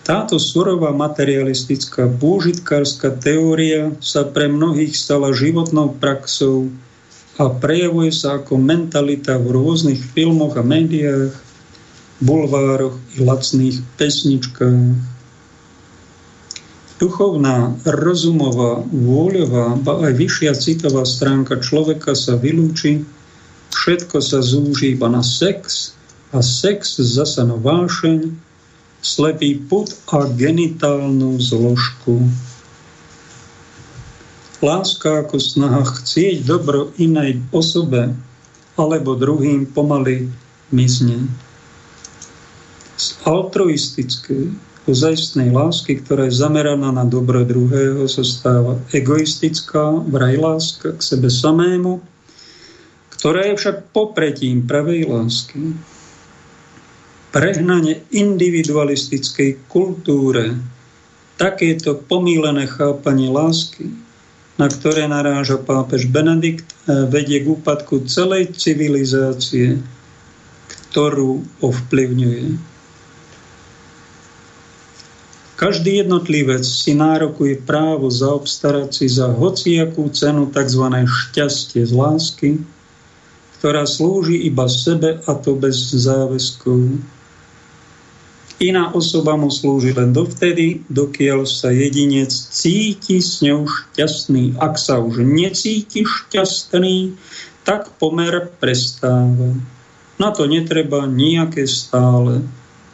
[0.05, 6.69] Táto surová materialistická pôžitkárska teória sa pre mnohých stala životnou praxou
[7.41, 11.33] a prejavuje sa ako mentalita v rôznych filmoch a médiách,
[12.21, 14.93] bulvároch i lacných pesničkách.
[17.01, 23.09] Duchovná, rozumová, vôľová, ba aj vyššia citová stránka človeka sa vylúči,
[23.73, 25.91] všetko sa zúži iba na sex
[26.29, 28.53] a sex zasa na vášeň,
[29.05, 32.25] slepý put a genitálnu zložku.
[34.65, 38.17] Láska ako snaha chcieť dobro inej osobe
[38.81, 40.33] alebo druhým pomaly
[40.73, 41.29] mizne.
[42.97, 44.57] Z altruistickej,
[44.89, 51.29] ozajstnej lásky, ktorá je zameraná na dobro druhého, sa stáva egoistická, vraj láska k sebe
[51.29, 52.01] samému,
[53.21, 55.77] ktorá je však popretím pravej lásky.
[57.35, 60.55] Prehnanie individualistickej kultúre,
[61.35, 63.90] takéto pomílené chápanie lásky
[64.55, 69.82] na ktoré naráža pápež Benedikt, e, vedie k úpadku celej civilizácie,
[70.90, 72.74] ktorú ovplyvňuje.
[75.55, 80.85] Každý jednotlivec si nárokuje právo zaobstarať si za hociakú cenu tzv.
[81.06, 82.51] šťastie z lásky,
[83.59, 87.01] ktorá slúži iba sebe a to bez záväzkov.
[88.63, 94.55] Iná osoba mu slúži len dovtedy, dokiaľ sa jedinec cíti s ňou šťastný.
[94.63, 97.19] Ak sa už necíti šťastný,
[97.67, 99.59] tak pomer prestáva.
[100.23, 102.47] Na to netreba nejaké stále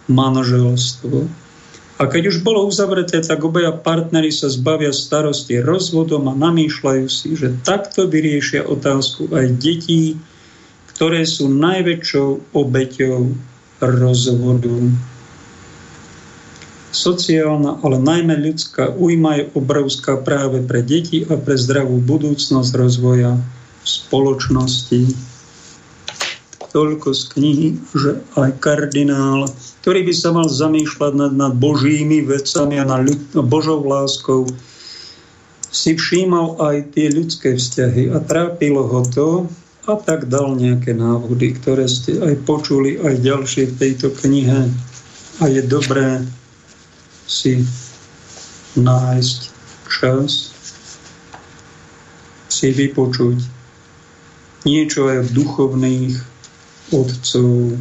[0.08, 1.28] manželstvo.
[2.00, 7.36] A keď už bolo uzavreté, tak obaja partnery sa zbavia starosti rozvodom a namýšľajú si,
[7.36, 10.16] že takto vyriešia otázku aj detí,
[10.96, 13.36] ktoré sú najväčšou obeťou
[13.84, 14.76] rozvodu.
[16.90, 23.38] Sociálna, ale najmä ľudská újma je obrovská práve pre deti a pre zdravú budúcnosť rozvoja
[23.86, 25.14] spoločnosti.
[26.70, 29.46] Toľko z knihy, že aj kardinál,
[29.82, 34.46] ktorý by sa mal zamýšľať nad, nad božími vecami a nad ľud, božou láskou,
[35.70, 39.28] si všímal aj tie ľudské vzťahy a trápilo ho to
[39.86, 44.70] a tak dal nejaké návody, ktoré ste aj počuli aj ďalšie v tejto knihe.
[45.40, 46.26] A je dobré
[47.30, 47.62] si
[48.74, 49.40] nájsť
[49.86, 50.50] čas,
[52.50, 53.38] si vypočuť
[54.66, 56.14] niečo aj v duchovných
[56.90, 57.78] otcov.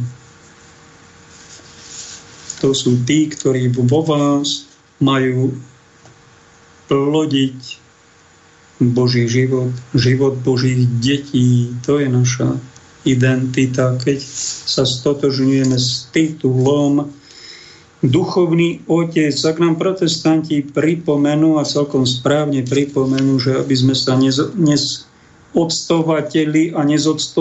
[2.62, 4.70] To sú tí, ktorí vo vás
[5.02, 5.58] majú
[6.86, 7.58] plodiť
[8.80, 11.74] Boží život, život Božích detí.
[11.84, 12.56] To je naša
[13.04, 13.96] identita.
[14.00, 14.18] Keď
[14.64, 17.19] sa stotožňujeme s titulom
[18.00, 24.40] duchovný otec, ak nám protestanti pripomenú a celkom správne pripomenú, že aby sme sa nez,
[26.72, 27.40] a nezodsto,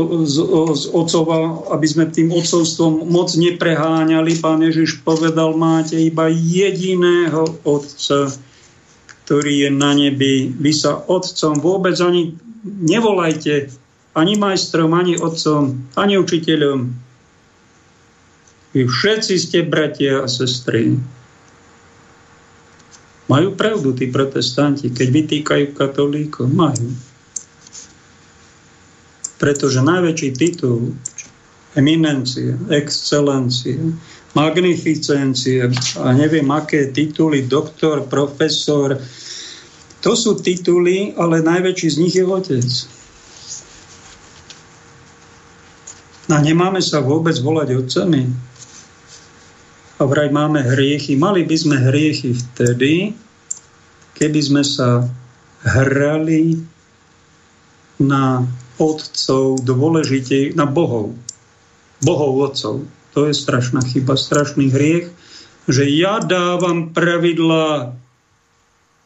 [1.69, 4.31] aby sme tým otcovstvom moc nepreháňali.
[4.41, 8.33] Pán Ježiš povedal, máte iba jediného otca,
[9.23, 10.49] ktorý je na nebi.
[10.51, 13.71] Vy sa otcom vôbec ani nevolajte,
[14.17, 17.08] ani majstrom, ani otcom, ani učiteľom
[18.69, 20.93] vy všetci ste bratia a sestry.
[23.29, 26.49] Majú pravdu tí protestanti, keď vytýkajú katolíkov.
[26.49, 26.89] Majú.
[29.37, 30.97] Pretože najväčší titul,
[31.77, 33.77] eminencia, excelencia,
[34.33, 35.69] magnificencia
[36.01, 38.97] a neviem aké tituly, doktor, profesor,
[39.99, 42.69] to sú tituly, ale najväčší z nich je otec.
[46.29, 48.48] A nemáme sa vôbec volať otcami
[49.99, 51.19] a vraj máme hriechy.
[51.19, 53.11] Mali by sme hriechy vtedy,
[54.15, 55.03] keby sme sa
[55.59, 56.63] hrali
[57.99, 58.47] na
[58.79, 61.19] otcov dôležitej, na bohov.
[61.99, 62.87] Bohov otcov.
[63.11, 65.11] To je strašná chyba, strašný hriech,
[65.67, 67.91] že ja dávam pravidla,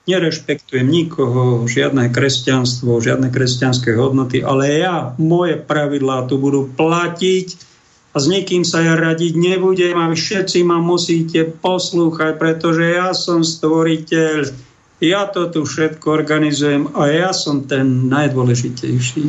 [0.05, 7.72] nerešpektujem nikoho, žiadne kresťanstvo, žiadne kresťanské hodnoty, ale ja, moje pravidlá tu budú platiť
[8.13, 13.41] a s nikým sa ja radiť nebudem a všetci ma musíte poslúchať, pretože ja som
[13.41, 14.53] stvoriteľ,
[15.01, 19.25] ja to tu všetko organizujem a ja som ten najdôležitejší.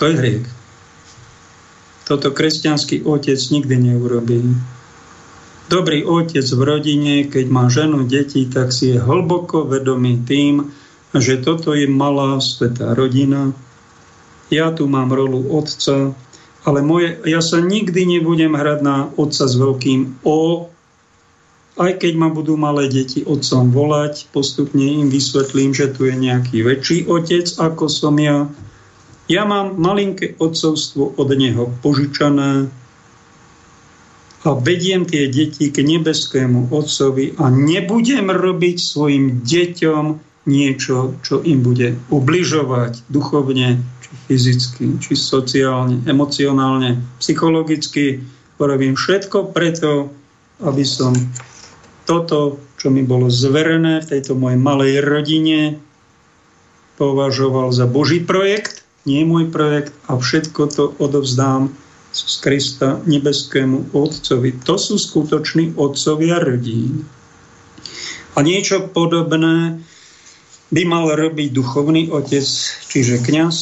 [0.00, 0.44] To je hriek.
[2.08, 4.40] Toto kresťanský otec nikdy neurobí.
[5.68, 10.72] Dobrý otec v rodine, keď má ženu, deti, tak si je hlboko vedomý tým,
[11.16, 13.52] že toto je malá svetá rodina.
[14.52, 16.12] Ja tu mám rolu otca,
[16.64, 20.72] ale moje, ja sa nikdy nebudem hrať na otca s veľkým O,
[21.74, 26.62] aj keď ma budú malé deti otcom volať, postupne im vysvetlím, že tu je nejaký
[26.62, 28.48] väčší otec, ako som ja.
[29.28, 32.68] Ja mám malinké otcovstvo od neho požičané,
[34.44, 40.04] a vediem tie deti k nebeskému Otcovi a nebudem robiť svojim deťom
[40.44, 43.80] niečo, čo im bude ubližovať duchovne,
[44.26, 48.22] fyzicky, či sociálne, emocionálne, psychologicky.
[48.54, 50.14] Porobím všetko preto,
[50.62, 51.10] aby som
[52.04, 55.80] toto, čo mi bolo zverené v tejto mojej malej rodine,
[56.94, 61.74] považoval za Boží projekt, nie môj projekt a všetko to odovzdám
[62.14, 64.54] z Krista nebeskému Otcovi.
[64.62, 67.02] To sú skutoční otcovia rodín.
[68.34, 69.82] A niečo podobné
[70.70, 72.46] by mal robiť duchovný otec,
[72.90, 73.56] čiže kňaz,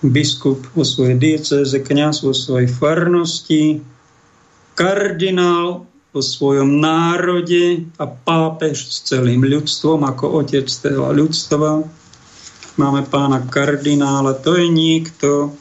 [0.00, 3.84] biskup vo svojej diecéze, kňaz vo svojej farnosti,
[4.72, 11.86] kardinál vo svojom národe a pápež s celým ľudstvom ako otec celého ľudstva.
[12.80, 15.52] Máme pána kardinála, to je niekto,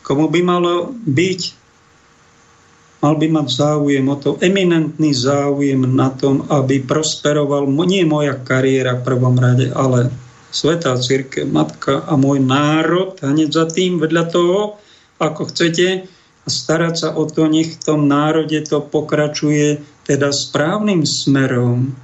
[0.00, 1.40] komu by malo byť,
[3.04, 8.98] mal by mať záujem o to, eminentný záujem na tom, aby prosperoval nie moja kariéra
[8.98, 10.10] v prvom rade, ale
[10.52, 14.76] Svetá církev, matka a môj národ, hneď za tým, vedľa toho,
[15.16, 16.04] ako chcete,
[16.42, 21.96] a starať sa o to, nech v tom národe to pokračuje teda správnym smerom.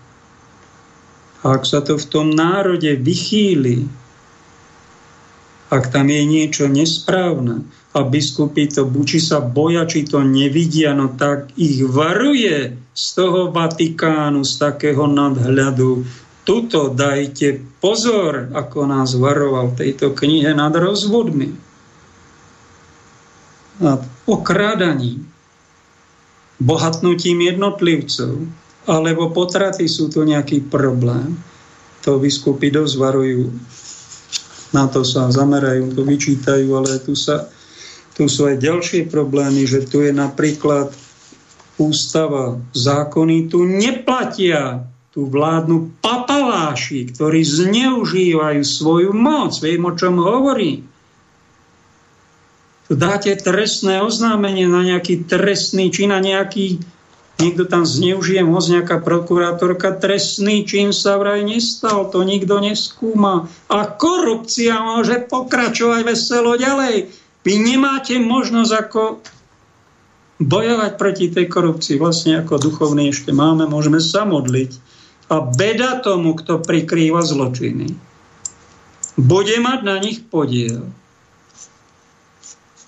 [1.44, 3.84] A ak sa to v tom národe vychýli,
[5.68, 11.12] ak tam je niečo nesprávne, a biskupy to buči sa boja, či to nevidia, no
[11.18, 16.06] tak ich varuje z toho Vatikánu, z takého nadhľadu.
[16.48, 21.52] Tuto dajte pozor, ako nás varoval v tejto knihe nad rozvodmi.
[23.84, 25.28] Nad okrádaním,
[26.56, 28.48] bohatnutím jednotlivcov,
[28.88, 31.36] alebo potraty sú to nejaký problém.
[32.08, 33.52] To biskupy dosť varujú.
[34.72, 37.44] Na to sa zamerajú, to vyčítajú, ale tu sa
[38.18, 40.90] tu sú aj ďalšie problémy, že tu je napríklad
[41.78, 44.90] ústava, zákony tu neplatia.
[45.18, 49.50] Tu vládnu papaláši, ktorí zneužívajú svoju moc.
[49.58, 50.86] Viem, o čom hovorí.
[52.86, 56.78] Tu dáte trestné oznámenie na nejaký trestný čin, na nejaký
[57.42, 63.50] niekto tam zneužije moc, nejaká prokurátorka, trestný čin sa vraj nestal, to nikto neskúma.
[63.66, 67.10] A korupcia môže pokračovať veselo ďalej.
[67.42, 69.02] Vy nemáte možnosť ako
[70.38, 71.98] bojovať proti tej korupcii.
[71.98, 74.97] Vlastne ako duchovní ešte máme, môžeme sa modliť.
[75.28, 77.92] A beda tomu, kto prikrýva zločiny.
[79.18, 80.88] Bude mať na nich podiel.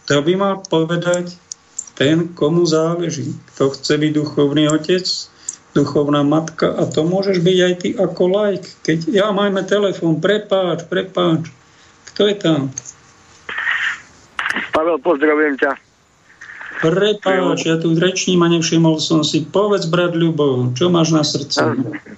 [0.08, 1.36] To by mal povedať
[1.94, 3.36] ten, komu záleží.
[3.54, 5.04] Kto chce byť duchovný otec,
[5.76, 8.66] duchovná matka a to môžeš byť aj ty ako like.
[8.82, 11.52] Keď ja majme telefón, prepáč, prepáč.
[12.14, 12.60] Kto je tam?
[14.72, 15.89] Pavel, pozdravujem ťa.
[16.80, 19.44] Prepáč, ja tu rečním a nevšimol som si.
[19.44, 21.60] Povedz, brat Ľubov, čo máš na srdci?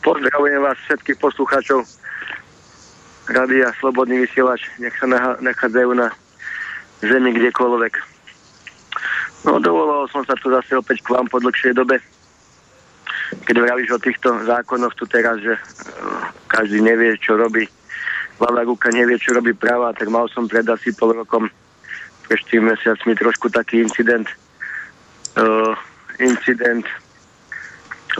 [0.06, 1.82] Pozdravujem vás všetkých poslucháčov
[3.26, 4.70] Radia Slobodný vysielač.
[4.78, 5.10] Nech sa
[5.42, 6.14] nachádzajú na
[7.02, 7.94] zemi kdekoľvek.
[9.50, 11.98] No, dovolal som sa tu zase opäť k vám po dlhšej dobe.
[13.42, 17.66] Keď vravíš o týchto zákonoch tu teraz, že uh, každý nevie, čo robí.
[18.38, 21.50] Ľavá ruka nevie, čo robí práva, tak mal som pred asi pol rokom
[22.30, 24.30] ešte mesiacmi trošku taký incident,
[25.36, 25.72] uh,
[26.20, 26.84] incident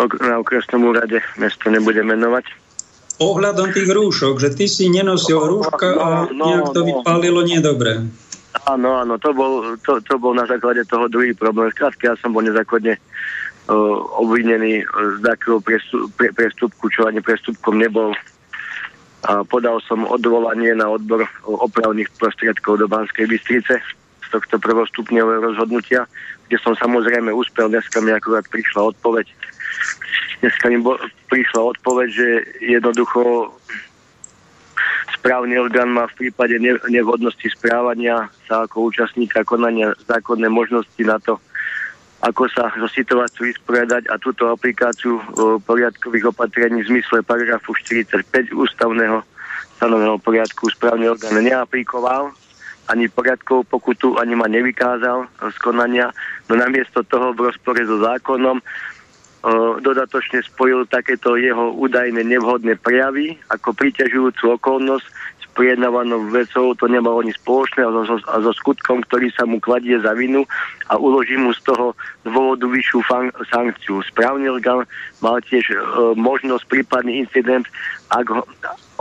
[0.01, 2.49] na okresnom úrade, mesto nebudem menovať.
[3.21, 6.87] Ohľadom tých rúšok, že ty si nenosil no, rúška no, a no, nejak to no.
[6.89, 8.09] vypálilo nedobre.
[8.69, 11.69] Áno, áno, to bol, to, to bol na základe toho druhý problém.
[11.73, 17.81] Skrátka, ja som bol nezákonne uh, obvinený z takého prestup, pre, prestupku, čo ani prestupkom
[17.81, 18.17] nebol.
[19.23, 23.79] A podal som odvolanie na odbor opravných prostriedkov do Banskej Bystrice
[24.33, 26.09] tohto prvostupňového rozhodnutia,
[26.49, 27.69] kde som samozrejme úspel.
[27.69, 29.29] Dneska mi akurát prišla odpoveď.
[30.41, 30.97] Dneska mi bo,
[31.29, 32.29] prišla odpoveď, že
[32.65, 33.53] jednoducho
[35.21, 36.59] správny orgán má v prípade
[36.91, 41.39] nevhodnosti správania sa ako účastníka konania zákonné možnosti na to,
[42.27, 45.23] ako sa so situáciu vysporiadať a túto aplikáciu
[45.63, 49.23] poriadkových opatrení v zmysle paragrafu 45 ústavného
[49.79, 52.35] stanoveného poriadku správny orgán neaplikoval,
[52.93, 56.13] ani poriadkovú pokutu, ani ma nevykázal z konania,
[56.47, 58.61] no namiesto toho v rozpore so zákonom
[59.83, 65.07] dodatočne spojil takéto jeho údajné nevhodné prejavy ako priťažujúcu okolnosť
[65.53, 70.01] prijednávanou vecou to nemalo ani spoločné a so, a so skutkom, ktorý sa mu kladie
[70.01, 70.49] za vinu
[70.89, 71.93] a uloží mu z toho
[72.25, 74.01] dôvodu vyššiu fan- sankciu.
[74.09, 74.89] Správny orgán
[75.21, 75.77] mal tiež e,
[76.17, 77.69] možnosť prípadný incident,
[78.09, 78.43] ak ho,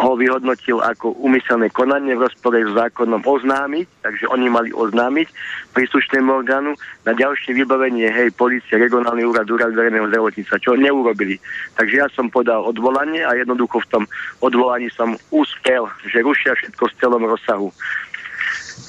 [0.02, 5.30] ho vyhodnotil ako umyselné konanie v rozpore s zákonom oznámiť, takže oni mali oznámiť
[5.78, 6.74] príslušnému orgánu
[7.06, 11.38] na ďalšie vybavenie, hej, policie, regionálny úrad, úrad verejného zdravotníctva, čo neurobili.
[11.78, 14.04] Takže ja som podal odvolanie a jednoducho v tom
[14.42, 17.70] odvolaní som uspel, že rušia všetko v celom rozsahu.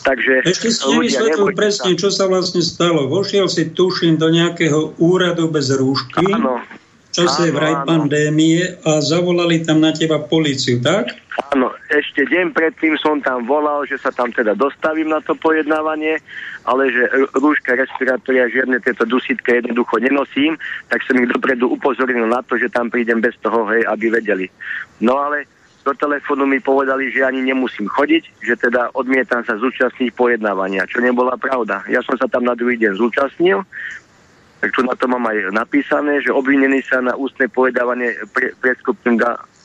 [0.02, 3.06] Takže Ešte si nevysvetlil presne, čo sa vlastne stalo.
[3.06, 6.26] Vošiel si, tuším, do nejakého úradu bez rúšky.
[6.26, 6.58] Áno,
[7.12, 11.12] čase vraj pandémie a zavolali tam na teba policiu, tak?
[11.52, 16.20] Áno, ešte deň predtým som tam volal, že sa tam teda dostavím na to pojednávanie,
[16.64, 20.56] ale že rúška, respirátory a žiadne tieto dusitke jednoducho nenosím,
[20.88, 24.48] tak som ich dopredu upozornil na to, že tam prídem bez toho, hej, aby vedeli.
[25.00, 25.48] No ale
[25.82, 31.02] do telefónu mi povedali, že ani nemusím chodiť, že teda odmietam sa zúčastniť pojednávania, čo
[31.02, 31.82] nebola pravda.
[31.90, 33.66] Ja som sa tam na druhý deň zúčastnil,
[34.62, 38.54] tak tu na to mám aj napísané, že obvinený sa na ústne pojedávanie pre,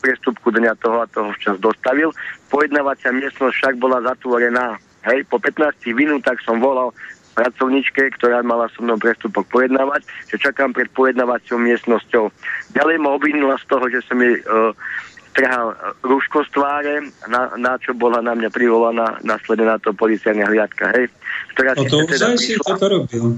[0.01, 2.09] priestupku dňa toho a toho včas dostavil.
[2.49, 4.81] Pojednávacia miestnosť však bola zatvorená.
[5.05, 6.97] Hej, po 15 minútach som volal
[7.37, 10.01] pracovničke, ktorá mala so mnou prestupok pojednávať,
[10.33, 12.33] že čakám pred pojednávacou miestnosťou.
[12.73, 14.73] Ďalej ma obvinila z toho, že som jej uh,
[15.37, 16.95] trhal rúško z tváre,
[17.29, 20.89] na, na čo bola na mňa privolaná následne na to policajná hliadka.
[20.97, 21.13] Hej,
[21.53, 23.37] ktorá no to teda si toto robil.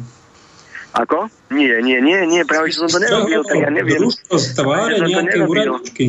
[0.97, 1.29] Ako?
[1.53, 4.01] Nie, nie, nie, nie, práve že som to nerobil, tak ja neviem.
[4.01, 6.05] Rúško z tváre nejaké úradničky.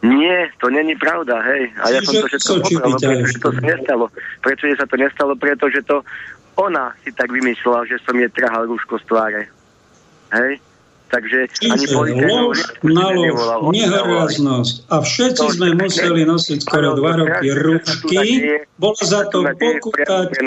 [0.00, 1.68] Nie, to není pravda, hej.
[1.76, 4.04] A ja som to všetko popravil, pretože to sa nestalo.
[4.40, 5.32] Prečo sa to nestalo?
[5.36, 5.96] Pretože to
[6.56, 9.42] ona si tak vymyslela, že som je trhal rúško z tváre.
[10.32, 10.64] Hej?
[11.10, 14.74] Takže Čiže ani lož na lož, nehoráznosť.
[14.94, 18.16] A všetci to, sme museli nosiť skoro dva roky rúšky.
[18.78, 19.42] Bolo za to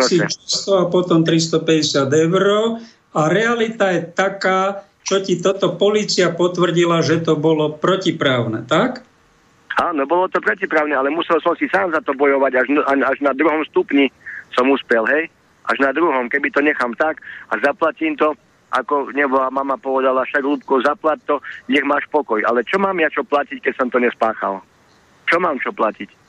[0.07, 2.43] si často a potom 350 eur
[3.13, 9.05] a realita je taká, čo ti toto policia potvrdila, že to bolo protiprávne, tak?
[9.73, 13.33] Áno, bolo to protiprávne, ale musel som si sám za to bojovať, až, až na
[13.33, 14.09] druhom stupni
[14.53, 15.29] som uspel, hej?
[15.65, 18.37] Až na druhom, keby to nechám tak a zaplatím to,
[18.73, 21.37] ako nebola mama povedala, však ľubko, zaplat to,
[21.69, 22.41] nech máš pokoj.
[22.41, 24.65] Ale čo mám ja čo platiť, keď som to nespáchal?
[25.29, 26.22] Čo mám čo platiť?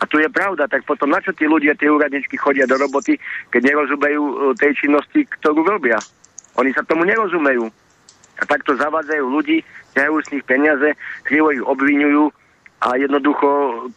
[0.00, 3.20] A tu je pravda, tak potom na čo tí ľudia, tie úradničky chodia do roboty,
[3.52, 6.00] keď nerozumejú e, tej činnosti, ktorú robia?
[6.56, 7.68] Oni sa tomu nerozumejú.
[8.40, 9.60] A takto zavádzajú ľudí,
[9.92, 10.96] ťahajú z nich peniaze,
[11.28, 12.32] krivo ich obvinujú
[12.80, 13.48] a jednoducho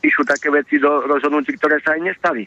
[0.03, 2.43] píšu také veci do rozhodnutí, ktoré sa aj nestali.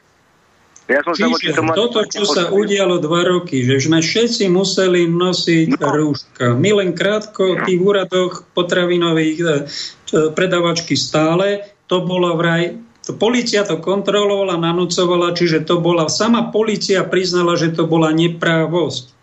[0.86, 5.82] Ja som Čiže sa toto, čo sa udialo dva roky, že sme všetci museli nosiť
[5.82, 5.90] no.
[5.90, 6.54] rúška.
[6.54, 9.46] My len krátko v tých úradoch potravinových e,
[10.30, 17.06] predavačky stále, to bolo vraj to policia to kontrolovala, nanúcovala, čiže to bola, sama policia
[17.06, 19.14] priznala, že to bola neprávosť,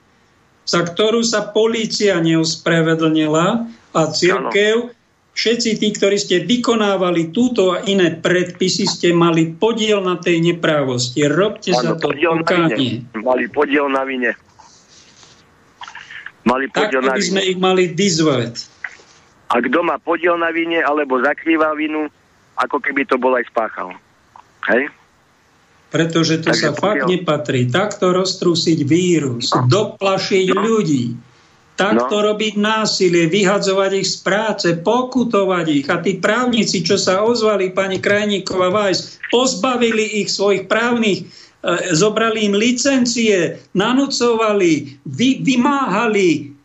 [0.63, 3.45] za ktorú sa policia neospravedlnila
[3.91, 4.95] a církev,
[5.35, 11.27] všetci tí, ktorí ste vykonávali túto a iné predpisy, ste mali podiel na tej neprávosti.
[11.27, 13.03] Robte ano, za to pokánie.
[13.19, 14.31] Mali podiel na vine.
[16.47, 18.71] Mali podiel tak, na by sme ich mali vyzvať.
[19.51, 22.07] A kto má podiel na vine alebo zakrýva vinu,
[22.63, 23.91] ako keby to bol aj spáchal.
[24.71, 24.87] Hej?
[25.93, 26.81] Pretože to Takže sa pokiaľ...
[26.81, 27.61] fakt nepatrí.
[27.69, 29.69] Takto roztrúsiť vírus, no.
[29.69, 30.57] doplašiť no.
[30.57, 31.13] ľudí,
[31.77, 32.25] takto no.
[32.33, 35.85] robiť násilie, vyhadzovať ich z práce, pokutovať ich.
[35.93, 41.29] A tí právnici, čo sa ozvali, pani Krajníková Vajs, pozbavili ich svojich právnych,
[41.61, 46.57] e, zobrali im licencie, nanúcovali, vy, vymáhali,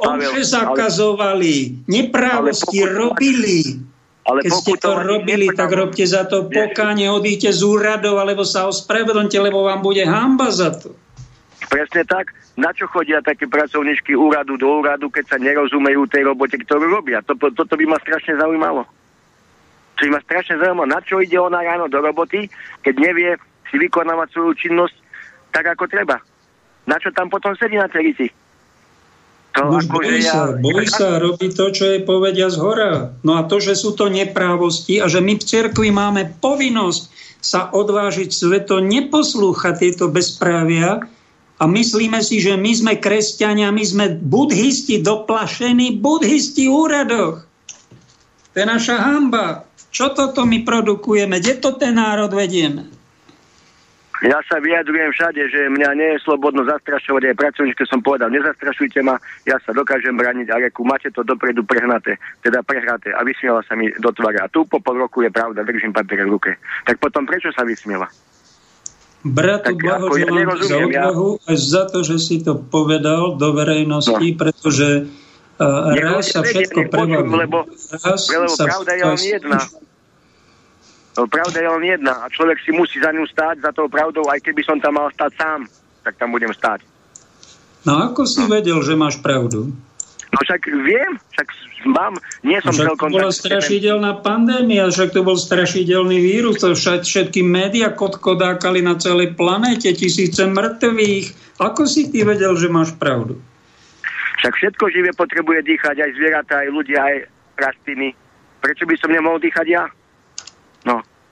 [0.00, 3.85] omše zakazovali, neprávosti robili.
[4.26, 8.66] Ale Keď ste to robili, tak robte za to pokáne, odíte z úradov, alebo sa
[8.66, 10.98] ospravedlňte, lebo vám bude hamba za to.
[11.70, 12.34] Presne tak.
[12.58, 17.22] Na čo chodia také pracovníčky úradu do úradu, keď sa nerozumejú tej robote, ktorú robia?
[17.22, 18.82] Toto, toto by ma strašne zaujímalo.
[19.96, 22.48] To by ma strašne zaujímalo, na čo ide ona ráno do roboty,
[22.82, 23.30] keď nevie
[23.70, 24.96] si vykonávať svoju činnosť
[25.52, 26.18] tak, ako treba.
[26.84, 28.28] Na čo tam potom sedí na celici?
[29.56, 30.60] To, Už bojí sa, ja...
[30.60, 33.16] bojí sa, robí to, čo je povedia z hora.
[33.24, 37.02] No a to, že sú to neprávosti a že my v cerkvi máme povinnosť
[37.40, 41.08] sa odvážiť sveto neposlúchať tieto bezprávia
[41.56, 47.48] a myslíme si, že my sme kresťania, my sme budhisti doplašení, budhisti úradoch.
[48.52, 49.64] To je naša hamba.
[49.88, 51.40] Čo toto my produkujeme?
[51.40, 52.95] Kde to ten národ vedieme?
[54.24, 59.04] Ja sa vyjadrujem všade, že mňa nie je slobodno zastrašovať aj pracovníčke som povedal, nezastrašujte
[59.04, 63.60] ma, ja sa dokážem braniť a reku, máte to dopredu prehnaté, teda prehraté a vysmiela
[63.68, 64.48] sa mi do tvára.
[64.48, 66.56] A tu po pol roku je pravda, držím papier v ruke.
[66.88, 68.08] Tak potom prečo sa vysmiela?
[69.26, 71.46] Bratu, blahoželám ja za odvahu ja...
[71.50, 74.38] aj za to, že si to povedal do verejnosti, no.
[74.38, 75.12] pretože
[75.60, 77.26] uh, raz sa všetko prevalí.
[77.26, 79.58] Lebo, lebo sa pravda je len jedna.
[81.24, 84.44] Pravda je len jedna a človek si musí za ňu stáť, za tou pravdou, aj
[84.44, 85.64] keby som tam mal stať sám,
[86.04, 86.84] tak tam budem stáť.
[87.88, 88.52] No ako si no.
[88.52, 89.72] vedel, že máš pravdu?
[90.28, 91.48] No však viem, však
[91.88, 93.08] mám, nie som však celkom...
[93.08, 99.00] to bola strašidelná pandémia, však to bol strašidelný vírus, to však všetky médiá kodkodákali na
[99.00, 101.56] celej planéte, tisíce mŕtvych.
[101.62, 103.40] Ako si ty vedel, že máš pravdu?
[104.44, 107.16] Však všetko živé potrebuje dýchať, aj zvieratá, aj ľudia, aj
[107.56, 108.12] rastliny.
[108.60, 109.88] Prečo by som nemohol dýchať ja?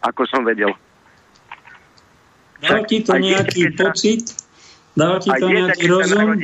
[0.05, 0.71] Ako som vedel.
[2.61, 4.23] Dal ti to nejaký dieťa, pocit?
[4.97, 6.37] Dal ti to nejaký rozum?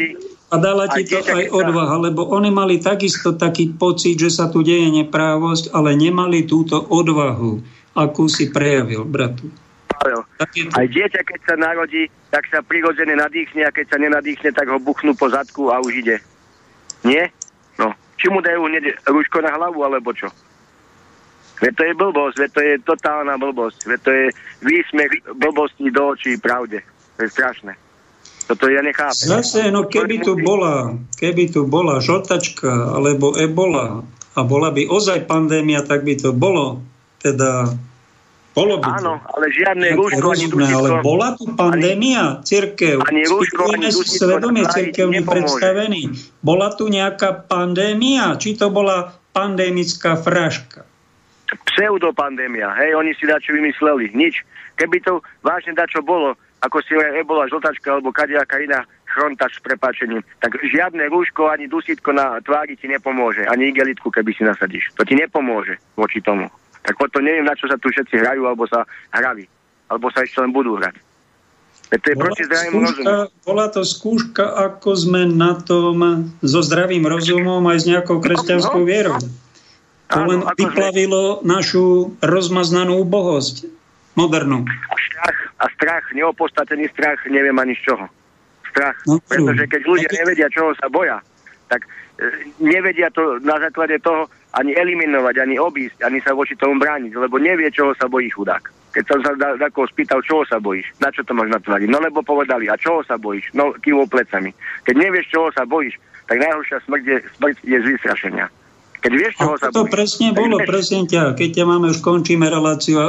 [0.51, 4.67] A dala ti to aj odvaha, lebo oni mali takisto taký pocit, že sa tu
[4.67, 7.63] deje neprávosť, ale nemali túto odvahu,
[7.95, 9.47] akú si prejavil, bratu.
[9.87, 10.27] Pavel,
[10.75, 14.83] aj dieťa, keď sa narodí, tak sa prirodzene nadýchne a keď sa nenadýchne, tak ho
[14.83, 16.17] buchnú po zadku a už ide.
[17.07, 17.31] Nie?
[17.79, 17.95] No.
[18.19, 20.27] Či mu dajú hneď rúško na hlavu, alebo čo?
[21.61, 24.27] Veď to je blbosť, veď to je totálna blbosť, veď to je
[24.65, 26.81] výsmech blbosti do očí pravde.
[27.21, 27.77] To je strašné.
[28.49, 29.29] Toto ja nechápem.
[29.29, 34.03] Zase, no keby tu bola, keby tu bola žltačka alebo ebola
[34.35, 36.83] a bola by ozaj pandémia, tak by to bolo
[37.21, 37.71] teda
[38.51, 40.75] bolo by Áno, ale žiadne rúško ani dušisko.
[40.75, 42.99] Ale bola tu pandémia, církev.
[43.07, 44.27] Ani rúško, ani dušisko.
[44.27, 46.11] Svedomie církevne predstavený.
[46.43, 48.35] Bola tu nejaká pandémia?
[48.35, 50.90] Či to bola pandémická fraška?
[51.81, 54.45] Pseudopandémia, hej, oni si dačo vymysleli, nič.
[54.77, 60.21] Keby to vážne dačo bolo, ako si ebola žltačka alebo kadejaká iná chronta s prepáčením,
[60.45, 64.93] tak žiadne rúško ani dusítko na tvári ti nepomôže, ani igelitku, keby si nasadíš.
[65.01, 66.53] To ti nepomôže voči tomu.
[66.85, 68.85] Tak potom neviem, na čo sa tu všetci hrajú, alebo sa
[69.17, 69.49] hrali,
[69.89, 71.01] alebo sa ešte len budú hrať.
[71.91, 77.79] To je bola, skúška, bola to skúška, ako sme na tom so zdravým rozumom aj
[77.83, 79.19] s nejakou kresťanskou vierou.
[80.11, 81.47] To len vyplavilo sme...
[81.47, 81.85] našu
[82.19, 83.71] rozmaznanú bohosť,
[84.19, 84.67] modernú.
[84.67, 88.07] A strach, a strach, neopostatený strach, neviem ani z čoho.
[88.71, 88.99] Strach.
[89.07, 91.23] No, Pretože keď ľudia nevedia, čoho sa boja,
[91.71, 91.87] tak
[92.19, 94.27] e, nevedia to na základe toho
[94.59, 98.67] ani eliminovať, ani obísť, ani sa voči tomu brániť, lebo nevie, čoho sa bojí chudák.
[98.91, 102.03] Keď som sa takého spýtal, čoho sa bojíš, na čo to máš na tvári, no
[102.03, 104.51] lebo povedali, a čoho sa bojíš, no kývou plecami.
[104.83, 105.95] Keď nevieš, čoho sa bojíš,
[106.27, 108.47] tak najhoršia smrť je, smrť je z vystrašenia.
[109.01, 110.69] Keď vieš, čoho sa to presne bolo, vieš.
[110.69, 111.33] presne ťa.
[111.33, 113.09] Keď ťa máme, už končíme reláciu.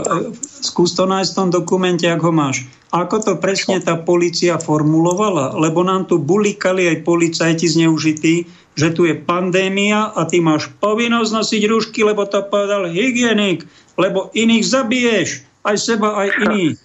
[0.63, 2.63] Skús to nájsť v tom dokumente, ako ho máš.
[2.95, 5.59] Ako to presne tá policia formulovala?
[5.59, 11.31] Lebo nám tu bulikali aj policajti zneužití, že tu je pandémia a ty máš povinnosť
[11.31, 13.67] nosiť rúšky, lebo to povedal hygienik,
[13.99, 16.79] lebo iných zabiješ, aj seba, aj iných.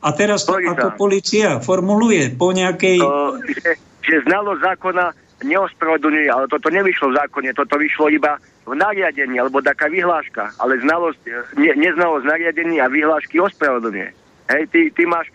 [0.00, 3.00] A teraz to ako policia formuluje po nejakej...
[3.00, 5.12] To, že, že znalo zákona
[5.42, 8.36] neospravedlňuje, ale toto nevyšlo v zákone, toto vyšlo iba
[8.68, 11.20] v nariadení, alebo taká vyhláška, ale znalosť,
[11.56, 14.08] ne, neznalosť nariadení a vyhlášky ospravedlňuje.
[14.50, 15.30] Hej, ty, ty máš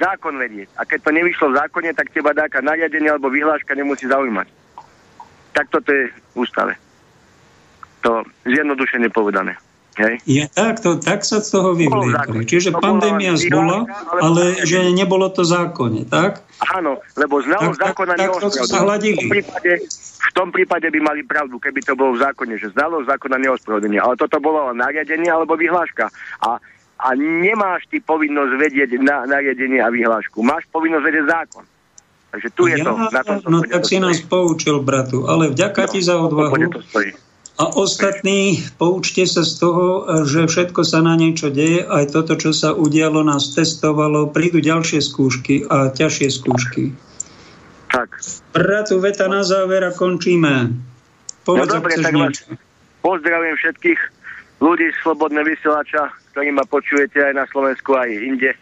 [0.00, 0.72] zákon vedieť.
[0.80, 4.48] A keď to nevyšlo v zákone, tak teba taká nariadenie alebo vyhláška nemusí zaujímať.
[5.52, 6.74] Tak toto je v ústave.
[8.00, 9.60] To zjednodušene povedané.
[9.98, 10.14] Hej.
[10.22, 12.46] Je tak, to, tak sa z toho vyvliekli.
[12.46, 13.90] Čiže to pandémia bola,
[14.22, 16.46] ale, že nebolo to zákonne, tak?
[16.62, 18.30] Áno, lebo znalosť tak, zákona tak,
[18.86, 19.26] hladili.
[19.26, 19.72] V prípade,
[20.20, 23.98] v tom prípade by mali pravdu, keby to bolo v zákone, že znalosť zákona neospravedlenie.
[23.98, 26.12] Ale toto bolo nariadenie alebo vyhláška.
[26.46, 26.62] A,
[27.00, 30.44] a nemáš ty povinnosť vedieť na nariadenie a vyhlášku.
[30.44, 31.64] Máš povinnosť vedieť zákon.
[32.30, 32.92] Takže tu je ja, to.
[33.10, 36.54] Na tom no tak si nás poučil, bratu, ale vďaka no, ti za odvahu.
[37.60, 42.56] A ostatní, poučte sa z toho, že všetko sa na niečo deje, aj toto, čo
[42.56, 46.96] sa udialo, nás testovalo, prídu ďalšie skúšky a ťažšie skúšky.
[47.92, 48.16] Tak.
[48.56, 50.72] Bratu, veta na záver a končíme.
[51.44, 52.40] Povedz, no dobre, tak vás
[53.04, 54.00] pozdravujem všetkých
[54.64, 58.52] ľudí z Slobodného vysielača, ktorí ma počujete aj na Slovensku, aj inde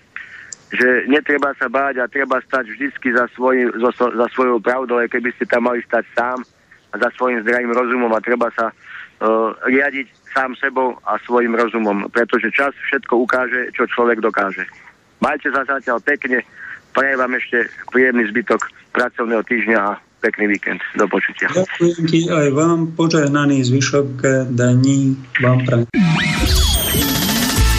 [0.68, 5.08] že netreba sa báť a treba stať vždycky za, svoj, za, za svojou pravdou, aj
[5.08, 6.44] keby ste tam mali stať sám
[6.92, 8.68] za svojim zdravým rozumom a treba sa
[9.66, 14.64] riadiť sám sebou a svojim rozumom, pretože čas všetko ukáže, čo človek dokáže.
[15.18, 16.46] Majte sa zatiaľ pekne,
[16.94, 20.82] prajem vám ešte príjemný zbytok pracovného týždňa a pekný víkend.
[20.94, 21.50] Do počutia.
[21.50, 24.22] Ďakujem aj vám, požehnaný zvyšok
[24.54, 26.67] daní vám prajem.